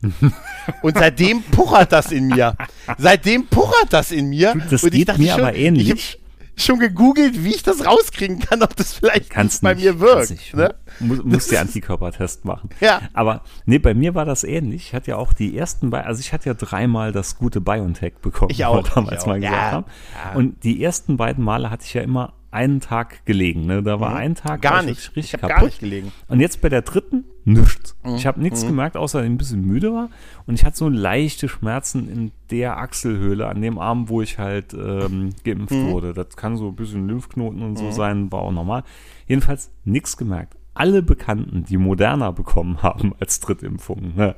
und 0.82 0.96
seitdem 0.98 1.42
puchert 1.42 1.92
das 1.92 2.12
in 2.12 2.26
mir. 2.28 2.54
Seitdem 2.98 3.46
puchert 3.46 3.90
das 3.92 4.12
in 4.12 4.28
mir. 4.28 4.54
Das 4.70 4.82
und 4.82 4.92
ich 4.92 5.00
geht 5.00 5.08
dachte 5.08 5.20
mir 5.22 5.32
schon, 5.32 5.40
aber 5.40 5.54
ähnlich. 5.54 6.18
Schon 6.58 6.78
gegoogelt, 6.78 7.44
wie 7.44 7.50
ich 7.54 7.62
das 7.62 7.84
rauskriegen 7.84 8.38
kann, 8.38 8.62
ob 8.62 8.74
das 8.76 8.94
vielleicht 8.94 9.28
Kannst 9.28 9.62
bei 9.62 9.74
nicht, 9.74 9.84
mir 9.84 10.00
wirkt. 10.00 10.28
kannst. 10.28 10.54
Ne? 10.54 10.74
Muss, 11.00 11.18
Das 11.18 11.26
muss 11.26 11.46
der 11.48 11.58
ist- 11.60 11.66
Antikörpertest 11.68 12.44
machen. 12.46 12.70
Ja. 12.80 13.02
Aber 13.12 13.42
nee, 13.66 13.78
bei 13.78 13.92
mir 13.92 14.14
war 14.14 14.24
das 14.24 14.42
ähnlich. 14.42 14.86
Ich 14.88 14.94
hatte 14.94 15.10
ja 15.10 15.16
auch 15.16 15.32
die 15.34 15.56
ersten, 15.56 15.90
Bi- 15.90 15.98
also 15.98 16.20
ich 16.20 16.32
hatte 16.32 16.48
ja 16.48 16.54
dreimal 16.54 17.12
das 17.12 17.36
gute 17.36 17.60
BioNTech 17.60 18.14
bekommen, 18.22 18.50
Ich 18.50 18.64
auch, 18.64 18.88
damals 18.88 19.16
ich 19.16 19.22
auch. 19.22 19.26
mal 19.26 19.40
gesagt 19.40 19.54
Ja, 19.54 19.70
haben. 19.72 20.36
Und 20.36 20.64
die 20.64 20.82
ersten 20.82 21.16
beiden 21.18 21.44
Male 21.44 21.70
hatte 21.70 21.84
ich 21.84 21.92
ja 21.92 22.00
immer 22.02 22.32
einen 22.56 22.80
Tag 22.80 23.24
gelegen. 23.26 23.66
Ne? 23.66 23.82
Da 23.82 24.00
war 24.00 24.16
ein 24.16 24.34
Tag 24.34 24.58
Mhm. 24.58 24.62
Gar 24.62 24.82
nicht. 24.82 25.14
richtig 25.16 25.34
Ich 25.34 25.40
kaputt. 25.40 25.48
gar 25.56 25.64
nicht 25.64 25.78
gelegen. 25.78 26.12
Und 26.28 26.40
jetzt 26.40 26.60
bei 26.60 26.68
der 26.68 26.82
dritten 26.82 27.24
nichts. 27.44 27.96
Mhm. 28.02 28.14
Ich 28.16 28.26
habe 28.26 28.40
nichts 28.40 28.66
gemerkt, 28.66 28.96
außer 28.96 29.18
dass 29.18 29.24
ich 29.26 29.30
ein 29.30 29.38
bisschen 29.38 29.62
müde 29.64 29.92
war. 29.92 30.10
Und 30.46 30.54
ich 30.54 30.64
hatte 30.64 30.76
so 30.76 30.88
leichte 30.88 31.48
Schmerzen 31.48 32.08
in 32.08 32.32
der 32.50 32.78
Achselhöhle 32.78 33.46
an 33.46 33.62
dem 33.62 33.78
Arm, 33.78 34.08
wo 34.08 34.20
ich 34.22 34.38
halt 34.38 34.74
ähm, 34.74 35.30
geimpft 35.44 35.72
Mhm. 35.72 35.90
wurde. 35.90 36.12
Das 36.12 36.36
kann 36.36 36.56
so 36.56 36.68
ein 36.68 36.76
bisschen 36.76 37.06
Lymphknoten 37.06 37.62
und 37.62 37.76
so 37.78 37.90
sein, 37.92 38.32
war 38.32 38.40
auch 38.40 38.52
normal. 38.52 38.82
Jedenfalls 39.28 39.70
nichts 39.84 40.16
gemerkt. 40.16 40.56
alle 40.78 41.00
Bekannten, 41.02 41.64
die 41.64 41.78
Moderna 41.78 42.32
bekommen 42.32 42.82
haben 42.82 43.14
als 43.18 43.40
Drittimpfung, 43.40 44.12
ne, 44.14 44.34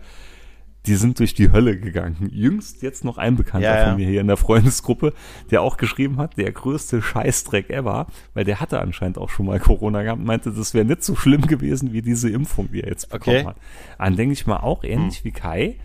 die 0.87 0.95
sind 0.95 1.19
durch 1.19 1.35
die 1.35 1.51
Hölle 1.53 1.79
gegangen. 1.79 2.31
Jüngst 2.33 2.83
jetzt 2.83 3.05
noch 3.05 3.19
ein 3.19 3.37
Bekannter 3.37 3.69
Ja, 3.69 3.79
ja. 3.79 3.89
von 3.89 3.97
mir 3.97 4.09
hier 4.09 4.21
in 4.23 4.27
der 4.29 4.37
Freundesgruppe, 4.39 5.13
der 5.51 5.61
auch 5.61 5.77
geschrieben 5.77 6.17
hat, 6.17 6.37
der 6.39 6.51
größte 6.51 7.03
Scheißdreck 7.03 7.69
ever, 7.69 8.07
weil 8.35 8.45
der 8.45 8.61
hatte 8.61 8.81
anscheinend 8.81 9.19
auch 9.19 9.29
schon 9.29 9.47
mal 9.47 9.59
Corona 9.61 10.03
gehabt, 10.03 10.23
meinte, 10.23 10.51
das 10.53 10.73
wäre 10.75 10.85
nicht 10.87 11.03
so 11.05 11.15
schlimm 11.17 11.43
gewesen 11.47 11.93
wie 11.93 12.01
diese 12.01 12.31
Impfung, 12.31 12.71
die 12.73 12.83
er 12.83 12.89
jetzt 12.91 13.11
bekommen 13.11 13.37
Okay. 13.39 13.47
hat. 13.47 13.57
Dann 13.99 14.17
denke 14.17 14.33
ich 14.33 14.47
mal 14.47 14.59
auch 14.59 14.83
ähnlich 14.85 15.25
wie 15.25 15.33
Kai, 15.33 15.77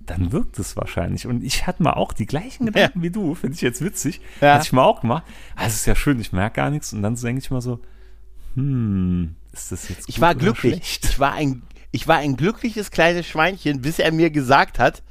dann 0.00 0.30
wirkt 0.32 0.58
es 0.60 0.76
wahrscheinlich. 0.76 1.26
Und 1.26 1.42
ich 1.42 1.66
hatte 1.66 1.82
mal 1.82 1.94
auch 1.94 2.12
die 2.12 2.26
gleichen 2.26 2.66
Gedanken 2.66 3.02
wie 3.02 3.10
du, 3.10 3.34
finde 3.34 3.56
ich 3.56 3.60
jetzt 3.60 3.82
witzig. 3.84 4.20
Ja. 4.40 4.54
Hatte 4.54 4.64
ich 4.64 4.72
mal 4.72 4.84
auch 4.84 5.00
gemacht. 5.00 5.24
Es 5.60 5.74
ist 5.74 5.86
ja 5.86 5.96
schön, 5.96 6.20
ich 6.20 6.32
merke 6.32 6.56
gar 6.56 6.70
nichts. 6.70 6.92
Und 6.92 7.02
dann 7.02 7.16
denke 7.16 7.40
ich 7.40 7.50
mal 7.50 7.60
so, 7.60 7.80
hm, 8.54 9.34
ist 9.52 9.72
das 9.72 9.88
jetzt 9.88 10.08
Ich 10.08 10.14
gut 10.16 10.22
war 10.22 10.30
oder 10.30 10.38
glücklich. 10.38 10.72
schlecht? 10.74 11.04
Ich 11.06 11.18
war 11.18 11.32
ein, 11.32 11.62
ich 11.90 12.08
war 12.08 12.18
ein 12.18 12.36
glückliches 12.36 12.90
kleines 12.90 13.26
Schweinchen, 13.26 13.80
bis 13.80 13.98
er 13.98 14.12
mir 14.12 14.30
gesagt 14.30 14.78
hat, 14.78 15.02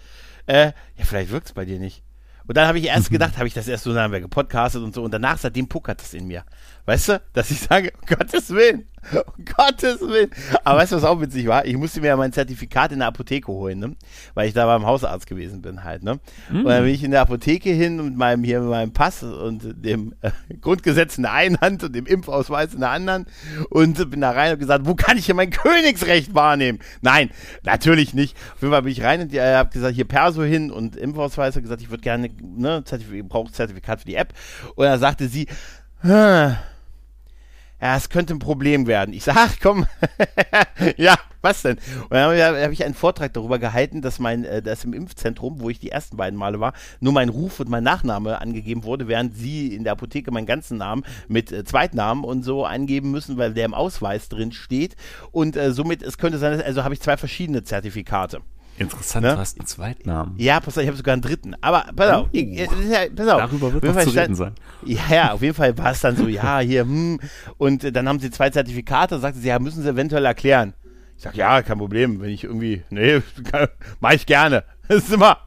äh, 0.47 0.67
ja, 0.97 1.05
vielleicht 1.05 1.31
wirkt's 1.31 1.53
bei 1.53 1.65
dir 1.65 1.79
nicht. 1.79 2.03
Und 2.47 2.57
dann 2.57 2.67
habe 2.67 2.77
ich 2.77 2.85
erst 2.85 3.09
gedacht, 3.09 3.37
habe 3.37 3.47
ich 3.47 3.53
das 3.53 3.67
erst 3.67 3.85
so, 3.85 3.93
dann 3.93 4.03
haben 4.03 4.13
wir 4.13 4.21
gepodcastet 4.21 4.83
und 4.83 4.93
so. 4.93 5.03
Und 5.03 5.11
danach, 5.11 5.37
seitdem 5.37 5.67
puckert 5.67 6.01
es 6.01 6.13
in 6.13 6.27
mir. 6.27 6.43
Weißt 6.85 7.09
du, 7.09 7.21
dass 7.33 7.49
ich 7.49 7.59
sage, 7.59 7.91
um 7.99 8.05
Gottes 8.05 8.49
Willen, 8.51 8.87
um 9.37 9.45
Gottes 9.45 10.01
Willen. 10.01 10.29
Aber 10.63 10.79
weißt 10.79 10.91
du, 10.91 10.95
was 10.97 11.03
auch 11.03 11.21
witzig 11.21 11.47
war? 11.47 11.65
Ich 11.65 11.77
musste 11.77 12.01
mir 12.01 12.07
ja 12.07 12.17
mein 12.17 12.33
Zertifikat 12.33 12.91
in 12.91 12.99
der 12.99 13.07
Apotheke 13.09 13.47
holen, 13.47 13.79
ne? 13.79 13.95
Weil 14.33 14.47
ich 14.47 14.53
da 14.53 14.65
beim 14.65 14.85
Hausarzt 14.85 15.27
gewesen 15.27 15.61
bin 15.61 15.83
halt, 15.83 16.03
ne? 16.03 16.19
Und 16.49 16.65
dann 16.65 16.83
bin 16.83 16.93
ich 16.93 17.03
in 17.03 17.11
der 17.11 17.21
Apotheke 17.21 17.69
hin 17.69 18.03
mit 18.03 18.15
meinem, 18.15 18.43
hier 18.43 18.59
mit 18.61 18.69
meinem 18.69 18.91
Pass 18.93 19.23
und 19.23 19.83
dem 19.85 20.13
äh, 20.21 20.31
Grundgesetz 20.61 21.17
in 21.17 21.23
der 21.23 21.33
einen 21.33 21.59
Hand 21.59 21.83
und 21.83 21.95
dem 21.95 22.05
Impfausweis 22.05 22.73
in 22.73 22.79
der 22.81 22.89
anderen 22.89 23.25
und 23.69 24.09
bin 24.09 24.21
da 24.21 24.31
rein 24.31 24.53
und 24.53 24.59
gesagt, 24.59 24.85
wo 24.85 24.95
kann 24.95 25.17
ich 25.17 25.25
hier 25.25 25.35
mein 25.35 25.49
Königsrecht 25.51 26.33
wahrnehmen? 26.33 26.79
Nein, 27.01 27.29
natürlich 27.63 28.13
nicht. 28.13 28.35
Auf 28.55 28.61
jeden 28.61 28.73
Fall 28.73 28.81
bin 28.81 28.91
ich 28.91 29.03
rein 29.03 29.21
und 29.21 29.33
äh, 29.33 29.55
habe 29.55 29.69
gesagt, 29.69 29.95
hier 29.95 30.05
Perso 30.05 30.43
hin 30.43 30.71
und 30.71 30.95
Impfausweis 30.95 31.55
und 31.55 31.63
gesagt, 31.63 31.81
ich 31.81 31.89
würde 31.89 32.01
gerne, 32.01 32.29
ne, 32.41 32.83
Zertifikat, 32.83 33.29
brauche 33.29 33.51
Zertifikat 33.51 33.99
für 34.01 34.05
die 34.07 34.15
App. 34.15 34.33
Und 34.75 34.85
dann 34.85 34.99
sagte 34.99 35.27
sie, 35.27 35.47
"Hm, 36.01 36.55
ja, 37.85 37.95
es 37.97 38.09
könnte 38.09 38.33
ein 38.33 38.39
Problem 38.39 38.87
werden. 38.87 39.13
Ich 39.13 39.23
sag, 39.23 39.35
ach 39.37 39.55
komm, 39.61 39.85
ja, 40.97 41.15
was 41.41 41.61
denn? 41.61 41.77
Und 42.09 42.11
dann 42.11 42.41
habe 42.41 42.73
ich, 42.73 42.83
einen 42.83 42.95
Vortrag 42.95 43.33
darüber 43.33 43.59
gehalten, 43.59 44.01
dass 44.01 44.17
mein, 44.17 44.43
äh, 44.43 44.63
dass 44.63 44.83
im 44.83 44.93
Impfzentrum, 44.93 45.59
wo 45.59 45.69
ich 45.69 45.79
die 45.79 45.91
ersten 45.91 46.17
beiden 46.17 46.37
Male 46.37 46.59
war, 46.59 46.73
nur 46.99 47.13
mein 47.13 47.29
Ruf 47.29 47.59
und 47.59 47.69
mein 47.69 47.83
Nachname 47.83 48.41
angegeben 48.41 48.83
wurde, 48.83 49.07
während 49.07 49.35
sie 49.35 49.75
in 49.75 49.83
der 49.83 49.93
Apotheke 49.93 50.31
meinen 50.31 50.47
ganzen 50.47 50.79
Namen 50.79 51.03
mit 51.27 51.51
äh, 51.51 51.63
Zweitnamen 51.63 52.23
und 52.23 52.41
so 52.41 52.65
angeben 52.65 53.11
müssen, 53.11 53.37
weil 53.37 53.53
der 53.53 53.65
im 53.65 53.75
Ausweis 53.75 54.29
drin 54.29 54.51
steht. 54.51 54.95
Und 55.31 55.55
äh, 55.55 55.71
somit, 55.71 56.01
es 56.01 56.17
könnte 56.17 56.39
sein, 56.39 56.59
also 56.61 56.83
habe 56.83 56.95
ich 56.95 57.01
zwei 57.01 57.17
verschiedene 57.17 57.63
Zertifikate. 57.63 58.41
Interessant, 58.77 59.23
Ne? 59.25 59.33
du 59.33 59.37
hast 59.39 59.57
einen 59.57 59.67
Zweitnamen. 59.67 60.33
Ja, 60.37 60.59
pass 60.59 60.77
auf, 60.77 60.81
ich 60.83 60.87
habe 60.87 60.97
sogar 60.97 61.13
einen 61.13 61.21
dritten. 61.21 61.55
Aber 61.61 61.85
pass 61.95 62.11
auf, 62.11 62.25
Oh. 62.25 62.29
ich, 62.33 62.59
äh, 62.59 62.67
pass 63.15 63.27
auf. 63.27 63.39
Darüber 63.41 63.73
wird 63.73 63.83
noch 63.85 63.97
zu 64.01 64.09
reden 64.09 64.35
sein. 64.35 64.53
Ja, 64.83 65.01
ja, 65.09 65.31
auf 65.31 65.41
jeden 65.41 65.53
Fall 65.55 65.77
war 65.77 65.91
es 65.91 66.01
dann 66.01 66.17
so, 66.17 66.27
ja, 66.27 66.59
hier, 66.59 66.81
hm. 66.81 67.19
Und 67.57 67.95
dann 67.95 68.07
haben 68.09 68.19
sie 68.19 68.29
zwei 68.31 68.49
Zertifikate 68.49 69.17
sagte 69.19 69.39
sie, 69.39 69.47
ja, 69.47 69.59
müssen 69.59 69.81
sie 69.81 69.89
eventuell 69.89 70.25
erklären. 70.25 70.73
Ich 71.17 71.23
sag, 71.23 71.35
ja, 71.35 71.61
kein 71.61 71.77
Problem, 71.77 72.19
wenn 72.19 72.29
ich 72.29 72.43
irgendwie, 72.43 72.83
nee, 72.89 73.21
kann- 73.51 73.69
mach 74.01 74.11
ich 74.11 74.25
gerne. 74.25 74.65
Das 74.87 75.03
ist 75.03 75.13
immer. 75.13 75.37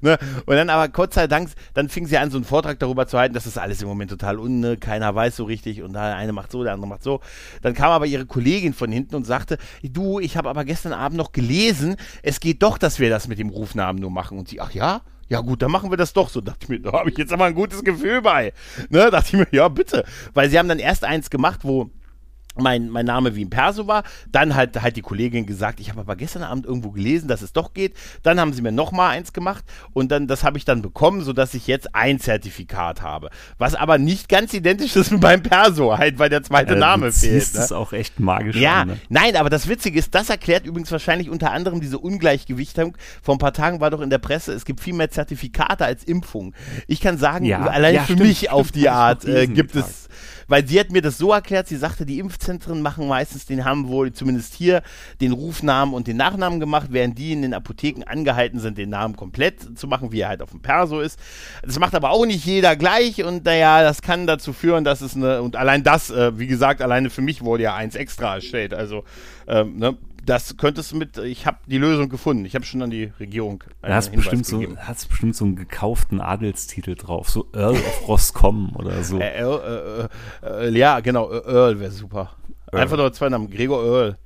Ne? 0.00 0.18
Und 0.44 0.54
dann 0.54 0.70
aber 0.70 0.88
Gott 0.88 1.14
sei 1.14 1.26
Dank, 1.26 1.50
dann 1.74 1.88
fing 1.88 2.06
sie 2.06 2.18
an, 2.18 2.30
so 2.30 2.36
einen 2.36 2.44
Vortrag 2.44 2.78
darüber 2.78 3.06
zu 3.06 3.18
halten, 3.18 3.34
das 3.34 3.58
alles 3.58 3.82
im 3.82 3.88
Moment 3.88 4.10
total 4.10 4.38
un, 4.38 4.60
ne? 4.60 4.76
keiner 4.76 5.14
weiß 5.14 5.36
so 5.36 5.44
richtig 5.44 5.82
und 5.82 5.94
der 5.94 6.16
eine 6.16 6.32
macht 6.32 6.52
so, 6.52 6.62
der 6.62 6.74
andere 6.74 6.88
macht 6.88 7.02
so. 7.02 7.20
Dann 7.62 7.74
kam 7.74 7.90
aber 7.90 8.06
ihre 8.06 8.26
Kollegin 8.26 8.74
von 8.74 8.92
hinten 8.92 9.14
und 9.14 9.24
sagte, 9.24 9.58
du, 9.82 10.20
ich 10.20 10.36
habe 10.36 10.48
aber 10.48 10.64
gestern 10.64 10.92
Abend 10.92 11.16
noch 11.16 11.32
gelesen, 11.32 11.96
es 12.22 12.40
geht 12.40 12.62
doch, 12.62 12.78
dass 12.78 12.98
wir 12.98 13.10
das 13.10 13.28
mit 13.28 13.38
dem 13.38 13.48
Rufnamen 13.48 14.00
nur 14.00 14.10
machen. 14.10 14.38
Und 14.38 14.48
sie, 14.48 14.60
ach 14.60 14.72
ja? 14.72 15.02
Ja 15.28 15.40
gut, 15.40 15.62
dann 15.62 15.72
machen 15.72 15.90
wir 15.90 15.96
das 15.96 16.12
doch 16.12 16.28
so. 16.28 16.40
Dachte 16.40 16.58
ich 16.62 16.68
mir, 16.68 16.80
da 16.80 16.92
habe 16.92 17.10
ich 17.10 17.18
jetzt 17.18 17.32
aber 17.32 17.46
ein 17.46 17.54
gutes 17.54 17.82
Gefühl 17.82 18.22
bei. 18.22 18.52
Ne? 18.90 19.10
Dachte 19.10 19.28
ich 19.28 19.32
mir, 19.32 19.48
ja 19.50 19.68
bitte. 19.68 20.04
Weil 20.34 20.50
sie 20.50 20.58
haben 20.58 20.68
dann 20.68 20.78
erst 20.78 21.02
eins 21.02 21.30
gemacht, 21.30 21.60
wo 21.62 21.90
mein, 22.58 22.88
mein 22.90 23.06
Name 23.06 23.34
wie 23.36 23.44
ein 23.44 23.50
Perso 23.50 23.86
war. 23.86 24.02
Dann 24.30 24.54
hat 24.54 24.80
halt 24.82 24.96
die 24.96 25.02
Kollegin 25.02 25.46
gesagt, 25.46 25.80
ich 25.80 25.90
habe 25.90 26.00
aber 26.00 26.16
gestern 26.16 26.42
Abend 26.42 26.66
irgendwo 26.66 26.90
gelesen, 26.90 27.28
dass 27.28 27.42
es 27.42 27.52
doch 27.52 27.74
geht. 27.74 27.94
Dann 28.22 28.40
haben 28.40 28.52
sie 28.52 28.62
mir 28.62 28.72
noch 28.72 28.92
mal 28.92 29.10
eins 29.10 29.32
gemacht 29.32 29.64
und 29.92 30.10
dann 30.10 30.26
das 30.26 30.44
habe 30.44 30.58
ich 30.58 30.64
dann 30.64 30.82
bekommen, 30.82 31.22
sodass 31.22 31.54
ich 31.54 31.66
jetzt 31.66 31.94
ein 31.94 32.18
Zertifikat 32.20 33.02
habe. 33.02 33.30
Was 33.58 33.74
aber 33.74 33.98
nicht 33.98 34.28
ganz 34.28 34.52
identisch 34.54 34.96
ist 34.96 35.10
mit 35.12 35.22
meinem 35.22 35.42
Perso, 35.42 35.96
halt, 35.98 36.18
weil 36.18 36.28
der 36.30 36.42
zweite 36.42 36.74
Äh, 36.74 36.78
Name 36.78 37.12
fehlt. 37.12 37.54
Ne? 37.54 37.60
es 37.60 37.72
auch 37.72 37.92
echt 37.92 38.20
magisch 38.20 38.56
Ja, 38.56 38.82
an. 38.82 38.88
Ne? 38.88 38.98
nein, 39.08 39.36
aber 39.36 39.50
das 39.50 39.68
Witzige 39.68 39.98
ist, 39.98 40.14
das 40.14 40.30
erklärt 40.30 40.66
übrigens 40.66 40.90
wahrscheinlich 40.92 41.30
unter 41.30 41.52
anderem 41.52 41.80
diese 41.80 41.98
Ungleichgewichtung. 41.98 42.96
Vor 43.22 43.34
ein 43.34 43.38
paar 43.38 43.52
Tagen 43.52 43.80
war 43.80 43.90
doch 43.90 44.00
in 44.00 44.10
der 44.10 44.18
Presse, 44.18 44.52
es 44.52 44.64
gibt 44.64 44.80
viel 44.80 44.94
mehr 44.94 45.10
Zertifikate 45.10 45.84
als 45.84 46.04
Impfungen. 46.04 46.54
Ich 46.86 47.00
kann 47.00 47.18
sagen, 47.18 47.44
Ja, 47.44 47.60
allein 47.66 47.94
ja, 47.94 48.00
für 48.02 48.12
stimmt, 48.14 48.20
mich 48.28 48.38
stimmt, 48.38 48.52
auf 48.52 48.72
die 48.72 48.88
Art 48.88 49.24
äh, 49.24 49.46
gibt 49.46 49.74
es, 49.76 50.08
weil 50.48 50.66
sie 50.66 50.78
hat 50.78 50.90
mir 50.90 51.02
das 51.02 51.18
so 51.18 51.32
erklärt, 51.32 51.68
sie 51.68 51.76
sagte, 51.76 52.06
die 52.06 52.18
Impfzentren 52.46 52.80
machen 52.80 53.08
meistens, 53.08 53.46
den 53.46 53.64
haben 53.64 53.88
wohl 53.88 54.12
zumindest 54.12 54.54
hier 54.54 54.82
den 55.20 55.32
Rufnamen 55.32 55.94
und 55.94 56.06
den 56.06 56.16
Nachnamen 56.16 56.60
gemacht, 56.60 56.88
während 56.90 57.18
die 57.18 57.32
in 57.32 57.42
den 57.42 57.54
Apotheken 57.54 58.04
angehalten 58.04 58.60
sind, 58.60 58.78
den 58.78 58.90
Namen 58.90 59.16
komplett 59.16 59.76
zu 59.76 59.88
machen, 59.88 60.12
wie 60.12 60.20
er 60.20 60.28
halt 60.28 60.42
auf 60.42 60.50
dem 60.50 60.60
Perso 60.60 61.00
ist. 61.00 61.18
Das 61.64 61.78
macht 61.78 61.94
aber 61.94 62.10
auch 62.10 62.24
nicht 62.24 62.44
jeder 62.44 62.76
gleich 62.76 63.24
und 63.24 63.44
naja, 63.44 63.82
das 63.82 64.00
kann 64.00 64.26
dazu 64.26 64.52
führen, 64.52 64.84
dass 64.84 65.00
es 65.00 65.16
eine, 65.16 65.42
und 65.42 65.56
allein 65.56 65.82
das, 65.82 66.10
äh, 66.10 66.38
wie 66.38 66.46
gesagt, 66.46 66.82
alleine 66.82 67.10
für 67.10 67.22
mich 67.22 67.42
wurde 67.42 67.64
ja 67.64 67.74
eins 67.74 67.96
extra 67.96 68.36
erstellt, 68.36 68.74
also 68.74 69.04
ähm, 69.48 69.78
ne, 69.78 69.96
das 70.26 70.56
könntest 70.56 70.92
du 70.92 70.96
mit, 70.96 71.16
ich 71.18 71.46
habe 71.46 71.58
die 71.66 71.78
Lösung 71.78 72.08
gefunden, 72.08 72.44
ich 72.44 72.54
habe 72.54 72.64
schon 72.64 72.82
an 72.82 72.90
die 72.90 73.12
Regierung 73.18 73.64
Da 73.82 73.94
hast 73.94 74.10
Hinweis 74.10 74.28
bestimmt 74.30 74.46
so, 74.46 74.76
hast 74.78 75.08
bestimmt 75.08 75.36
so 75.36 75.44
einen 75.44 75.56
gekauften 75.56 76.20
Adelstitel 76.20 76.94
drauf, 76.94 77.30
so 77.30 77.48
Earl 77.54 77.74
of 77.74 78.08
Roscommon 78.08 78.74
oder 78.76 79.02
so. 79.02 79.18
Äh, 79.18 79.40
äh, 79.40 80.04
äh, 80.42 80.68
äh, 80.68 80.78
ja, 80.78 81.00
genau, 81.00 81.30
äh, 81.30 81.38
Earl 81.46 81.80
wäre 81.80 81.90
super. 81.90 82.36
Einfach 82.72 82.96
nur 82.96 83.12
zwei 83.12 83.28
Namen, 83.28 83.48
Gregor 83.48 83.84
Earl. 83.84 84.18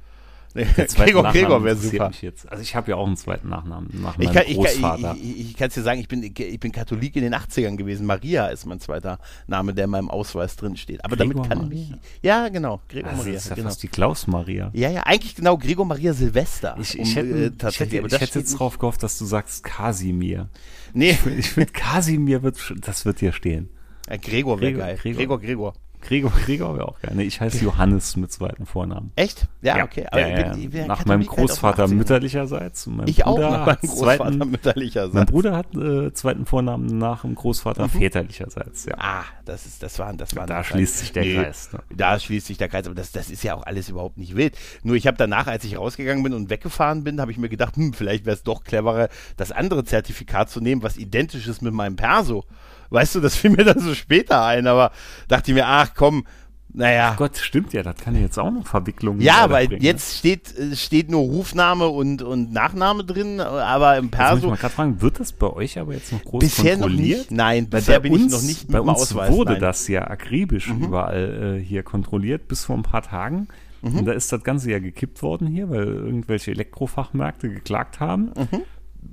Nee, 0.53 0.65
Gregor, 0.97 1.31
Gregor 1.31 1.63
wäre 1.63 1.77
super. 1.77 2.09
Mich 2.09 2.23
jetzt. 2.23 2.51
Also 2.51 2.61
ich 2.63 2.75
habe 2.75 2.91
ja 2.91 2.97
auch 2.97 3.07
einen 3.07 3.17
zweiten 3.17 3.49
Nachnamen 3.49 3.89
nach 4.03 4.19
Ich 4.19 4.33
kann, 4.33 4.45
Großvater. 4.45 5.17
ich, 5.21 5.31
ich, 5.39 5.51
ich 5.51 5.57
kann 5.57 5.69
es 5.69 5.75
dir 5.75 5.83
sagen, 5.83 6.01
ich 6.01 6.09
bin, 6.09 6.23
ich 6.25 6.61
bin 6.61 6.73
Katholik 6.73 7.15
in 7.15 7.23
den 7.23 7.35
80ern 7.35 7.77
gewesen. 7.77 8.05
Maria 8.05 8.49
ist 8.49 8.67
mein 8.67 8.81
zweiter 8.81 9.19
Name, 9.47 9.75
der 9.75 9.85
in 9.85 9.91
meinem 9.91 10.11
Ausweis 10.11 10.57
drin 10.57 10.77
steht. 10.77 11.05
Aber 11.05 11.17
Gregor 11.17 11.43
damit 11.45 11.49
kann 11.49 11.69
Maria. 11.69 11.81
ich. 11.81 12.25
Ja, 12.25 12.49
genau, 12.49 12.81
Gregor 12.89 13.11
also 13.11 13.23
Maria. 13.23 13.35
das 13.35 13.45
ist 13.45 13.49
ja 13.51 13.55
genau. 13.55 13.69
fast 13.69 13.83
die 13.85 13.89
Klaus 13.89 14.27
Maria. 14.27 14.71
Ja, 14.73 14.91
ja, 14.91 15.03
eigentlich 15.05 15.37
genau 15.37 15.57
Gregor 15.57 15.87
Maria 15.87 16.13
Silvester. 16.15 16.77
Ich, 16.81 16.99
um, 16.99 17.05
ich 17.05 17.15
hätte, 17.15 17.29
äh, 17.29 17.47
ich 17.47 17.57
tatsächlich, 17.59 18.03
hätte, 18.03 18.19
hätte 18.19 18.39
jetzt 18.41 18.59
drauf 18.59 18.79
gehofft, 18.79 19.03
dass 19.05 19.19
du 19.19 19.27
sagst 19.27 19.63
Kasimir. 19.63 20.49
Nee, 20.93 21.17
Ich 21.39 21.51
finde, 21.51 21.71
Kasimir 21.73 22.43
wird, 22.43 22.57
das 22.81 23.05
wird 23.05 23.21
dir 23.21 23.33
stehen. 23.33 23.69
äh, 24.09 24.19
Gregor 24.19 24.61
wäre 24.61 24.73
geil. 24.73 24.99
Gregor. 25.01 25.19
Gregor, 25.19 25.41
Gregor. 25.41 25.75
Gregor, 26.01 26.31
Gregor 26.45 26.77
wäre 26.77 26.89
auch 26.89 27.01
geil. 27.01 27.13
Nee, 27.15 27.25
ich 27.25 27.41
heiße 27.41 27.63
Johannes 27.65 28.17
mit 28.17 28.33
zweiten 28.33 28.67
Vornamen. 28.67 29.13
Echt? 29.17 29.47
Ja, 29.63 29.85
okay. 29.85 30.07
ja, 30.13 30.19
ja, 30.29 30.51
bin- 30.53 30.63
ich 30.63 30.71
bin 30.71 30.81
ja 30.81 30.87
nach 30.87 31.05
meinem 31.05 31.21
halt 31.21 31.29
Großvater 31.29 31.85
80ern. 31.85 31.95
mütterlicherseits. 31.95 32.87
Mein 32.87 33.07
Ich 33.09 33.25
auch 33.27 33.35
Bruder 33.35 33.51
nach 33.51 33.59
meinem 33.59 33.67
hat 33.67 33.81
Großvater 33.83 34.17
zweiten, 34.17 34.51
mütterlicherseits. 34.51 35.15
Mein 35.15 35.27
Bruder 35.27 35.57
hat 35.57 35.75
äh, 35.77 36.13
zweiten 36.13 36.47
Vornamen 36.47 36.87
nach 36.99 37.23
dem 37.23 37.35
Großvater 37.35 37.89
väterlicherseits. 37.89 38.87
Ja. 38.87 38.95
Ah, 38.99 39.25
das 39.45 39.67
ist, 39.67 39.83
das 39.83 39.99
waren, 39.99 40.17
das 40.17 40.35
waren. 40.37 40.47
Da 40.47 40.65
schließt 40.65 40.99
sich 40.99 41.13
der 41.13 41.25
Kreis, 41.25 41.73
ne? 41.73 41.81
Da 41.95 42.19
schließt 42.19 42.47
sich 42.47 42.59
der 42.59 42.69
Kreis, 42.69 42.87
aber 42.87 42.95
das, 42.95 43.13
das 43.13 43.31
ist 43.31 43.43
ja 43.45 43.55
auch 43.55 43.65
alles 43.65 43.89
überhaupt 43.89 44.19
nicht 44.19 44.37
wild. 44.37 44.57
Nur 44.83 44.97
ich 44.97 45.07
habe 45.07 45.17
danach, 45.17 45.47
als 45.47 45.65
ich 45.65 45.77
rausgegangen 45.79 46.23
bin 46.23 46.35
und 46.35 46.51
weggefahren 46.51 47.05
bin, 47.05 47.21
habe 47.21 47.31
ich 47.31 47.39
mir 47.39 47.49
gedacht, 47.49 47.77
hm, 47.77 47.93
vielleicht 47.93 48.25
wäre 48.27 48.35
es 48.37 48.43
doch 48.43 48.65
cleverer, 48.65 49.09
das 49.37 49.53
andere 49.53 49.85
Zertifikat 49.85 50.51
zu 50.51 50.61
nehmen, 50.61 50.83
was 50.83 50.97
identisch 50.97 51.47
ist 51.47 51.63
mit 51.63 51.73
meinem 51.75 51.97
Perso. 51.97 52.45
Weißt 52.91 53.15
du, 53.15 53.21
das 53.21 53.37
fiel 53.37 53.51
mir 53.51 53.65
dann 53.65 53.79
so 53.79 53.95
später 53.95 54.45
ein, 54.45 54.67
aber 54.67 54.91
dachte 55.29 55.51
ich 55.51 55.55
mir, 55.55 55.67
ach 55.67 55.93
komm, 55.95 56.25
naja. 56.73 57.15
Gott, 57.17 57.37
stimmt 57.37 57.73
ja, 57.73 57.83
das 57.83 57.97
kann 57.97 58.15
ja 58.15 58.21
jetzt 58.21 58.39
auch 58.39 58.51
noch 58.53 58.65
Verwicklungen 58.67 59.21
Ja, 59.21 59.51
weil 59.51 59.67
bringen, 59.67 59.83
jetzt 59.83 60.19
steht, 60.19 60.57
äh, 60.57 60.77
steht 60.77 61.11
nur 61.11 61.23
Rufname 61.23 61.89
und, 61.89 62.23
und 62.23 62.53
Nachname 62.53 63.05
drin, 63.05 63.41
aber 63.41 63.97
im 63.97 64.05
Ne? 64.07 64.11
Jetzt 64.13 64.21
muss 64.21 64.29
ich 64.29 64.41
Perso 64.41 64.49
mal 64.51 64.57
gerade 64.57 64.75
fragen, 64.75 65.03
wird 65.03 65.19
das 65.19 65.33
bei 65.33 65.49
euch 65.49 65.79
aber 65.79 65.95
jetzt 65.95 66.13
noch 66.13 66.23
groß 66.23 66.39
bisher 66.41 66.77
noch 66.77 66.83
kontrolliert? 66.87 67.19
nicht. 67.19 67.31
Nein, 67.33 67.67
Weil 67.71 67.81
bisher 67.81 67.99
bei 67.99 68.03
bin 68.05 68.13
uns, 68.13 68.27
ich 68.27 68.33
noch 68.33 68.43
nicht 68.43 68.69
bei 68.69 68.79
dem 68.79 68.89
uns 68.89 69.01
Ausweis. 69.01 69.33
wurde 69.33 69.53
nein. 69.53 69.59
Mhm. 69.61 69.65
das 69.65 69.89
ja 69.89 70.07
akribisch 70.09 70.69
überall 70.69 71.57
äh, 71.59 71.65
hier 71.65 71.83
kontrolliert, 71.83 72.47
bis 72.47 72.65
vor 72.65 72.77
ein 72.77 72.83
paar 72.85 73.03
Tagen. 73.03 73.49
Mhm. 73.83 73.99
Und 73.99 74.05
da 74.05 74.13
ist 74.13 74.31
das 74.31 74.45
Ganze 74.45 74.71
ja 74.71 74.79
gekippt 74.79 75.23
worden 75.23 75.49
hier, 75.49 75.71
weil 75.71 75.85
irgendwelche 75.87 76.53
Elektrofachmärkte 76.53 77.49
geklagt 77.49 77.99
haben. 77.99 78.27
Mhm. 78.37 78.63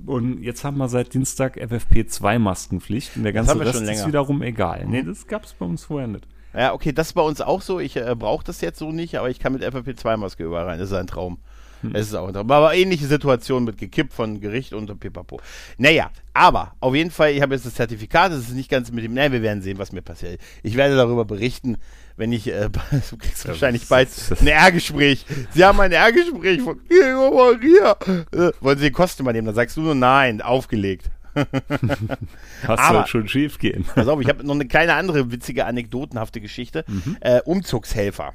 Und 0.08 0.42
jetzt 0.42 0.64
haben 0.64 0.78
wir 0.78 0.88
seit 0.88 1.12
Dienstag 1.12 1.58
FFP2-Maskenpflicht 1.58 3.16
und 3.16 3.24
der 3.24 3.34
ganze 3.34 3.60
Rest 3.60 3.82
ist 3.82 4.06
wiederum 4.06 4.40
egal. 4.40 4.86
Nee, 4.88 5.02
das 5.02 5.26
gab 5.26 5.44
es 5.44 5.52
bei 5.52 5.66
uns 5.66 5.84
vorher 5.84 6.08
nicht. 6.08 6.26
Ja, 6.54 6.72
okay, 6.72 6.92
das 6.92 7.08
ist 7.08 7.12
bei 7.12 7.20
uns 7.20 7.42
auch 7.42 7.60
so. 7.60 7.78
Ich 7.78 7.94
äh, 7.96 8.16
brauche 8.18 8.42
das 8.42 8.62
jetzt 8.62 8.78
so 8.78 8.90
nicht, 8.90 9.18
aber 9.18 9.28
ich 9.28 9.38
kann 9.38 9.52
mit 9.52 9.62
FFP2-Maske 9.62 10.44
überall 10.44 10.64
rein. 10.64 10.78
Das 10.78 10.90
ist 10.90 10.96
ein 10.96 11.06
Traum. 11.06 11.36
Hm. 11.82 11.94
Es 11.94 12.08
ist 12.08 12.14
auch, 12.14 12.34
aber 12.34 12.74
ähnliche 12.74 13.06
Situation 13.06 13.64
mit 13.64 13.78
gekippt 13.78 14.12
von 14.12 14.40
Gericht 14.40 14.72
und 14.72 14.98
pipapo. 14.98 15.40
Naja, 15.76 16.10
aber 16.34 16.74
auf 16.80 16.94
jeden 16.94 17.10
Fall, 17.10 17.32
ich 17.32 17.42
habe 17.42 17.54
jetzt 17.54 17.66
das 17.66 17.74
Zertifikat, 17.74 18.32
es 18.32 18.48
ist 18.48 18.54
nicht 18.54 18.70
ganz 18.70 18.90
mit 18.90 19.04
dem, 19.04 19.14
naja, 19.14 19.32
wir 19.32 19.42
werden 19.42 19.62
sehen, 19.62 19.78
was 19.78 19.92
mir 19.92 20.02
passiert. 20.02 20.40
Ich 20.62 20.76
werde 20.76 20.96
darüber 20.96 21.24
berichten, 21.24 21.76
wenn 22.16 22.32
ich, 22.32 22.48
äh, 22.48 22.68
du 23.10 23.16
kriegst 23.16 23.46
wahrscheinlich 23.46 23.88
bald 23.88 24.08
ein 24.40 24.46
R-Gespräch. 24.46 25.24
Sie 25.54 25.64
haben 25.64 25.80
ein 25.80 25.92
R-Gespräch 25.92 26.60
von 26.62 26.80
Gregor 26.88 27.30
Maria. 27.30 27.96
Äh, 28.32 28.52
wollen 28.60 28.78
Sie 28.78 28.84
den 28.84 28.92
Kosten 28.92 29.22
übernehmen? 29.22 29.46
Dann 29.46 29.54
sagst 29.54 29.76
du 29.76 29.80
nur 29.82 29.94
nein, 29.94 30.42
aufgelegt. 30.42 31.10
Hast 32.66 32.80
Aber, 32.80 32.98
halt 32.98 33.08
schon 33.08 33.28
schief 33.28 33.58
gehen. 33.58 33.84
Pass 33.94 34.08
auf, 34.08 34.20
ich 34.20 34.28
habe 34.28 34.44
noch 34.44 34.54
eine 34.54 34.66
kleine 34.66 34.94
andere 34.94 35.30
witzige, 35.30 35.66
anekdotenhafte 35.66 36.40
Geschichte. 36.40 36.84
Mhm. 36.88 37.16
Äh, 37.20 37.40
Umzugshelfer. 37.44 38.34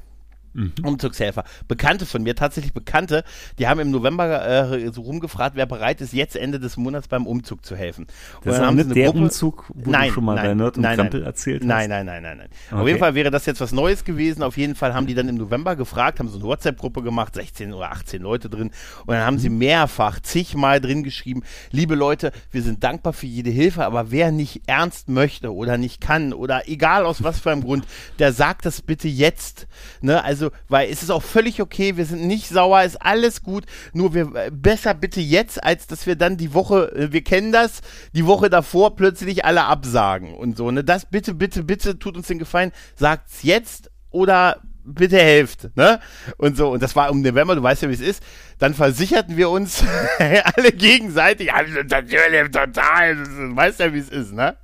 Mhm. 0.54 0.72
Umzugshelfer. 0.82 1.44
Bekannte 1.68 2.06
von 2.06 2.22
mir, 2.22 2.34
tatsächlich 2.34 2.72
Bekannte, 2.72 3.24
die 3.58 3.66
haben 3.66 3.80
im 3.80 3.90
November 3.90 4.72
äh, 4.72 4.92
so 4.92 5.02
rumgefragt, 5.02 5.56
wer 5.56 5.66
bereit 5.66 6.00
ist, 6.00 6.12
jetzt 6.12 6.36
Ende 6.36 6.60
des 6.60 6.76
Monats 6.76 7.08
beim 7.08 7.26
Umzug 7.26 7.64
zu 7.64 7.76
helfen. 7.76 8.06
Und 8.36 8.46
das 8.46 8.56
ist 8.56 8.62
haben 8.62 8.76
nicht 8.76 8.94
der 8.94 9.06
Gruppe, 9.06 9.18
Umzug, 9.18 9.64
wo 9.74 9.90
nein, 9.90 10.08
du 10.08 10.14
schon 10.14 10.24
mal 10.24 10.36
nein, 10.36 10.44
bei 10.44 10.54
Nerd 10.54 10.76
und 10.76 10.82
nein, 10.82 10.96
Krempel 10.96 11.24
erzählt 11.24 11.62
hast? 11.62 11.68
Nein, 11.68 11.90
nein, 11.90 12.06
nein, 12.06 12.22
nein, 12.22 12.38
nein. 12.38 12.48
Okay. 12.70 12.80
Auf 12.80 12.86
jeden 12.86 12.98
Fall 13.00 13.14
wäre 13.14 13.30
das 13.30 13.46
jetzt 13.46 13.60
was 13.60 13.72
Neues 13.72 14.04
gewesen. 14.04 14.42
Auf 14.42 14.56
jeden 14.56 14.74
Fall 14.74 14.94
haben 14.94 15.06
die 15.06 15.14
dann 15.14 15.28
im 15.28 15.36
November 15.36 15.76
gefragt, 15.76 16.20
haben 16.20 16.28
so 16.28 16.38
eine 16.38 16.44
WhatsApp-Gruppe 16.44 17.02
gemacht, 17.02 17.34
16 17.34 17.72
oder 17.72 17.90
18 17.90 18.22
Leute 18.22 18.48
drin. 18.48 18.70
Und 19.06 19.14
dann 19.14 19.24
haben 19.24 19.34
mhm. 19.34 19.40
sie 19.40 19.50
mehrfach, 19.50 20.20
zigmal 20.20 20.80
drin 20.80 21.02
geschrieben, 21.02 21.42
liebe 21.70 21.94
Leute, 21.94 22.32
wir 22.52 22.62
sind 22.62 22.84
dankbar 22.84 23.12
für 23.12 23.26
jede 23.26 23.50
Hilfe, 23.50 23.84
aber 23.84 24.10
wer 24.10 24.30
nicht 24.30 24.62
ernst 24.66 25.08
möchte 25.08 25.52
oder 25.52 25.78
nicht 25.78 26.00
kann 26.00 26.32
oder 26.32 26.68
egal 26.68 27.04
aus 27.04 27.22
was 27.22 27.40
für 27.40 27.50
einem 27.50 27.62
Grund, 27.62 27.86
der 28.18 28.32
sagt 28.32 28.66
das 28.66 28.82
bitte 28.82 29.08
jetzt. 29.08 29.66
Ne? 30.00 30.22
Also, 30.22 30.43
weil 30.68 30.90
es 30.90 31.02
ist 31.02 31.10
auch 31.10 31.22
völlig 31.22 31.60
okay, 31.60 31.96
wir 31.96 32.06
sind 32.06 32.26
nicht 32.26 32.48
sauer, 32.48 32.82
ist 32.82 33.00
alles 33.00 33.42
gut, 33.42 33.64
nur 33.92 34.14
wir 34.14 34.34
äh, 34.34 34.50
besser 34.50 34.94
bitte 34.94 35.20
jetzt, 35.20 35.62
als 35.62 35.86
dass 35.86 36.06
wir 36.06 36.16
dann 36.16 36.36
die 36.36 36.54
Woche, 36.54 36.92
äh, 36.94 37.12
wir 37.12 37.22
kennen 37.22 37.52
das, 37.52 37.80
die 38.14 38.26
Woche 38.26 38.50
davor 38.50 38.96
plötzlich 38.96 39.44
alle 39.44 39.64
absagen 39.64 40.34
und 40.34 40.56
so, 40.56 40.70
ne? 40.70 40.84
Das 40.84 41.06
bitte, 41.06 41.34
bitte, 41.34 41.62
bitte 41.62 41.98
tut 41.98 42.16
uns 42.16 42.26
den 42.26 42.38
Gefallen, 42.38 42.72
sagt's 42.96 43.42
jetzt 43.42 43.90
oder 44.10 44.60
bitte 44.84 45.18
helft, 45.18 45.76
ne? 45.76 46.00
Und 46.36 46.56
so, 46.56 46.70
und 46.70 46.82
das 46.82 46.94
war 46.94 47.08
im 47.08 47.22
November, 47.22 47.56
du 47.56 47.62
weißt 47.62 47.82
ja, 47.82 47.88
wie 47.88 47.94
es 47.94 48.00
ist. 48.00 48.22
Dann 48.58 48.74
versicherten 48.74 49.36
wir 49.36 49.50
uns 49.50 49.82
alle 50.18 50.72
gegenseitig, 50.72 51.50
natürlich 51.52 52.50
total, 52.50 53.16
du 53.16 53.56
weißt 53.56 53.80
ja, 53.80 53.92
wie 53.92 53.98
es 53.98 54.10
ist, 54.10 54.32
ne? 54.32 54.56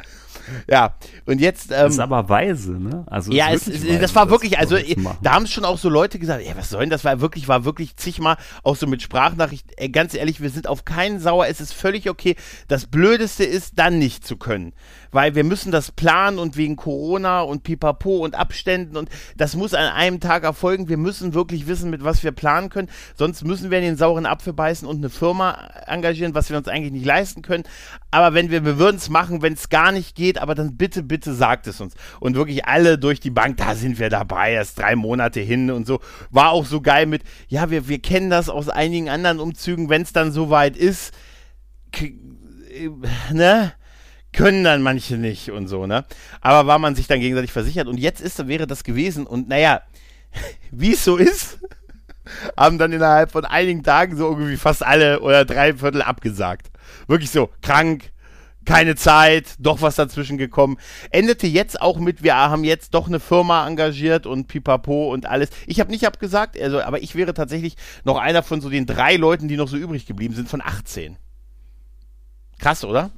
ja, 0.68 0.94
und 1.26 1.40
jetzt. 1.40 1.70
Ähm, 1.70 1.78
das 1.78 1.94
ist 1.94 1.98
aber 2.01 2.28
weise, 2.28 2.72
ne? 2.72 3.05
Also 3.07 3.32
ja, 3.32 3.53
es, 3.53 3.68
weise, 3.68 3.98
das 3.98 4.14
war 4.14 4.30
wirklich, 4.30 4.59
also 4.59 4.76
da 5.22 5.32
haben 5.32 5.46
schon 5.46 5.64
auch 5.64 5.78
so 5.78 5.88
Leute 5.88 6.18
gesagt, 6.18 6.44
ey, 6.44 6.53
was 6.57 6.70
soll 6.70 6.80
denn 6.80 6.90
das? 6.90 7.05
War 7.05 7.20
wirklich, 7.20 7.48
war 7.48 7.64
wirklich 7.64 7.96
zigmal 7.96 8.36
auch 8.62 8.76
so 8.76 8.86
mit 8.86 9.03
Sprachnachricht. 9.03 9.66
Ey, 9.76 9.88
ganz 9.88 10.14
ehrlich, 10.14 10.40
wir 10.40 10.51
sind 10.51 10.66
auf 10.66 10.84
keinen 10.84 11.20
sauer. 11.20 11.46
Es 11.46 11.61
ist 11.61 11.72
völlig 11.72 12.09
okay. 12.09 12.36
Das 12.68 12.86
Blödeste 12.86 13.44
ist, 13.44 13.78
dann 13.78 13.98
nicht 13.98 14.26
zu 14.26 14.36
können 14.36 14.72
weil 15.12 15.34
wir 15.34 15.44
müssen 15.44 15.72
das 15.72 15.90
planen 15.90 16.38
und 16.38 16.57
wegen 16.57 16.76
Corona 16.76 17.40
und 17.40 17.62
Pipapo 17.62 18.18
und 18.18 18.34
Abständen 18.34 18.96
und 18.96 19.09
das 19.36 19.57
muss 19.57 19.74
an 19.74 19.92
einem 19.92 20.20
Tag 20.20 20.44
erfolgen. 20.44 20.88
Wir 20.88 20.96
müssen 20.96 21.34
wirklich 21.34 21.66
wissen, 21.66 21.90
mit 21.90 22.05
was 22.05 22.22
wir 22.22 22.32
planen 22.32 22.70
können. 22.70 22.88
Sonst 23.16 23.44
müssen 23.44 23.70
wir 23.70 23.78
in 23.78 23.84
den 23.84 23.96
sauren 23.96 24.26
Apfel 24.26 24.53
beißen 24.53 24.86
und 24.86 24.98
eine 24.98 25.11
Firma 25.11 25.70
engagieren, 25.86 26.34
was 26.34 26.51
wir 26.51 26.57
uns 26.57 26.68
eigentlich 26.68 26.92
nicht 26.92 27.07
leisten 27.07 27.42
können. 27.42 27.64
Aber 28.11 28.34
wenn 28.34 28.51
wir, 28.51 28.64
wir 28.64 28.78
würden 28.78 28.96
es 28.96 29.09
machen, 29.09 29.42
wenn 29.42 29.55
es 29.55 29.68
gar 29.68 29.92
nicht 29.92 30.14
geht, 30.14 30.39
aber 30.41 30.55
dann 30.55 30.76
bitte, 30.76 31.03
bitte 31.03 31.34
sagt 31.34 31.66
es 31.66 31.80
uns. 31.80 31.95
Und 32.20 32.34
wirklich 32.34 32.64
alle 32.66 32.99
durch 32.99 33.20
die 33.20 33.30
Bank, 33.30 33.57
da 33.57 33.74
sind 33.74 33.99
wir 33.99 34.11
dabei, 34.11 34.53
erst 34.53 34.78
drei 34.78 34.97
Monate 34.97 35.41
hin 35.41 35.70
und 35.70 35.86
so. 35.86 36.01
War 36.30 36.51
auch 36.51 36.66
so 36.66 36.80
geil 36.80 37.07
mit, 37.07 37.22
ja, 37.49 37.70
wir, 37.70 37.88
wir 37.88 38.01
kennen 38.01 38.30
das 38.30 38.49
aus 38.49 38.68
einigen 38.68 39.09
anderen 39.09 39.41
Umzügen, 39.41 39.88
wenn 39.88 40.03
es 40.03 40.12
dann 40.12 40.32
soweit 40.32 40.76
ist, 40.76 41.12
ne? 43.32 43.72
können 44.32 44.64
dann 44.64 44.82
manche 44.82 45.16
nicht 45.16 45.51
und 45.51 45.68
so, 45.68 45.86
ne? 45.86 46.05
Aber 46.41 46.66
war 46.66 46.78
man 46.78 46.95
sich 46.95 47.07
dann 47.07 47.20
gegenseitig 47.20 47.53
versichert 47.53 47.88
und 47.88 47.99
jetzt 47.99 48.20
ist, 48.20 48.47
wäre 48.47 48.66
das 48.66 48.84
gewesen 48.84 49.26
und 49.26 49.49
naja, 49.49 49.82
wie 50.70 50.93
es 50.93 51.05
so 51.05 51.16
ist, 51.16 51.59
haben 52.57 52.78
dann 52.78 52.93
innerhalb 52.93 53.32
von 53.32 53.45
einigen 53.45 53.82
Tagen 53.82 54.16
so 54.16 54.28
irgendwie 54.28 54.57
fast 54.57 54.84
alle 54.84 55.20
oder 55.20 55.45
drei 55.45 55.74
Viertel 55.74 56.03
abgesagt. 56.03 56.70
Wirklich 57.07 57.30
so, 57.30 57.51
krank, 57.62 58.12
keine 58.64 58.94
Zeit, 58.94 59.54
doch 59.58 59.82
was 59.82 59.96
dazwischen 59.96 60.38
gekommen. 60.38 60.78
Endete 61.11 61.46
jetzt 61.46 61.80
auch 61.80 61.98
mit, 61.98 62.22
wir 62.22 62.36
haben 62.36 62.64
jetzt 62.64 62.94
doch 62.94 63.08
eine 63.08 63.20
Firma 63.20 63.66
engagiert 63.66 64.26
und 64.26 64.46
pipapo 64.46 65.12
und 65.12 65.26
alles. 65.26 65.50
Ich 65.66 65.80
habe 65.80 65.90
nicht 65.90 66.06
abgesagt, 66.06 66.61
also, 66.61 66.80
aber 66.80 67.02
ich 67.02 67.14
wäre 67.14 67.34
tatsächlich 67.34 67.76
noch 68.04 68.18
einer 68.18 68.42
von 68.42 68.61
so 68.61 68.68
den 68.68 68.86
drei 68.86 69.16
Leuten, 69.16 69.48
die 69.48 69.56
noch 69.56 69.68
so 69.68 69.76
übrig 69.76 70.06
geblieben 70.06 70.34
sind, 70.34 70.48
von 70.48 70.61
18. 70.61 71.16
Krass, 72.58 72.84
oder? 72.84 73.11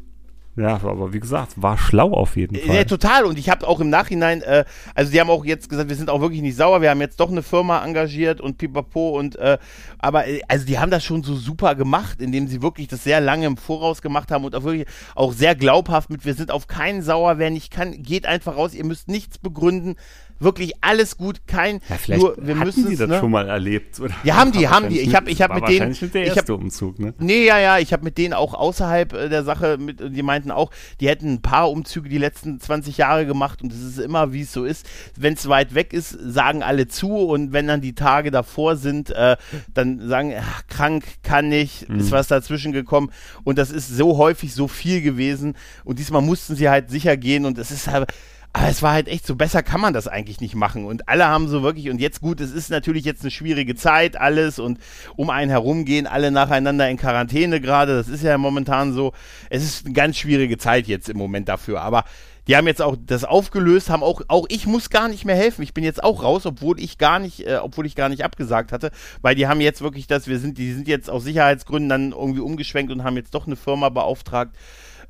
Ja, 0.55 0.75
aber 0.83 1.15
wie 1.15 1.21
gesagt, 1.21 1.63
war 1.63 1.79
schlau 1.79 2.13
auf 2.13 2.37
jeden 2.37 2.57
Fall. 2.57 2.77
Ja, 2.77 2.85
total. 2.85 3.25
Und 3.25 3.39
ich 3.39 3.49
habe 3.49 3.67
auch 3.67 3.81
im 3.81 3.89
Nachhinein, 3.89 4.43
äh, 4.43 4.65
also 4.95 5.11
die 5.11 5.19
haben 5.19 5.31
auch 5.31 5.47
jetzt 5.47 5.71
gesagt, 5.71 5.89
wir 5.89 5.97
sind 5.97 6.11
auch 6.11 6.21
wirklich 6.21 6.43
nicht 6.43 6.57
sauer, 6.57 6.83
wir 6.83 6.91
haben 6.91 7.01
jetzt 7.01 7.19
doch 7.21 7.31
eine 7.31 7.43
Firma 7.43 7.83
engagiert 7.83 8.41
und 8.41 8.59
pipapo 8.59 9.19
und, 9.19 9.37
äh, 9.37 9.57
aber, 9.99 10.27
äh, 10.27 10.43
also 10.49 10.67
die 10.67 10.79
haben 10.79 10.91
das 10.91 11.05
schon 11.05 11.23
so 11.23 11.37
super 11.37 11.75
gemacht, 11.75 12.21
indem 12.21 12.49
sie 12.49 12.61
wirklich 12.61 12.89
das 12.89 13.03
sehr 13.03 13.21
lange 13.21 13.47
im 13.47 13.57
Voraus 13.57 14.03
gemacht 14.03 14.31
haben 14.31 14.45
und 14.45 14.55
auch 14.55 14.65
wirklich 14.65 14.87
auch 15.15 15.33
sehr 15.33 15.55
glaubhaft 15.55 16.11
mit, 16.11 16.27
wir 16.27 16.35
sind 16.35 16.51
auf 16.51 16.67
keinen 16.67 17.01
sauer, 17.01 17.39
wer 17.39 17.49
nicht 17.49 17.71
kann, 17.71 18.03
geht 18.03 18.27
einfach 18.27 18.55
raus, 18.57 18.75
ihr 18.75 18.85
müsst 18.85 19.09
nichts 19.09 19.39
begründen, 19.39 19.97
wirklich 20.43 20.73
alles 20.81 21.17
gut, 21.17 21.47
kein 21.47 21.81
ja, 21.89 21.97
vielleicht 21.97 22.23
nur 22.23 22.37
wir 22.39 22.55
müssen 22.55 22.89
die 22.89 22.97
das 22.97 23.09
ne? 23.09 23.19
schon 23.19 23.31
mal 23.31 23.49
erlebt 23.49 24.01
oder 24.01 24.15
Ja, 24.25 24.37
haben 24.37 24.53
die, 24.53 24.69
haben 24.69 24.89
die. 24.89 25.01
Ich 25.01 25.15
habe 25.15 25.31
ich 25.31 25.43
habe 25.43 25.55
mit 25.55 25.69
denen 25.69 25.97
der 26.13 26.27
erste 26.27 26.53
hab, 26.53 26.61
Umzug, 26.61 26.99
ne? 26.99 27.15
Nee, 27.19 27.47
ja, 27.47 27.59
ja, 27.59 27.79
ich 27.79 27.93
habe 27.93 28.05
mit 28.05 28.19
denen 28.19 28.35
auch 28.35 28.55
außerhalb 28.55 29.13
äh, 29.13 29.29
der 29.29 29.45
Sache 29.45 29.79
mit 29.79 30.01
die 30.01 30.23
meinten 30.23 30.51
auch, 30.51 30.71
die 31.01 31.09
hätten 31.09 31.35
ein 31.35 31.43
paar 31.43 31.71
Umzüge 31.71 32.09
die 32.09 32.19
letzten 32.19 32.61
20 32.61 32.97
Jahre 32.97 33.27
gemacht 33.27 33.63
und 33.63 33.73
es 33.73 33.83
ist 33.83 33.99
immer 33.99 34.33
wie 34.33 34.43
es 34.43 34.53
so 34.53 34.65
ist, 34.65 34.87
wenn 35.17 35.35
es 35.35 35.49
weit 35.49 35.75
weg 35.75 35.93
ist, 35.93 36.11
sagen 36.11 36.63
alle 36.63 36.89
zu 36.89 37.17
und 37.17 37.53
wenn 37.53 37.67
dann 37.67 37.81
die 37.81 37.95
Tage 37.95 38.31
davor 38.31 38.77
sind, 38.77 39.11
äh, 39.11 39.37
dann 39.75 40.09
sagen 40.09 40.35
ach, 40.39 40.67
krank, 40.69 41.05
kann 41.23 41.49
nicht, 41.49 41.89
mhm. 41.89 42.01
ist 42.01 42.11
was 42.11 42.29
dazwischen 42.29 42.73
gekommen 42.73 43.11
und 43.45 43.59
das 43.59 43.71
ist 43.71 43.89
so 43.89 44.17
häufig 44.19 44.55
so 44.55 44.69
viel 44.69 45.03
gewesen 45.03 45.55
und 45.85 45.99
diesmal 45.99 46.23
mussten 46.23 46.57
sie 46.57 46.69
halt 46.69 46.91
sicher 46.91 47.17
gehen 47.17 47.45
und 47.45 47.59
es 47.59 47.71
ist 47.71 47.89
halt 47.89 48.13
aber 48.55 48.69
es 48.69 48.83
war 48.83 48.93
halt 48.93 49.09
echt 49.09 49.27
so, 49.27 49.35
besser 49.35 49.63
kann 49.63 49.81
man 49.81 49.95
das 49.95 50.09
eigentlich 50.09 50.41
nicht 50.41 50.55
machen. 50.55 50.85
Und 50.85 51.09
alle 51.09 51.27
haben 51.27 51.49
so 51.49 51.63
wirklich, 51.63 51.89
und 51.89 52.01
jetzt 52.01 52.21
gut, 52.21 52.39
es 52.41 52.53
ist 52.53 52.71
natürlich 52.71 53.05
jetzt 53.05 53.23
eine 53.23 53.31
schwierige 53.31 53.75
Zeit, 53.75 54.17
alles 54.17 54.59
und 54.59 54.79
um 55.17 55.31
einen 55.31 55.51
herum 55.51 55.87
gehen 55.87 56.07
alle 56.07 56.31
nacheinander 56.31 56.89
in 56.91 56.99
Quarantäne 56.99 57.63
gerade. 57.63 57.97
Das 57.97 58.09
ist 58.09 58.23
ja 58.23 58.37
momentan 58.37 58.93
so. 58.93 59.13
Es 59.49 59.65
ist 59.65 59.87
eine 59.87 59.95
ganz 59.95 60.19
schwierige 60.19 60.59
Zeit 60.59 60.87
jetzt 60.87 61.09
im 61.09 61.17
Moment 61.17 61.49
dafür. 61.49 61.81
Aber 61.81 62.05
die 62.47 62.57
haben 62.57 62.67
jetzt 62.67 62.83
auch 62.83 62.97
das 63.07 63.25
aufgelöst, 63.25 63.89
haben 63.89 64.03
auch, 64.03 64.21
auch 64.29 64.47
ich 64.49 64.67
muss 64.67 64.91
gar 64.91 65.09
nicht 65.09 65.25
mehr 65.25 65.37
helfen. 65.37 65.63
Ich 65.63 65.73
bin 65.73 65.85
jetzt 65.85 66.03
auch 66.03 66.23
raus, 66.23 66.45
obwohl 66.45 66.79
ich 66.79 66.99
gar 66.99 67.21
nicht, 67.21 67.47
äh, 67.47 67.59
obwohl 67.63 67.87
ich 67.87 67.95
gar 67.95 68.09
nicht 68.09 68.25
abgesagt 68.25 68.73
hatte, 68.73 68.91
weil 69.23 69.35
die 69.35 69.47
haben 69.47 69.61
jetzt 69.61 69.81
wirklich 69.81 70.09
das, 70.09 70.27
wir 70.27 70.39
sind, 70.39 70.59
die 70.59 70.73
sind 70.73 70.89
jetzt 70.89 71.09
aus 71.09 71.25
Sicherheitsgründen 71.25 71.89
dann 71.89 72.13
irgendwie 72.13 72.41
umgeschwenkt 72.41 72.93
und 72.93 73.05
haben 73.05 73.17
jetzt 73.17 73.35
doch 73.35 73.47
eine 73.47 73.57
Firma 73.57 73.89
beauftragt, 73.89 74.57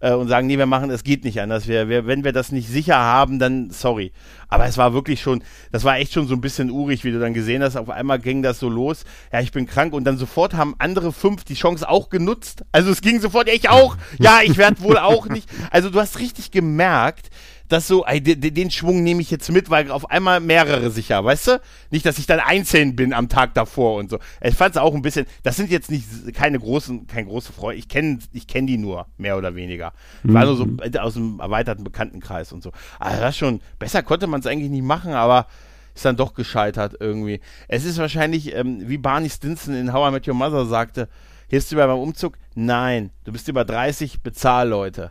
äh, 0.03 0.13
und 0.13 0.29
sagen, 0.29 0.47
nee, 0.47 0.59
wir 0.59 0.67
machen, 0.67 0.91
es 0.91 1.05
geht 1.05 1.25
nicht 1.25 1.41
anders. 1.41 1.69
Wir, 1.69 1.89
wir, 1.89 2.07
wenn 2.07 2.25
wir 2.25 2.33
das 2.33 2.53
nicht 2.53 2.69
sicher 2.69 2.99
haben, 2.99 3.39
dann 3.39 3.71
sorry. 3.71 4.13
Aber 4.49 4.67
es 4.67 4.77
war 4.77 4.93
wirklich 4.93 5.23
schon, 5.23 5.43
das 5.71 5.85
war 5.85 5.97
echt 5.97 6.13
schon 6.13 6.27
so 6.27 6.35
ein 6.35 6.41
bisschen 6.41 6.71
urig, 6.71 7.05
wie 7.05 7.13
du 7.13 7.21
dann 7.21 7.33
gesehen 7.33 7.63
hast. 7.63 7.77
Auf 7.77 7.89
einmal 7.89 8.19
ging 8.19 8.43
das 8.43 8.59
so 8.59 8.69
los. 8.69 9.05
Ja, 9.33 9.41
ich 9.41 9.53
bin 9.53 9.67
krank 9.67 9.95
und 9.95 10.05
dann 10.05 10.19
sofort 10.19 10.55
haben 10.55 10.75
andere 10.79 11.13
fünf 11.13 11.45
die 11.45 11.55
Chance 11.55 11.89
auch 11.89 12.11
genutzt. 12.11 12.65
Also 12.73 12.91
es 12.91 13.01
ging 13.01 13.21
sofort, 13.21 13.49
ja, 13.49 13.55
ich 13.55 13.71
auch. 13.71 13.97
Ja, 14.19 14.41
ich 14.43 14.59
werde 14.59 14.83
wohl 14.83 14.99
auch 14.99 15.29
nicht. 15.29 15.49
Also 15.71 15.89
du 15.89 16.01
hast 16.01 16.19
richtig 16.19 16.51
gemerkt, 16.51 17.31
dass 17.73 17.89
so, 17.89 18.05
ey, 18.05 18.21
den, 18.21 18.55
den 18.55 18.71
Schwung 18.71 19.03
nehme 19.03 19.23
ich 19.23 19.31
jetzt 19.31 19.51
mit, 19.51 19.71
weil 19.71 19.91
auf 19.91 20.11
einmal 20.11 20.41
mehrere 20.41 20.91
sicher, 20.91 21.25
weißt 21.25 21.47
du? 21.49 21.61
Nicht, 21.91 22.05
dass 22.05 22.19
ich 22.19 22.27
dann 22.27 22.39
einzeln 22.39 22.95
bin 22.95 23.13
am 23.13 23.29
Tag 23.29 23.55
davor 23.55 23.97
und 23.97 24.11
so. 24.11 24.19
Ich 24.43 24.55
fand 24.55 24.77
es 24.77 24.81
auch 24.81 24.95
ein 24.95 25.03
bisschen, 25.03 25.27
das 25.43 25.57
sind 25.57 25.71
jetzt 25.71 25.91
nicht 25.91 26.07
keine 26.35 26.59
großen, 26.59 27.07
keine 27.07 27.29
große 27.29 27.53
Freunde. 27.53 27.79
Ich 27.79 27.89
kenne 27.89 28.19
ich 28.33 28.47
kenn 28.47 28.67
die 28.67 28.77
nur, 28.77 29.07
mehr 29.17 29.39
oder 29.39 29.55
weniger. 29.55 29.93
Mhm. 30.23 30.35
War 30.35 30.45
nur 30.45 30.57
so 30.57 30.67
äh, 30.83 30.99
aus 30.99 31.17
einem 31.17 31.41
erweiterten 31.41 31.83
Bekanntenkreis 31.83 32.53
und 32.53 32.63
so. 32.63 32.73
Aber 32.99 33.17
das 33.17 33.37
schon, 33.37 33.61
besser 33.79 34.03
konnte 34.03 34.27
man 34.27 34.41
es 34.41 34.47
eigentlich 34.47 34.71
nicht 34.71 34.85
machen, 34.85 35.13
aber 35.13 35.47
ist 35.95 36.05
dann 36.05 36.17
doch 36.17 36.35
gescheitert 36.35 36.97
irgendwie. 37.01 37.41
Es 37.69 37.85
ist 37.85 37.99
wahrscheinlich, 37.99 38.55
ähm, 38.55 38.89
wie 38.89 38.99
Barney 38.99 39.31
Stinson 39.31 39.75
in 39.75 39.93
How 39.93 40.09
I 40.09 40.13
Met 40.13 40.29
Your 40.29 40.35
Mother 40.35 40.67
sagte, 40.67 41.09
hilfst 41.49 41.73
du 41.73 41.77
mir 41.77 41.87
beim 41.87 41.99
Umzug? 41.99 42.39
Nein, 42.55 43.11
du 43.25 43.33
bist 43.33 43.49
über 43.49 43.65
30, 43.65 44.23
bezahl 44.23 44.69
Leute. 44.69 45.11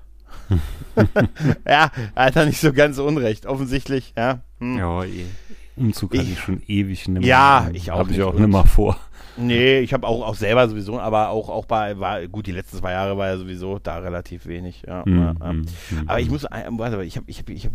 ja, 1.68 1.92
er 2.16 2.26
hat 2.26 2.36
da 2.36 2.46
nicht 2.46 2.60
so 2.60 2.74
ganz 2.74 2.98
unrecht, 2.98 3.46
offensichtlich, 3.46 4.14
ja. 4.18 4.42
Hm. 4.60 4.78
Ja, 4.78 5.04
eh. 5.04 5.26
Umzug 5.78 6.12
hatte 6.14 6.24
ich, 6.24 6.34
Ich- 6.34 6.40
schon 6.40 6.62
ewig 6.68 7.08
nicht 7.08 7.26
Ja, 7.26 7.70
ich 7.74 7.92
auch 7.92 8.00
Habe 8.00 8.12
ich 8.12 8.22
auch 8.22 8.38
mal 8.38 8.66
vor. 8.66 8.98
Nee, 9.38 9.80
ich 9.80 9.94
habe 9.94 10.06
auch, 10.06 10.28
auch 10.28 10.36
selber 10.36 10.68
sowieso, 10.68 11.00
aber 11.00 11.30
auch, 11.30 11.48
auch 11.48 11.66
bei, 11.66 11.98
war, 11.98 12.28
gut, 12.28 12.48
die 12.48 12.52
letzten 12.52 12.78
zwei 12.78 12.92
Jahre 12.92 13.18
war 13.18 13.30
ja 13.30 13.38
sowieso 13.38 13.80
da 13.80 13.98
relativ 14.00 14.46
wenig. 14.46 14.84
Ja, 14.86 15.04
Mhm, 15.06 15.18
ja, 15.18 15.34
ja. 15.40 15.54
mhm, 15.54 15.66
Aber 16.06 16.20
ich 16.20 16.30
muss, 16.30 16.44
ein- 16.46 16.78
warte, 16.78 17.02
ich 17.06 17.16
habe 17.16 17.26
ich 17.30 17.40
hab, 17.40 17.50
ich 17.50 17.66
hab, 17.66 17.72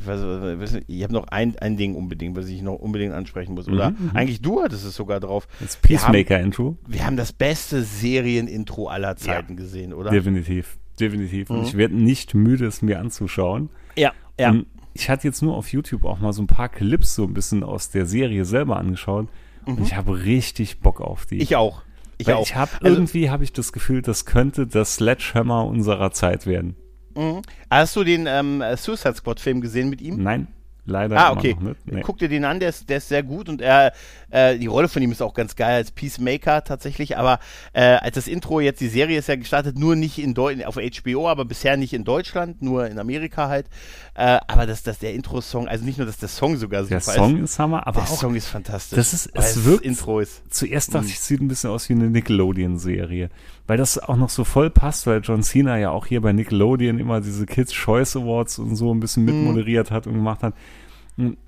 ich 0.87 1.03
hab 1.03 1.11
noch 1.11 1.27
ein, 1.29 1.57
ein 1.59 1.79
Ding 1.79 1.95
unbedingt, 1.95 2.37
was 2.37 2.47
ich 2.49 2.61
noch 2.61 2.75
unbedingt 2.75 3.15
ansprechen 3.15 3.55
muss. 3.55 3.69
Oder 3.69 3.91
mhm. 3.93 4.11
eigentlich 4.13 4.43
du 4.43 4.63
hattest 4.63 4.85
es 4.85 4.95
sogar 4.95 5.19
drauf. 5.19 5.49
Das 5.59 5.79
Wir 5.83 5.97
Peacemaker-Intro. 5.97 6.77
Wir 6.87 7.07
haben 7.07 7.17
das 7.17 7.33
beste 7.33 7.83
Serienintro 7.83 8.89
aller 8.89 9.17
Zeiten 9.17 9.57
gesehen, 9.57 9.95
oder? 9.95 10.11
Definitiv. 10.11 10.77
Definitiv. 11.01 11.51
Und 11.51 11.59
Mhm. 11.61 11.65
ich 11.65 11.77
werde 11.77 11.97
nicht 11.97 12.35
müde, 12.35 12.67
es 12.67 12.83
mir 12.83 12.99
anzuschauen. 13.01 13.69
Ja, 13.97 14.13
ja. 14.39 14.51
Und 14.51 14.67
ich 14.95 15.11
hatte 15.11 15.27
jetzt 15.29 15.43
nur 15.43 15.55
auf 15.55 15.69
YouTube 15.73 16.05
auch 16.05 16.19
mal 16.21 16.33
so 16.33 16.43
ein 16.43 16.47
paar 16.47 16.69
Clips 16.69 17.15
so 17.15 17.25
ein 17.25 17.35
bisschen 17.35 17.63
aus 17.63 17.91
der 17.91 18.07
Serie 18.07 18.45
selber 18.45 18.77
angeschaut. 18.79 19.29
Und 19.67 19.81
ich 19.81 19.95
habe 19.97 20.23
richtig 20.25 20.81
Bock 20.81 21.01
auf 21.01 21.27
die. 21.27 21.37
Mhm. 21.37 21.41
ich 21.43 21.57
auch. 21.57 21.83
Ich 22.19 22.27
Weil 22.29 22.35
auch. 22.37 22.43
ich 22.47 22.55
habe 22.57 22.71
Also- 22.81 22.87
irgendwie 22.97 23.29
habe 23.31 23.45
ich 23.45 23.53
das 23.53 23.73
Gefühl, 23.73 24.01
das 24.01 24.25
könnte 24.25 24.67
das 24.67 24.95
Sledgehammer 24.95 25.67
unserer 25.67 26.13
Zeit 26.13 26.47
werden. 26.47 26.77
Mhm. 27.15 27.43
Hast 27.71 27.95
du 27.97 28.05
den 28.05 28.27
ähm, 28.27 28.63
Suicide 28.77 29.15
Squad 29.17 29.41
Film 29.41 29.61
gesehen 29.61 29.91
mit 29.91 30.01
ihm? 30.01 30.23
Nein, 30.23 30.47
leider 30.87 31.17
Ah, 31.19 31.33
okay. 31.33 31.55
noch 31.55 31.61
nicht. 31.63 31.87
Nee. 31.87 32.01
Guck 32.03 32.19
dir 32.19 32.29
den 32.29 32.45
an, 32.45 32.61
der 32.61 32.71
ist, 32.71 32.89
der 32.89 32.99
ist 32.99 33.09
sehr 33.09 33.23
gut 33.23 33.49
und 33.49 33.61
er, 33.61 33.93
äh, 34.31 34.59
die 34.59 34.67
Rolle 34.67 34.89
von 34.89 35.03
ihm 35.03 35.13
ist 35.13 35.21
auch 35.23 35.35
ganz 35.35 35.57
geil 35.57 35.75
als 35.77 35.91
Peacemaker 35.91 36.65
tatsächlich, 36.65 37.17
aber 37.19 37.39
äh, 37.73 37.83
als 37.83 38.15
das 38.15 38.27
Intro 38.29 38.61
jetzt, 38.61 38.81
die 38.81 38.89
Serie 38.89 39.19
ist 39.19 39.29
ja 39.29 39.37
gestartet, 39.37 39.79
nur 39.79 39.97
nicht 39.97 40.19
in 40.19 40.35
Deu 40.35 40.55
auf 40.65 40.77
HBO, 40.77 41.29
aber 41.29 41.45
bisher 41.45 41.77
nicht 41.77 41.93
in 41.93 42.05
Deutschland, 42.05 42.63
nur 42.63 42.87
in 42.87 42.99
Amerika 42.99 43.49
halt. 43.49 43.67
Äh, 44.15 44.39
aber 44.47 44.67
dass 44.67 44.83
das 44.83 44.99
der 44.99 45.13
Intro-Song, 45.15 45.69
also 45.69 45.85
nicht 45.85 45.99
nur, 45.99 46.07
dass 46.07 46.17
der 46.19 46.29
Song 46.29 46.57
sogar 46.57 46.83
super 46.85 46.95
Der 46.95 47.01
Song 47.01 47.43
ist 47.43 47.59
Hammer, 47.59 47.87
aber 47.87 48.01
ist, 48.03 48.09
der 48.09 48.15
auch 48.15 48.21
Song 48.21 48.35
ist 48.35 48.47
fantastisch. 48.47 48.97
das 48.97 49.13
ist- 49.13 49.31
es 49.35 49.65
wirkt- 49.65 49.85
Intro 49.85 50.21
ist. 50.21 50.43
Zuerst 50.49 50.95
dachte 50.95 51.07
ich, 51.09 51.15
es 51.17 51.27
sieht 51.27 51.41
ein 51.41 51.49
bisschen 51.49 51.71
aus 51.71 51.89
wie 51.89 51.93
eine 51.95 52.09
Nickelodeon-Serie. 52.11 53.31
Weil 53.69 53.77
das 53.79 53.99
auch 53.99 54.17
noch 54.17 54.31
so 54.31 54.45
voll 54.45 54.71
passt, 54.71 55.07
weil 55.09 55.21
John 55.23 55.43
Cena 55.43 55.77
ja 55.77 55.91
auch 55.91 56.07
hier 56.07 56.21
bei 56.21 56.33
Nickelodeon 56.33 56.99
immer 57.01 57.21
diese 57.21 57.47
Kids 57.47 57.73
Choice 57.73 58.17
Awards 58.17 58.59
und 58.61 58.77
so 58.77 58.95
ein 58.95 59.01
bisschen 59.01 59.25
Mhm. 59.25 59.33
mitmoderiert 59.45 59.91
hat 59.91 60.07
und 60.07 60.15
gemacht 60.15 60.43
hat. 60.45 60.55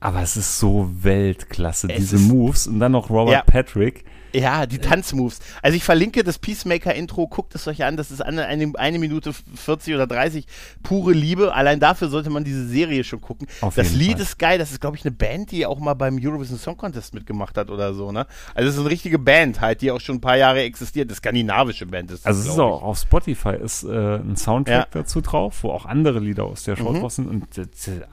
Aber 0.01 0.23
es 0.23 0.37
ist 0.37 0.59
so 0.59 0.91
Weltklasse, 1.03 1.89
Es 1.91 1.97
diese 1.99 2.19
Moves. 2.19 2.67
Und 2.67 2.81
dann 2.81 2.93
noch 2.93 3.11
Robert 3.11 3.35
Ja. 3.35 3.43
Patrick. 3.43 4.05
Ja, 4.39 4.67
die 4.67 4.79
Tanzmoves. 4.79 5.41
Also 5.63 5.77
ich 5.77 5.85
verlinke 5.85 6.25
das 6.25 6.39
Peacemaker-Intro, 6.39 7.27
guckt 7.29 7.55
es 7.55 7.67
euch 7.67 7.85
an, 7.85 7.97
das 7.97 8.11
ist 8.11 8.21
eine, 8.21 8.47
eine, 8.47 8.99
Minute 8.99 9.33
40 9.33 9.95
oder 9.95 10.07
30 10.07 10.47
pure 10.83 11.13
Liebe. 11.13 11.55
Allein 11.55 11.81
dafür 11.81 12.09
sollte 12.09 12.31
man 12.31 12.45
diese 12.45 12.67
Serie 12.67 13.05
schon 13.05 13.21
gucken. 13.21 13.49
Auf 13.61 13.75
das 13.75 13.93
Lied 13.93 14.13
Fall. 14.13 14.21
ist 14.21 14.39
geil, 14.39 14.59
das 14.59 14.71
ist, 14.71 14.81
glaube 14.81 14.97
ich, 14.97 15.05
eine 15.05 15.13
Band, 15.13 15.51
die 15.51 15.67
auch 15.67 15.79
mal 15.79 15.95
beim 15.95 16.19
Eurovision 16.23 16.59
Song 16.59 16.77
Contest 16.77 17.15
mitgemacht 17.15 17.57
hat 17.57 17.71
oder 17.71 17.95
so, 17.95 18.13
ne? 18.13 18.27
Also 18.55 18.69
es 18.69 18.75
ist 18.75 18.81
eine 18.81 18.91
richtige 18.91 19.19
Band 19.19 19.61
halt, 19.61 19.81
die 19.83 19.91
auch 19.91 20.01
schon 20.01 20.17
ein 20.17 20.21
paar 20.21 20.37
Jahre 20.37 20.63
existiert. 20.63 21.09
Eine 21.09 21.17
skandinavische 21.17 21.87
Band 21.87 22.11
ist 22.11 22.25
das, 22.25 22.27
Also 22.27 22.41
es 22.41 22.55
ist 22.55 22.59
auch 22.59 22.83
auf 22.83 22.99
Spotify 22.99 23.55
ist 23.57 23.85
äh, 23.85 24.17
ein 24.17 24.37
Soundtrack 24.37 24.75
Ja. 24.75 24.81
Mhm. 24.87 25.03
dazu 25.03 25.21
drauf, 25.21 25.59
wo 25.63 25.71
auch 25.71 25.87
andere 25.87 26.21
Lieder 26.21 26.45
aus 26.45 26.65
der 26.65 26.77
Show 26.77 26.93
drauf 26.93 27.13
sind. 27.13 27.29
Und 27.29 27.59
äh, 27.59 27.67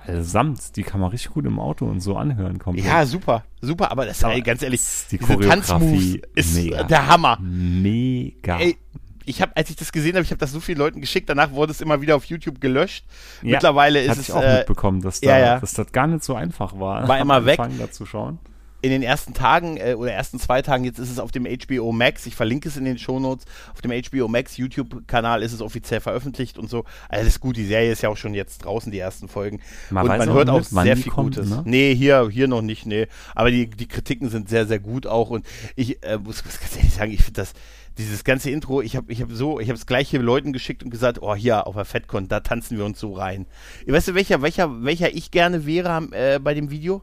allesamt, 0.05 0.75
die 0.75 0.83
kann 0.83 0.99
man 0.99 1.09
richtig 1.11 1.31
gut 1.31 1.45
im 1.45 1.59
Auto 1.59 1.85
und 1.85 1.99
so 1.99 2.15
anhören. 2.15 2.59
Komplett. 2.59 2.85
Ja, 2.85 3.05
super, 3.05 3.43
super, 3.61 3.91
aber 3.91 4.05
das 4.05 4.23
Aber 4.23 4.39
ganz 4.41 4.61
ehrlich, 4.61 4.81
die 5.11 5.17
diese 5.17 5.33
Choreografie 5.33 5.49
Tanzmoves 5.49 6.14
ist 6.35 6.55
mega. 6.55 6.83
der 6.83 7.07
Hammer. 7.07 7.37
Mega. 7.41 8.59
Ey, 8.59 8.77
ich 9.25 9.41
habe, 9.41 9.55
als 9.55 9.69
ich 9.69 9.75
das 9.75 9.91
gesehen 9.91 10.13
habe, 10.13 10.23
ich 10.23 10.29
habe 10.29 10.39
das 10.39 10.51
so 10.51 10.59
vielen 10.59 10.77
Leuten 10.77 11.01
geschickt, 11.01 11.29
danach 11.29 11.51
wurde 11.51 11.71
es 11.71 11.81
immer 11.81 12.01
wieder 12.01 12.15
auf 12.15 12.25
YouTube 12.25 12.61
gelöscht. 12.61 13.05
Ja, 13.41 13.53
Mittlerweile 13.53 14.01
ist 14.01 14.17
es 14.17 14.29
ich 14.29 14.33
auch 14.33 14.41
äh, 14.41 14.57
mitbekommen, 14.57 15.01
dass, 15.01 15.19
da, 15.19 15.29
ja, 15.29 15.45
ja. 15.45 15.59
dass 15.59 15.73
das 15.73 15.91
gar 15.91 16.07
nicht 16.07 16.23
so 16.23 16.35
einfach 16.35 16.79
war. 16.79 17.07
War 17.07 17.19
immer 17.19 17.45
weg. 17.45 17.59
Da 17.79 17.91
zu 17.91 18.05
schauen. 18.05 18.39
In 18.85 18.91
den 18.91 19.01
ersten 19.01 19.33
Tagen 19.33 19.77
äh, 19.77 19.95
oder 19.95 20.11
ersten 20.11 20.39
zwei 20.39 20.61
Tagen, 20.61 20.83
jetzt 20.83 20.99
ist 20.99 21.09
es 21.09 21.17
auf 21.17 21.31
dem 21.31 21.45
HBO 21.45 21.91
Max, 21.91 22.27
ich 22.27 22.35
verlinke 22.35 22.69
es 22.69 22.77
in 22.77 22.85
den 22.85 22.99
Shownotes, 22.99 23.45
auf 23.73 23.81
dem 23.81 23.91
HBO 23.91 24.27
Max 24.27 24.57
YouTube-Kanal 24.57 25.41
ist 25.41 25.53
es 25.53 25.61
offiziell 25.61 26.01
veröffentlicht 26.01 26.59
und 26.59 26.69
so. 26.69 26.85
Also 27.09 27.25
ist 27.27 27.39
gut, 27.39 27.57
die 27.57 27.65
Serie 27.65 27.91
ist 27.91 28.03
ja 28.03 28.09
auch 28.09 28.17
schon 28.17 28.35
jetzt 28.35 28.63
draußen, 28.63 28.91
die 28.91 28.99
ersten 28.99 29.27
Folgen. 29.27 29.59
Man 29.89 30.07
und 30.07 30.17
man 30.19 30.29
hört 30.31 30.49
auch 30.49 30.61
sehr 30.61 30.95
viel 30.95 31.11
kommt, 31.11 31.35
Gutes. 31.35 31.49
ne? 31.49 31.63
Nee, 31.65 31.95
hier, 31.95 32.29
hier 32.31 32.47
noch 32.47 32.61
nicht, 32.61 32.85
nee. 32.85 33.07
Aber 33.33 33.49
die, 33.49 33.67
die 33.67 33.87
Kritiken 33.87 34.29
sind 34.29 34.49
sehr, 34.49 34.67
sehr 34.67 34.77
gut 34.77 35.07
auch 35.07 35.31
und 35.31 35.47
ich 35.75 36.03
äh, 36.03 36.19
muss, 36.19 36.45
muss 36.45 36.59
ganz 36.59 36.77
ehrlich 36.77 36.93
sagen, 36.93 37.11
ich 37.11 37.23
finde 37.23 37.41
das, 37.41 37.53
dieses 37.97 38.23
ganze 38.23 38.51
Intro, 38.51 38.83
ich 38.83 38.95
habe 38.95 39.11
ich 39.11 39.21
hab 39.21 39.31
so, 39.31 39.59
ich 39.59 39.69
habe 39.69 39.77
es 39.77 39.87
gleich 39.87 40.09
hier 40.09 40.21
Leuten 40.21 40.53
geschickt 40.53 40.83
und 40.83 40.91
gesagt, 40.91 41.23
oh 41.23 41.33
hier 41.33 41.65
auf 41.65 41.73
der 41.73 41.85
FedCon, 41.85 42.27
da 42.27 42.41
tanzen 42.41 42.77
wir 42.77 42.85
uns 42.85 42.99
so 42.99 43.13
rein. 43.13 43.47
Weißt 43.87 44.09
du, 44.09 44.13
welcher, 44.13 44.43
welcher, 44.43 44.83
welcher 44.83 45.11
ich 45.11 45.31
gerne 45.31 45.65
wäre 45.65 46.07
äh, 46.11 46.37
bei 46.39 46.53
dem 46.53 46.69
Video? 46.69 47.01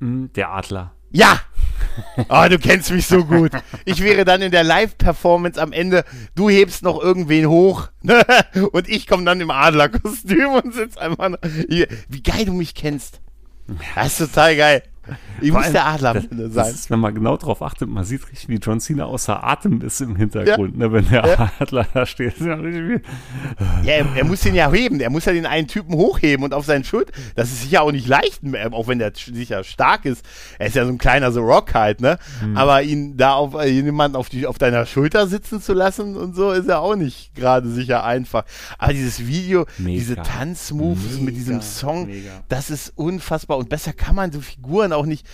Hm, 0.00 0.30
Der 0.36 0.52
Adler. 0.52 0.92
Ja! 1.10 1.40
Oh, 2.28 2.46
du 2.48 2.58
kennst 2.58 2.90
mich 2.90 3.06
so 3.06 3.24
gut. 3.24 3.52
Ich 3.84 4.02
wäre 4.02 4.24
dann 4.24 4.42
in 4.42 4.52
der 4.52 4.62
Live-Performance 4.62 5.60
am 5.60 5.72
Ende, 5.72 6.04
du 6.34 6.48
hebst 6.48 6.82
noch 6.82 7.00
irgendwen 7.02 7.48
hoch 7.48 7.88
ne? 8.02 8.24
und 8.72 8.88
ich 8.88 9.06
komme 9.06 9.24
dann 9.24 9.40
im 9.40 9.50
Adlerkostüm 9.50 10.50
und 10.50 10.74
sitz 10.74 10.96
einfach. 10.96 11.32
Wie 11.42 12.22
geil 12.22 12.44
du 12.44 12.52
mich 12.52 12.74
kennst. 12.74 13.20
Das 13.94 14.20
ist 14.20 14.32
total 14.32 14.56
geil. 14.56 14.82
Ich 15.40 15.50
Vor 15.50 15.58
muss 15.58 15.66
allem, 15.66 15.72
der 15.74 15.86
Adler 15.86 16.14
das, 16.14 16.24
sein. 16.30 16.50
das 16.52 16.72
ist, 16.74 16.90
wenn 16.90 16.98
man 16.98 17.14
genau 17.14 17.36
drauf 17.36 17.62
achtet, 17.62 17.88
man 17.88 18.02
sieht 18.04 18.28
richtig, 18.28 18.48
wie 18.48 18.56
John 18.56 18.80
Cena 18.80 19.04
außer 19.04 19.44
Atem 19.44 19.80
ist 19.82 20.00
im 20.00 20.16
Hintergrund, 20.16 20.76
ne, 20.76 20.90
wenn 20.92 21.08
der 21.08 21.24
Ja. 21.26 21.52
Adler 21.60 21.86
da 21.94 22.06
steht. 22.06 22.40
Ja 22.40 22.56
Ja, 23.84 23.92
er, 23.92 24.06
er 24.16 24.24
muss 24.24 24.40
den 24.40 24.54
ja 24.56 24.70
heben. 24.72 24.98
Er 25.00 25.10
muss 25.10 25.24
ja 25.26 25.32
den 25.32 25.46
einen 25.46 25.68
Typen 25.68 25.94
hochheben 25.94 26.44
und 26.44 26.52
auf 26.54 26.64
seinen 26.66 26.82
Schuld. 26.84 27.12
Das 27.36 27.50
ist 27.50 27.62
sicher 27.62 27.82
auch 27.82 27.92
nicht 27.92 28.08
leicht, 28.08 28.40
äh, 28.44 28.68
auch 28.72 28.88
wenn 28.88 28.98
der 28.98 29.12
sicher 29.14 29.62
stark 29.64 30.04
ist. 30.04 30.24
Er 30.58 30.66
ist 30.66 30.74
ja 30.76 30.84
so 30.84 30.90
ein 30.90 30.98
kleiner 30.98 31.30
so 31.30 31.40
Rock 31.42 31.72
halt, 31.74 32.00
ne? 32.00 32.18
Hm. 32.40 32.56
Aber 32.56 32.82
ihn 32.82 33.16
da 33.16 33.34
auf 33.34 33.54
äh, 33.54 33.68
jemanden 33.68 34.16
auf 34.16 34.28
die 34.28 34.46
auf 34.46 34.58
deiner 34.58 34.86
Schulter 34.86 35.26
sitzen 35.28 35.60
zu 35.60 35.72
lassen 35.72 36.16
und 36.16 36.34
so 36.34 36.50
ist 36.50 36.68
ja 36.68 36.78
auch 36.78 36.96
nicht 36.96 37.34
gerade 37.34 37.68
sicher 37.68 38.04
einfach. 38.04 38.44
Aber 38.78 38.92
dieses 38.92 39.26
Video, 39.26 39.66
Mega. 39.78 39.98
diese 39.98 40.16
Tanzmoves 40.16 41.20
mit 41.20 41.36
diesem 41.36 41.56
Mega, 41.56 41.62
Song, 41.66 42.06
mega. 42.06 42.30
das 42.48 42.70
ist 42.70 42.92
unfassbar 42.96 43.58
und 43.58 43.68
besser 43.68 43.92
kann 43.92 44.16
man 44.16 44.32
so 44.32 44.40
Figuren 44.40 44.92
auch 44.98 45.06
nicht 45.06 45.24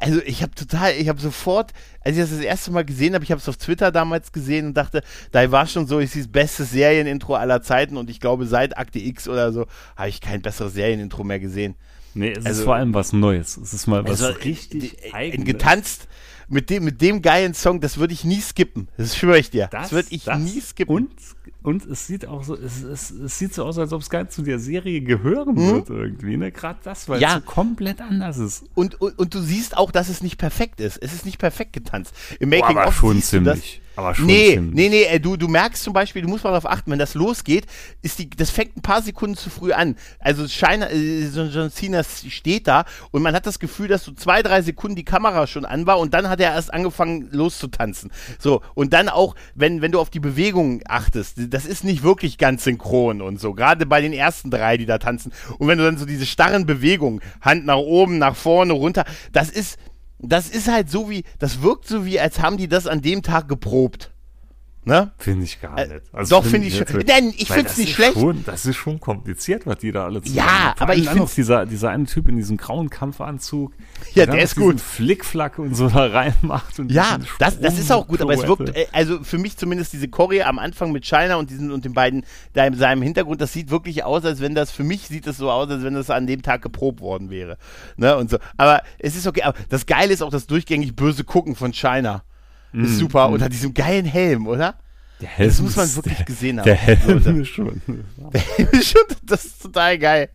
also 0.00 0.20
ich 0.26 0.42
habe 0.42 0.52
total, 0.54 0.92
ich 0.94 1.08
habe 1.08 1.20
sofort, 1.20 1.72
als 2.00 2.16
ich 2.16 2.22
das 2.22 2.30
das 2.30 2.40
erste 2.40 2.72
Mal 2.72 2.84
gesehen 2.84 3.14
habe, 3.14 3.24
ich 3.24 3.30
habe 3.30 3.40
es 3.40 3.48
auf 3.48 3.56
Twitter 3.56 3.92
damals 3.92 4.32
gesehen 4.32 4.66
und 4.66 4.74
dachte, 4.74 5.00
da 5.30 5.50
war 5.52 5.66
schon 5.66 5.86
so, 5.86 6.00
ist 6.00 6.16
das 6.16 6.26
beste 6.26 6.64
Serienintro 6.64 7.36
aller 7.36 7.62
Zeiten 7.62 7.96
und 7.96 8.10
ich 8.10 8.18
glaube 8.20 8.46
seit 8.46 8.76
Akte 8.76 8.98
X 8.98 9.28
oder 9.28 9.52
so 9.52 9.66
habe 9.96 10.08
ich 10.08 10.20
kein 10.20 10.42
besseres 10.42 10.74
Serienintro 10.74 11.22
mehr 11.22 11.38
gesehen. 11.38 11.76
Nee, 12.14 12.32
es 12.32 12.44
Also- 12.44 12.60
ist 12.60 12.64
vor 12.64 12.74
allem 12.74 12.94
was 12.94 13.12
Neues. 13.12 13.56
Es 13.56 13.72
ist 13.72 13.86
mal 13.86 14.04
was 14.06 14.22
Also, 14.22 14.38
richtig 14.40 15.02
äh, 15.04 15.12
eigenes. 15.12 15.46
getanzt 15.46 16.08
mit 16.48 16.70
dem 16.70 16.84
mit 16.84 17.00
dem 17.00 17.22
geilen 17.22 17.54
Song, 17.54 17.80
das 17.80 17.98
würde 17.98 18.12
ich 18.14 18.24
nie 18.24 18.40
skippen. 18.40 18.88
Das 18.96 19.16
schwöre 19.16 19.38
ich 19.38 19.50
dir. 19.50 19.68
Das, 19.70 19.92
würde 19.92 20.08
ich 20.10 20.24
das 20.24 20.38
nie 20.38 20.60
skippen. 20.60 20.94
Und, 20.94 21.10
und 21.62 21.86
es 21.86 22.06
sieht 22.06 22.26
auch 22.26 22.44
so, 22.44 22.56
es, 22.56 22.82
es, 22.82 23.10
es 23.10 23.38
sieht 23.38 23.54
so 23.54 23.64
aus, 23.64 23.78
als 23.78 23.92
ob 23.92 24.02
es 24.02 24.10
gar 24.10 24.20
nicht 24.22 24.32
zu 24.32 24.42
der 24.42 24.58
Serie 24.58 25.00
gehören 25.00 25.56
Hm? 25.56 25.74
wird 25.74 25.90
irgendwie, 25.90 26.36
ne? 26.36 26.52
Gerade 26.52 26.78
das, 26.84 27.08
weil 27.08 27.20
Ja. 27.20 27.28
es 27.28 27.34
so 27.34 27.40
komplett 27.42 28.00
anders 28.00 28.38
ist. 28.38 28.64
Und, 28.74 29.00
und, 29.00 29.18
und 29.18 29.34
du 29.34 29.40
siehst 29.40 29.76
auch, 29.76 29.90
dass 29.90 30.08
es 30.08 30.22
nicht 30.22 30.38
perfekt 30.38 30.80
ist. 30.80 30.98
Es 30.98 31.12
ist 31.12 31.24
nicht 31.24 31.38
perfekt 31.38 31.72
getanzt. 31.72 32.14
Im 32.40 32.50
Boah, 32.50 32.60
Making 32.60 32.76
aber 32.78 32.88
of 32.88 32.96
schon 32.96 33.16
das. 33.16 33.28
ziemlich. 33.28 33.80
Aber 33.96 34.14
schon 34.14 34.26
nee, 34.26 34.54
ziemlich. 34.54 34.74
nee, 34.74 34.88
nee, 34.88 35.02
äh, 35.04 35.20
du, 35.20 35.36
du 35.36 35.46
merkst 35.48 35.82
zum 35.82 35.92
Beispiel, 35.92 36.22
du 36.22 36.28
musst 36.28 36.42
mal 36.44 36.50
darauf 36.50 36.68
achten, 36.68 36.90
wenn 36.90 36.98
das 36.98 37.14
losgeht, 37.14 37.66
ist 38.02 38.18
die, 38.18 38.28
das 38.28 38.50
fängt 38.50 38.76
ein 38.76 38.82
paar 38.82 39.02
Sekunden 39.02 39.36
zu 39.36 39.50
früh 39.50 39.72
an. 39.72 39.96
Also 40.18 40.48
Scheiner, 40.48 40.90
äh, 40.90 41.26
so- 41.26 41.44
John 41.44 41.70
Cena 41.70 42.02
steht 42.04 42.66
da 42.66 42.84
und 43.12 43.22
man 43.22 43.34
hat 43.34 43.46
das 43.46 43.58
Gefühl, 43.58 43.88
dass 43.88 44.04
so 44.04 44.12
zwei, 44.12 44.42
drei 44.42 44.62
Sekunden 44.62 44.96
die 44.96 45.04
Kamera 45.04 45.46
schon 45.46 45.64
an 45.64 45.86
war 45.86 45.98
und 45.98 46.12
dann 46.14 46.28
hat 46.28 46.40
er 46.40 46.52
erst 46.52 46.72
angefangen 46.74 47.28
loszutanzen. 47.30 48.10
So, 48.38 48.62
und 48.74 48.92
dann 48.92 49.08
auch, 49.08 49.34
wenn, 49.54 49.80
wenn 49.82 49.92
du 49.92 50.00
auf 50.00 50.10
die 50.10 50.20
Bewegungen 50.20 50.80
achtest, 50.88 51.36
das 51.50 51.64
ist 51.66 51.84
nicht 51.84 52.02
wirklich 52.02 52.38
ganz 52.38 52.64
synchron 52.64 53.22
und 53.22 53.40
so, 53.40 53.54
gerade 53.54 53.86
bei 53.86 54.00
den 54.00 54.12
ersten 54.12 54.50
drei, 54.50 54.76
die 54.76 54.86
da 54.86 54.98
tanzen. 54.98 55.32
Und 55.58 55.68
wenn 55.68 55.78
du 55.78 55.84
dann 55.84 55.98
so 55.98 56.04
diese 56.06 56.26
starren 56.26 56.66
Bewegungen, 56.66 57.20
Hand 57.40 57.64
nach 57.66 57.76
oben, 57.76 58.18
nach 58.18 58.34
vorne, 58.36 58.72
runter, 58.72 59.04
das 59.32 59.50
ist, 59.50 59.78
das 60.28 60.48
ist 60.48 60.68
halt 60.68 60.90
so 60.90 61.10
wie, 61.10 61.24
das 61.38 61.62
wirkt 61.62 61.86
so 61.86 62.04
wie, 62.04 62.18
als 62.20 62.40
haben 62.40 62.56
die 62.56 62.68
das 62.68 62.86
an 62.86 63.02
dem 63.02 63.22
Tag 63.22 63.48
geprobt. 63.48 64.13
Ne? 64.86 65.12
Finde 65.16 65.44
ich 65.44 65.60
gar 65.60 65.78
Äh, 65.78 65.86
nicht. 65.88 66.30
doch, 66.32 66.44
finde 66.44 66.66
ich 66.68 66.76
schon. 66.76 66.88
wirklich- 66.88 67.06
Denn 67.06 67.28
ich 67.36 67.48
find's 67.48 67.70
das 67.72 67.78
nicht 67.78 67.94
schlecht. 67.94 68.14
Schon, 68.14 68.44
das 68.44 68.66
ist 68.66 68.76
schon 68.76 69.00
kompliziert, 69.00 69.66
was 69.66 69.78
die 69.78 69.92
da 69.92 70.04
alle 70.04 70.20
zusammen 70.20 70.36
Ja, 70.46 70.74
aber 70.78 70.94
ich 70.94 71.08
find's- 71.08 71.34
dieser, 71.34 71.64
dieser 71.64 71.90
eine 71.90 72.04
Typ 72.04 72.28
in 72.28 72.36
diesem 72.36 72.56
grauen 72.58 72.90
Kampfanzug. 72.90 73.72
Ja, 74.14 74.26
der 74.26 74.34
noch 74.36 74.42
ist 74.42 74.56
gut. 74.56 74.80
Flickflack 74.80 75.58
und 75.58 75.74
so 75.74 75.88
da 75.88 76.06
reinmacht. 76.06 76.78
Und 76.78 76.92
Ja, 76.92 77.18
das, 77.38 77.58
das 77.60 77.78
ist 77.78 77.90
auch 77.90 78.06
gut, 78.06 78.20
aber 78.20 78.34
es 78.34 78.46
wirkt, 78.46 78.76
äh, 78.76 78.86
also 78.92 79.22
für 79.24 79.38
mich 79.38 79.56
zumindest 79.56 79.92
diese 79.94 80.08
Choreo 80.08 80.44
am 80.44 80.58
Anfang 80.58 80.92
mit 80.92 81.04
China 81.06 81.36
und 81.36 81.48
diesen 81.50 81.70
und 81.72 81.84
den 81.84 81.94
beiden 81.94 82.24
da 82.52 82.66
in 82.66 82.74
seinem 82.74 83.02
Hintergrund, 83.02 83.40
das 83.40 83.52
sieht 83.52 83.70
wirklich 83.70 84.04
aus, 84.04 84.24
als 84.24 84.40
wenn 84.40 84.54
das, 84.54 84.70
für 84.70 84.84
mich 84.84 85.08
sieht 85.08 85.26
es 85.26 85.38
so 85.38 85.50
aus, 85.50 85.70
als 85.70 85.82
wenn 85.82 85.94
das 85.94 86.10
an 86.10 86.26
dem 86.26 86.42
Tag 86.42 86.60
geprobt 86.62 87.00
worden 87.00 87.30
wäre. 87.30 87.56
Ne, 87.96 88.16
und 88.16 88.28
so. 88.30 88.38
Aber 88.58 88.82
es 88.98 89.16
ist 89.16 89.26
okay, 89.26 89.42
aber 89.42 89.56
das 89.70 89.86
Geile 89.86 90.12
ist 90.12 90.22
auch 90.22 90.30
das 90.30 90.46
durchgängig 90.46 90.94
böse 90.94 91.24
Gucken 91.24 91.54
von 91.56 91.72
China. 91.72 92.22
Mhm, 92.74 92.84
Ist 92.84 92.98
super. 92.98 93.28
Unter 93.28 93.48
diesem 93.48 93.72
geilen 93.74 94.04
Helm, 94.06 94.46
oder? 94.46 94.74
Der 95.20 95.28
Helm 95.28 95.48
Das 95.48 95.60
muss 95.62 95.76
man 95.76 95.84
ist- 95.86 95.96
wirklich 95.96 96.16
der, 96.16 96.26
gesehen 96.26 96.58
haben. 96.58 96.64
Der 96.66 96.74
Helm 96.74 97.22
So, 97.22 97.30
ist 97.30 97.48
schon. 97.48 97.80
Schon, 98.82 99.02
das 99.22 99.44
ist 99.44 99.62
total 99.62 99.96
geil. 99.98 100.28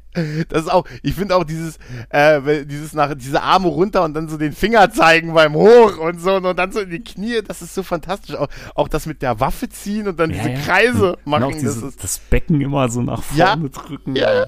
Das 0.50 0.64
ist 0.64 0.70
auch, 0.72 0.86
ich 1.04 1.14
finde 1.14 1.36
auch 1.36 1.44
dieses, 1.44 1.78
äh, 2.10 2.66
dieses 2.66 2.94
nach, 2.94 3.14
diese 3.14 3.42
Arme 3.42 3.68
runter 3.68 4.04
und 4.04 4.14
dann 4.14 4.28
so 4.30 4.38
den 4.38 4.54
Finger 4.54 4.90
zeigen 4.92 5.34
beim 5.34 5.54
Hoch 5.54 5.98
und 5.98 6.20
so 6.20 6.36
und 6.38 6.58
dann 6.58 6.72
so 6.72 6.80
in 6.80 6.90
die 6.90 7.04
Knie, 7.04 7.42
das 7.46 7.62
ist 7.62 7.76
so 7.76 7.84
fantastisch. 7.84 8.36
Auch, 8.36 8.48
auch 8.74 8.88
das 8.88 9.06
mit 9.06 9.22
der 9.22 9.40
Waffe 9.40 9.70
ziehen 9.70 10.08
und 10.08 10.20
dann 10.20 10.32
Ja, 10.32 10.38
diese 10.38 10.50
ja. 10.52 10.60
Kreise 10.62 11.18
machen. 11.26 11.44
auch 11.44 11.52
diese, 11.52 11.82
das 11.82 11.96
das, 11.98 12.12
ist, 12.12 12.30
Becken 12.30 12.62
immer 12.62 12.90
so 12.90 13.02
nach 13.02 13.22
Ja. 13.36 13.48
vorne 13.48 13.70
drücken. 13.70 14.16
Ja. 14.16 14.48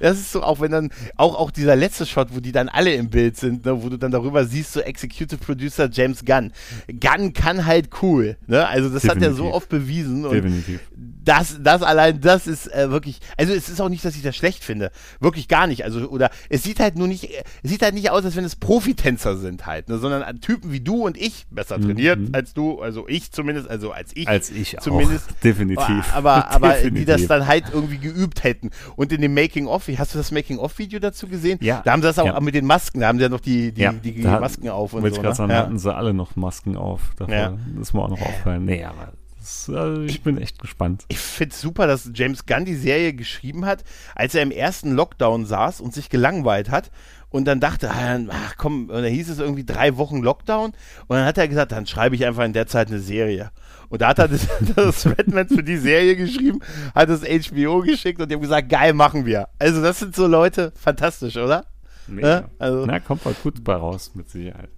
Das 0.00 0.18
ist 0.18 0.32
so, 0.32 0.42
auch 0.42 0.60
wenn 0.60 0.70
dann, 0.70 0.90
auch, 1.16 1.34
auch 1.34 1.50
dieser 1.50 1.76
letzte 1.76 2.06
Shot, 2.06 2.28
wo 2.34 2.40
die 2.40 2.52
dann 2.52 2.68
alle 2.68 2.94
im 2.94 3.10
Bild 3.10 3.36
sind, 3.36 3.64
ne, 3.64 3.82
wo 3.82 3.88
du 3.88 3.96
dann 3.96 4.10
darüber 4.10 4.44
siehst, 4.44 4.72
so 4.72 4.80
Executive 4.80 5.38
Producer 5.38 5.88
James 5.90 6.24
Gunn. 6.24 6.52
Gunn 7.00 7.32
kann 7.32 7.66
halt 7.66 7.90
cool, 8.02 8.36
ne? 8.46 8.66
Also 8.66 8.88
das 8.88 9.04
hat 9.04 9.16
er 9.22 9.30
so 9.30 9.44
Definitiv. 9.44 9.54
oft 9.54 9.68
bewiesen 9.68 10.24
und 10.24 10.34
Definitiv. 10.34 10.80
das, 11.24 11.58
das 11.60 11.82
allein, 11.82 12.20
das 12.20 12.46
ist 12.46 12.72
äh, 12.72 12.90
wirklich, 12.90 13.20
also 13.36 13.52
es 13.52 13.68
ist 13.68 13.80
auch 13.80 13.88
nicht, 13.88 14.04
dass 14.04 14.16
ich 14.16 14.22
das 14.22 14.36
schlecht 14.36 14.64
finde. 14.64 14.90
Wirklich 15.20 15.48
gar 15.48 15.66
nicht. 15.66 15.84
Also, 15.84 16.08
oder 16.08 16.30
es 16.48 16.62
sieht 16.62 16.80
halt 16.80 16.96
nur 16.96 17.08
nicht, 17.08 17.28
es 17.62 17.70
sieht 17.70 17.82
halt 17.82 17.94
nicht 17.94 18.10
aus, 18.10 18.24
als 18.24 18.36
wenn 18.36 18.44
es 18.44 18.56
Profitänzer 18.56 19.36
sind 19.36 19.66
halt, 19.66 19.88
ne, 19.88 19.98
sondern 19.98 20.22
an 20.22 20.40
Typen 20.40 20.72
wie 20.72 20.80
du 20.80 21.04
und 21.04 21.16
ich, 21.16 21.46
besser 21.50 21.80
trainiert 21.80 22.18
als 22.32 22.54
du, 22.54 22.80
also 22.80 23.06
ich 23.08 23.32
zumindest, 23.32 23.68
also 23.68 23.92
als 23.92 24.10
ich. 24.14 24.24
Mhm. 24.24 24.30
Als 24.30 24.50
ich 24.50 24.76
zumindest. 24.80 25.30
auch. 25.30 25.40
Definitiv. 25.42 26.14
Aber, 26.14 26.50
aber 26.50 26.68
die 26.74 26.82
Definitiv. 26.84 27.06
das 27.06 27.26
dann 27.26 27.46
halt 27.46 27.64
irgendwie 27.72 27.98
geübt 27.98 28.44
hätten. 28.44 28.70
Und 28.96 29.12
in 29.12 29.20
dem 29.20 29.34
Making-of, 29.64 29.88
hast 29.98 30.14
du 30.14 30.18
das 30.18 30.30
Making-of-Video 30.32 30.98
dazu 30.98 31.26
gesehen? 31.28 31.58
Ja. 31.62 31.82
Da 31.84 31.92
haben 31.92 32.02
sie 32.02 32.08
das 32.08 32.18
auch 32.18 32.26
Ja. 32.26 32.40
mit 32.40 32.54
den 32.54 32.66
Masken, 32.66 33.00
da 33.00 33.08
haben 33.08 33.18
sie 33.18 33.22
ja 33.24 33.28
noch 33.28 33.40
die, 33.40 33.72
die, 33.72 33.80
Ja, 33.82 33.92
die, 33.92 34.20
da- 34.22 34.40
Masken 34.40 34.68
auf 34.68 34.92
und 34.94 35.02
so. 35.14 35.22
Ne? 35.22 35.34
sagen, 35.34 35.50
Ja. 35.50 35.58
hatten 35.58 35.78
sie 35.78 35.94
alle 35.94 36.12
noch 36.14 36.36
Masken 36.36 36.76
auf. 36.76 37.00
Davor, 37.16 37.34
Ja. 37.34 37.50
Das 37.76 37.88
ist 37.88 37.94
mir 37.94 38.02
auch 38.02 38.08
noch 38.08 38.20
aufgefallen. 38.20 38.64
Nee, 38.64 38.84
aber 38.84 39.12
das, 39.38 39.70
also 39.74 40.02
ich 40.02 40.22
bin 40.22 40.38
echt 40.38 40.58
gespannt. 40.60 41.04
Ich 41.08 41.18
finde 41.18 41.52
es 41.54 41.60
super, 41.60 41.86
dass 41.86 42.10
James 42.14 42.46
Gunn 42.46 42.64
die 42.64 42.74
Serie 42.76 43.12
geschrieben 43.14 43.64
hat, 43.66 43.84
als 44.14 44.34
er 44.34 44.42
im 44.42 44.50
ersten 44.50 44.92
Lockdown 44.92 45.46
saß 45.46 45.80
und 45.80 45.94
sich 45.94 46.08
gelangweilt 46.10 46.70
hat 46.70 46.90
und 47.32 47.44
dann 47.46 47.58
dachte, 47.58 47.90
ah, 47.90 48.18
ach 48.28 48.54
komm, 48.56 48.82
und 48.88 48.94
dann 49.02 49.04
hieß 49.04 49.28
es 49.30 49.38
irgendwie 49.40 49.64
drei 49.64 49.96
Wochen 49.96 50.22
Lockdown 50.22 50.66
und 50.66 51.16
dann 51.16 51.24
hat 51.24 51.36
er 51.38 51.48
gesagt, 51.48 51.72
dann 51.72 51.86
schreibe 51.86 52.14
ich 52.14 52.24
einfach 52.24 52.44
in 52.44 52.52
der 52.52 52.66
Zeit 52.68 52.88
eine 52.88 53.00
Serie. 53.00 53.50
Und 53.88 54.00
da 54.02 54.08
hat 54.08 54.18
er 54.20 54.28
das, 54.28 54.46
das 54.76 55.06
Redman 55.06 55.48
für 55.48 55.62
die 55.64 55.76
Serie 55.76 56.14
geschrieben, 56.16 56.60
hat 56.94 57.08
es 57.08 57.22
HBO 57.24 57.80
geschickt 57.80 58.20
und 58.20 58.30
die 58.30 58.34
haben 58.36 58.42
gesagt, 58.42 58.68
geil, 58.68 58.92
machen 58.92 59.26
wir. 59.26 59.48
Also 59.58 59.82
das 59.82 59.98
sind 59.98 60.14
so 60.14 60.26
Leute, 60.28 60.72
fantastisch, 60.76 61.36
oder? 61.36 61.66
Mega. 62.06 62.48
also- 62.58 62.86
Na, 62.86 63.00
kommt 63.00 63.24
mal 63.24 63.34
gut 63.42 63.62
bei 63.64 63.74
raus, 63.74 64.12
mit 64.14 64.30
Sicherheit. 64.30 64.68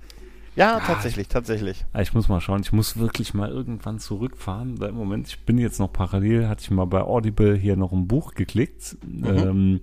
Ja, 0.57 0.79
tatsächlich, 0.79 1.27
tatsächlich. 1.27 1.85
Ah, 1.93 2.01
Ich 2.01 2.15
muss 2.15 2.29
mal 2.29 2.41
schauen, 2.41 2.61
ich 2.61 2.73
muss 2.73 2.97
wirklich 2.97 3.35
mal 3.35 3.51
irgendwann 3.51 3.99
zurückfahren. 3.99 4.77
Da 4.79 4.87
im 4.87 4.95
Moment, 4.95 5.27
ich 5.27 5.45
bin 5.45 5.59
jetzt 5.59 5.81
noch 5.81 5.93
parallel, 5.93 6.47
hatte 6.47 6.63
ich 6.63 6.71
mal 6.71 6.85
bei 6.85 7.01
Audible 7.01 7.57
hier 7.57 7.75
noch 7.75 7.91
ein 7.91 8.07
Buch 8.07 8.35
geklickt. 8.35 8.97
Mhm. 9.05 9.25
Ähm, 9.27 9.81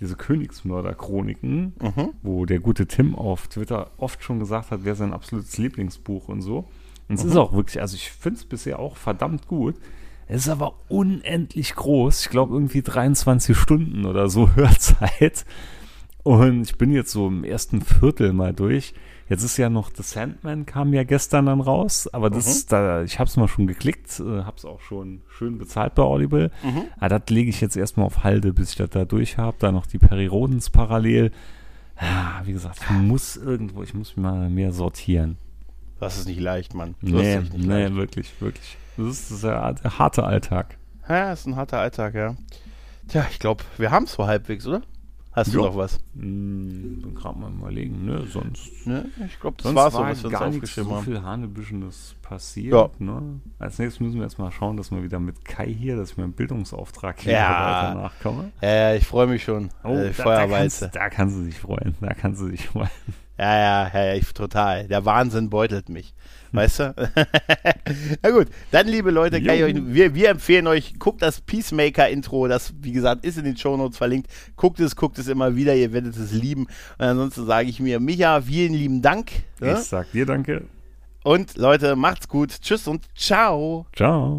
diese 0.00 0.16
Königsmörder-Chroniken, 0.16 1.72
wo 2.22 2.44
der 2.46 2.60
gute 2.60 2.86
Tim 2.86 3.14
auf 3.14 3.48
Twitter 3.48 3.90
oft 3.96 4.22
schon 4.22 4.38
gesagt 4.38 4.70
hat, 4.70 4.84
wäre 4.84 4.96
sein 4.96 5.12
absolutes 5.12 5.58
Lieblingsbuch 5.58 6.28
und 6.28 6.42
so. 6.42 6.66
Und 7.08 7.16
es 7.18 7.24
Mhm. 7.24 7.30
ist 7.30 7.36
auch 7.36 7.52
wirklich, 7.52 7.80
also 7.80 7.94
ich 7.96 8.10
finde 8.10 8.38
es 8.38 8.44
bisher 8.44 8.78
auch 8.78 8.96
verdammt 8.96 9.46
gut. 9.46 9.76
Es 10.28 10.42
ist 10.42 10.48
aber 10.48 10.74
unendlich 10.88 11.74
groß. 11.76 12.22
Ich 12.22 12.30
glaube 12.30 12.54
irgendwie 12.54 12.82
23 12.82 13.56
Stunden 13.56 14.04
oder 14.06 14.28
so 14.28 14.50
Hörzeit. 14.56 15.44
Und 16.24 16.62
ich 16.62 16.76
bin 16.76 16.90
jetzt 16.90 17.12
so 17.12 17.28
im 17.28 17.44
ersten 17.44 17.80
Viertel 17.80 18.32
mal 18.32 18.52
durch. 18.52 18.92
Jetzt 19.28 19.42
ist 19.42 19.56
ja 19.56 19.68
noch 19.68 19.90
The 19.94 20.02
Sandman 20.04 20.66
kam 20.66 20.92
ja 20.94 21.02
gestern 21.02 21.46
dann 21.46 21.60
raus, 21.60 22.08
aber 22.12 22.30
das 22.30 22.46
ist 22.46 22.70
da, 22.70 23.02
ich 23.02 23.18
habe 23.18 23.28
es 23.28 23.36
mal 23.36 23.48
schon 23.48 23.66
geklickt, 23.66 24.20
äh, 24.20 24.42
habe 24.44 24.56
es 24.56 24.64
auch 24.64 24.80
schon 24.80 25.22
schön 25.28 25.58
bezahlt 25.58 25.94
bei 25.96 26.02
Audible. 26.04 26.50
Aber 26.98 27.18
das 27.18 27.28
lege 27.30 27.50
ich 27.50 27.60
jetzt 27.60 27.76
erstmal 27.76 28.06
auf 28.06 28.22
Halde, 28.22 28.52
bis 28.52 28.70
ich 28.70 28.76
das 28.76 28.90
da 28.90 29.04
durch 29.04 29.36
habe. 29.36 29.56
Da 29.58 29.72
noch 29.72 29.86
die 29.86 29.98
Perry 29.98 30.26
Rodens 30.26 30.70
parallel. 30.70 31.32
Ja, 32.00 32.42
wie 32.44 32.52
gesagt, 32.52 32.78
ich 32.82 32.90
muss 32.90 33.36
irgendwo, 33.36 33.82
ich 33.82 33.94
muss 33.94 34.16
mal 34.16 34.48
mehr 34.48 34.72
sortieren. 34.72 35.38
Das 35.98 36.18
ist 36.18 36.26
nicht 36.28 36.40
leicht, 36.40 36.74
Mann. 36.74 36.94
Das 37.00 37.10
Nee, 37.10 37.38
nicht 37.38 37.54
nee, 37.56 37.82
leicht. 37.84 37.94
wirklich, 37.96 38.40
wirklich. 38.40 38.76
Das 38.96 39.06
ist, 39.06 39.30
das 39.30 39.36
ist 39.38 39.44
der, 39.44 39.72
der 39.74 39.98
harte 39.98 40.24
Alltag. 40.24 40.76
Ja, 41.08 41.32
ist 41.32 41.46
ein 41.46 41.56
harter 41.56 41.78
Alltag, 41.78 42.14
ja. 42.14 42.36
Tja, 43.08 43.26
ich 43.30 43.38
glaube, 43.38 43.64
wir 43.78 43.90
haben 43.90 44.04
es 44.04 44.12
so 44.12 44.26
halbwegs, 44.26 44.66
oder? 44.66 44.82
Hast 45.36 45.52
du 45.54 45.60
Ja. 45.60 45.66
noch 45.66 45.76
was? 45.76 45.98
Hm, 46.14 47.02
bin 47.02 47.14
gerade 47.14 47.38
mal 47.38 47.52
überlegen, 47.52 48.06
ne? 48.06 48.24
Sonst 48.26 48.86
Ne? 48.86 49.04
Ich 49.26 49.38
glaube, 49.38 49.56
das 49.62 49.74
war 49.74 49.90
so, 49.90 49.98
was 49.98 50.22
wir 50.22 50.30
uns 50.30 50.34
aufgeschrieben 50.40 50.88
so 50.90 50.96
haben. 50.96 51.04
viel 51.04 51.22
Hanebüschenes 51.22 52.14
passiert. 52.22 52.72
Ja. 52.72 52.88
Ne? 52.98 53.40
Als 53.58 53.78
nächstes 53.78 54.00
müssen 54.00 54.16
wir 54.16 54.22
erstmal 54.22 54.50
schauen, 54.50 54.76
dass 54.78 54.90
wir 54.90 55.02
wieder 55.02 55.20
mit 55.20 55.44
Kai 55.44 55.66
hier, 55.66 55.96
dass 55.96 56.12
ich 56.12 56.16
meinem 56.16 56.32
Bildungsauftrag 56.32 57.20
hier 57.20 57.34
Ja. 57.34 57.92
weiter 57.92 58.00
nachkomme. 58.02 58.52
Ja, 58.62 58.94
ich 58.94 59.06
freue 59.06 59.26
mich 59.26 59.44
schon. 59.44 59.68
Oh, 59.84 59.94
äh, 59.94 60.10
da, 60.16 60.24
da, 60.24 60.46
kannst, 60.46 60.88
da 60.94 61.10
kannst 61.10 61.36
du 61.36 61.42
dich 61.44 61.58
freuen. 61.58 61.94
Da 62.00 62.14
kannst 62.14 62.40
du 62.40 62.48
dich 62.48 62.66
freuen. 62.68 62.88
Ja, 63.38 63.54
ja, 63.54 63.88
ja, 63.92 64.04
ja, 64.06 64.14
ich, 64.14 64.32
total. 64.32 64.88
Der 64.88 65.04
Wahnsinn 65.04 65.50
beutelt 65.50 65.90
mich. 65.90 66.14
Weißt 66.52 66.80
du? 66.80 66.94
Na 68.22 68.30
gut, 68.30 68.48
dann, 68.70 68.86
liebe 68.88 69.10
Leute, 69.10 69.36
euch, 69.36 69.74
wir, 69.76 70.14
wir 70.14 70.30
empfehlen 70.30 70.66
euch, 70.66 70.98
guckt 70.98 71.22
das 71.22 71.40
Peacemaker-Intro, 71.40 72.48
das, 72.48 72.72
wie 72.80 72.92
gesagt, 72.92 73.24
ist 73.24 73.38
in 73.38 73.44
den 73.44 73.56
Shownotes 73.56 73.96
verlinkt. 73.98 74.28
Guckt 74.56 74.80
es, 74.80 74.96
guckt 74.96 75.18
es 75.18 75.28
immer 75.28 75.56
wieder, 75.56 75.74
ihr 75.74 75.92
werdet 75.92 76.16
es 76.16 76.32
lieben. 76.32 76.62
Und 76.98 77.04
ansonsten 77.04 77.46
sage 77.46 77.68
ich 77.68 77.80
mir, 77.80 78.00
Micha, 78.00 78.40
vielen 78.42 78.74
lieben 78.74 79.02
Dank. 79.02 79.30
Ich 79.56 79.60
Ne? 79.60 79.76
sag 79.76 80.10
dir 80.12 80.26
danke. 80.26 80.64
Und 81.24 81.56
Leute, 81.56 81.96
macht's 81.96 82.28
gut. 82.28 82.50
Tschüss 82.60 82.86
und 82.86 83.04
ciao. 83.16 83.86
Ciao. 83.94 84.38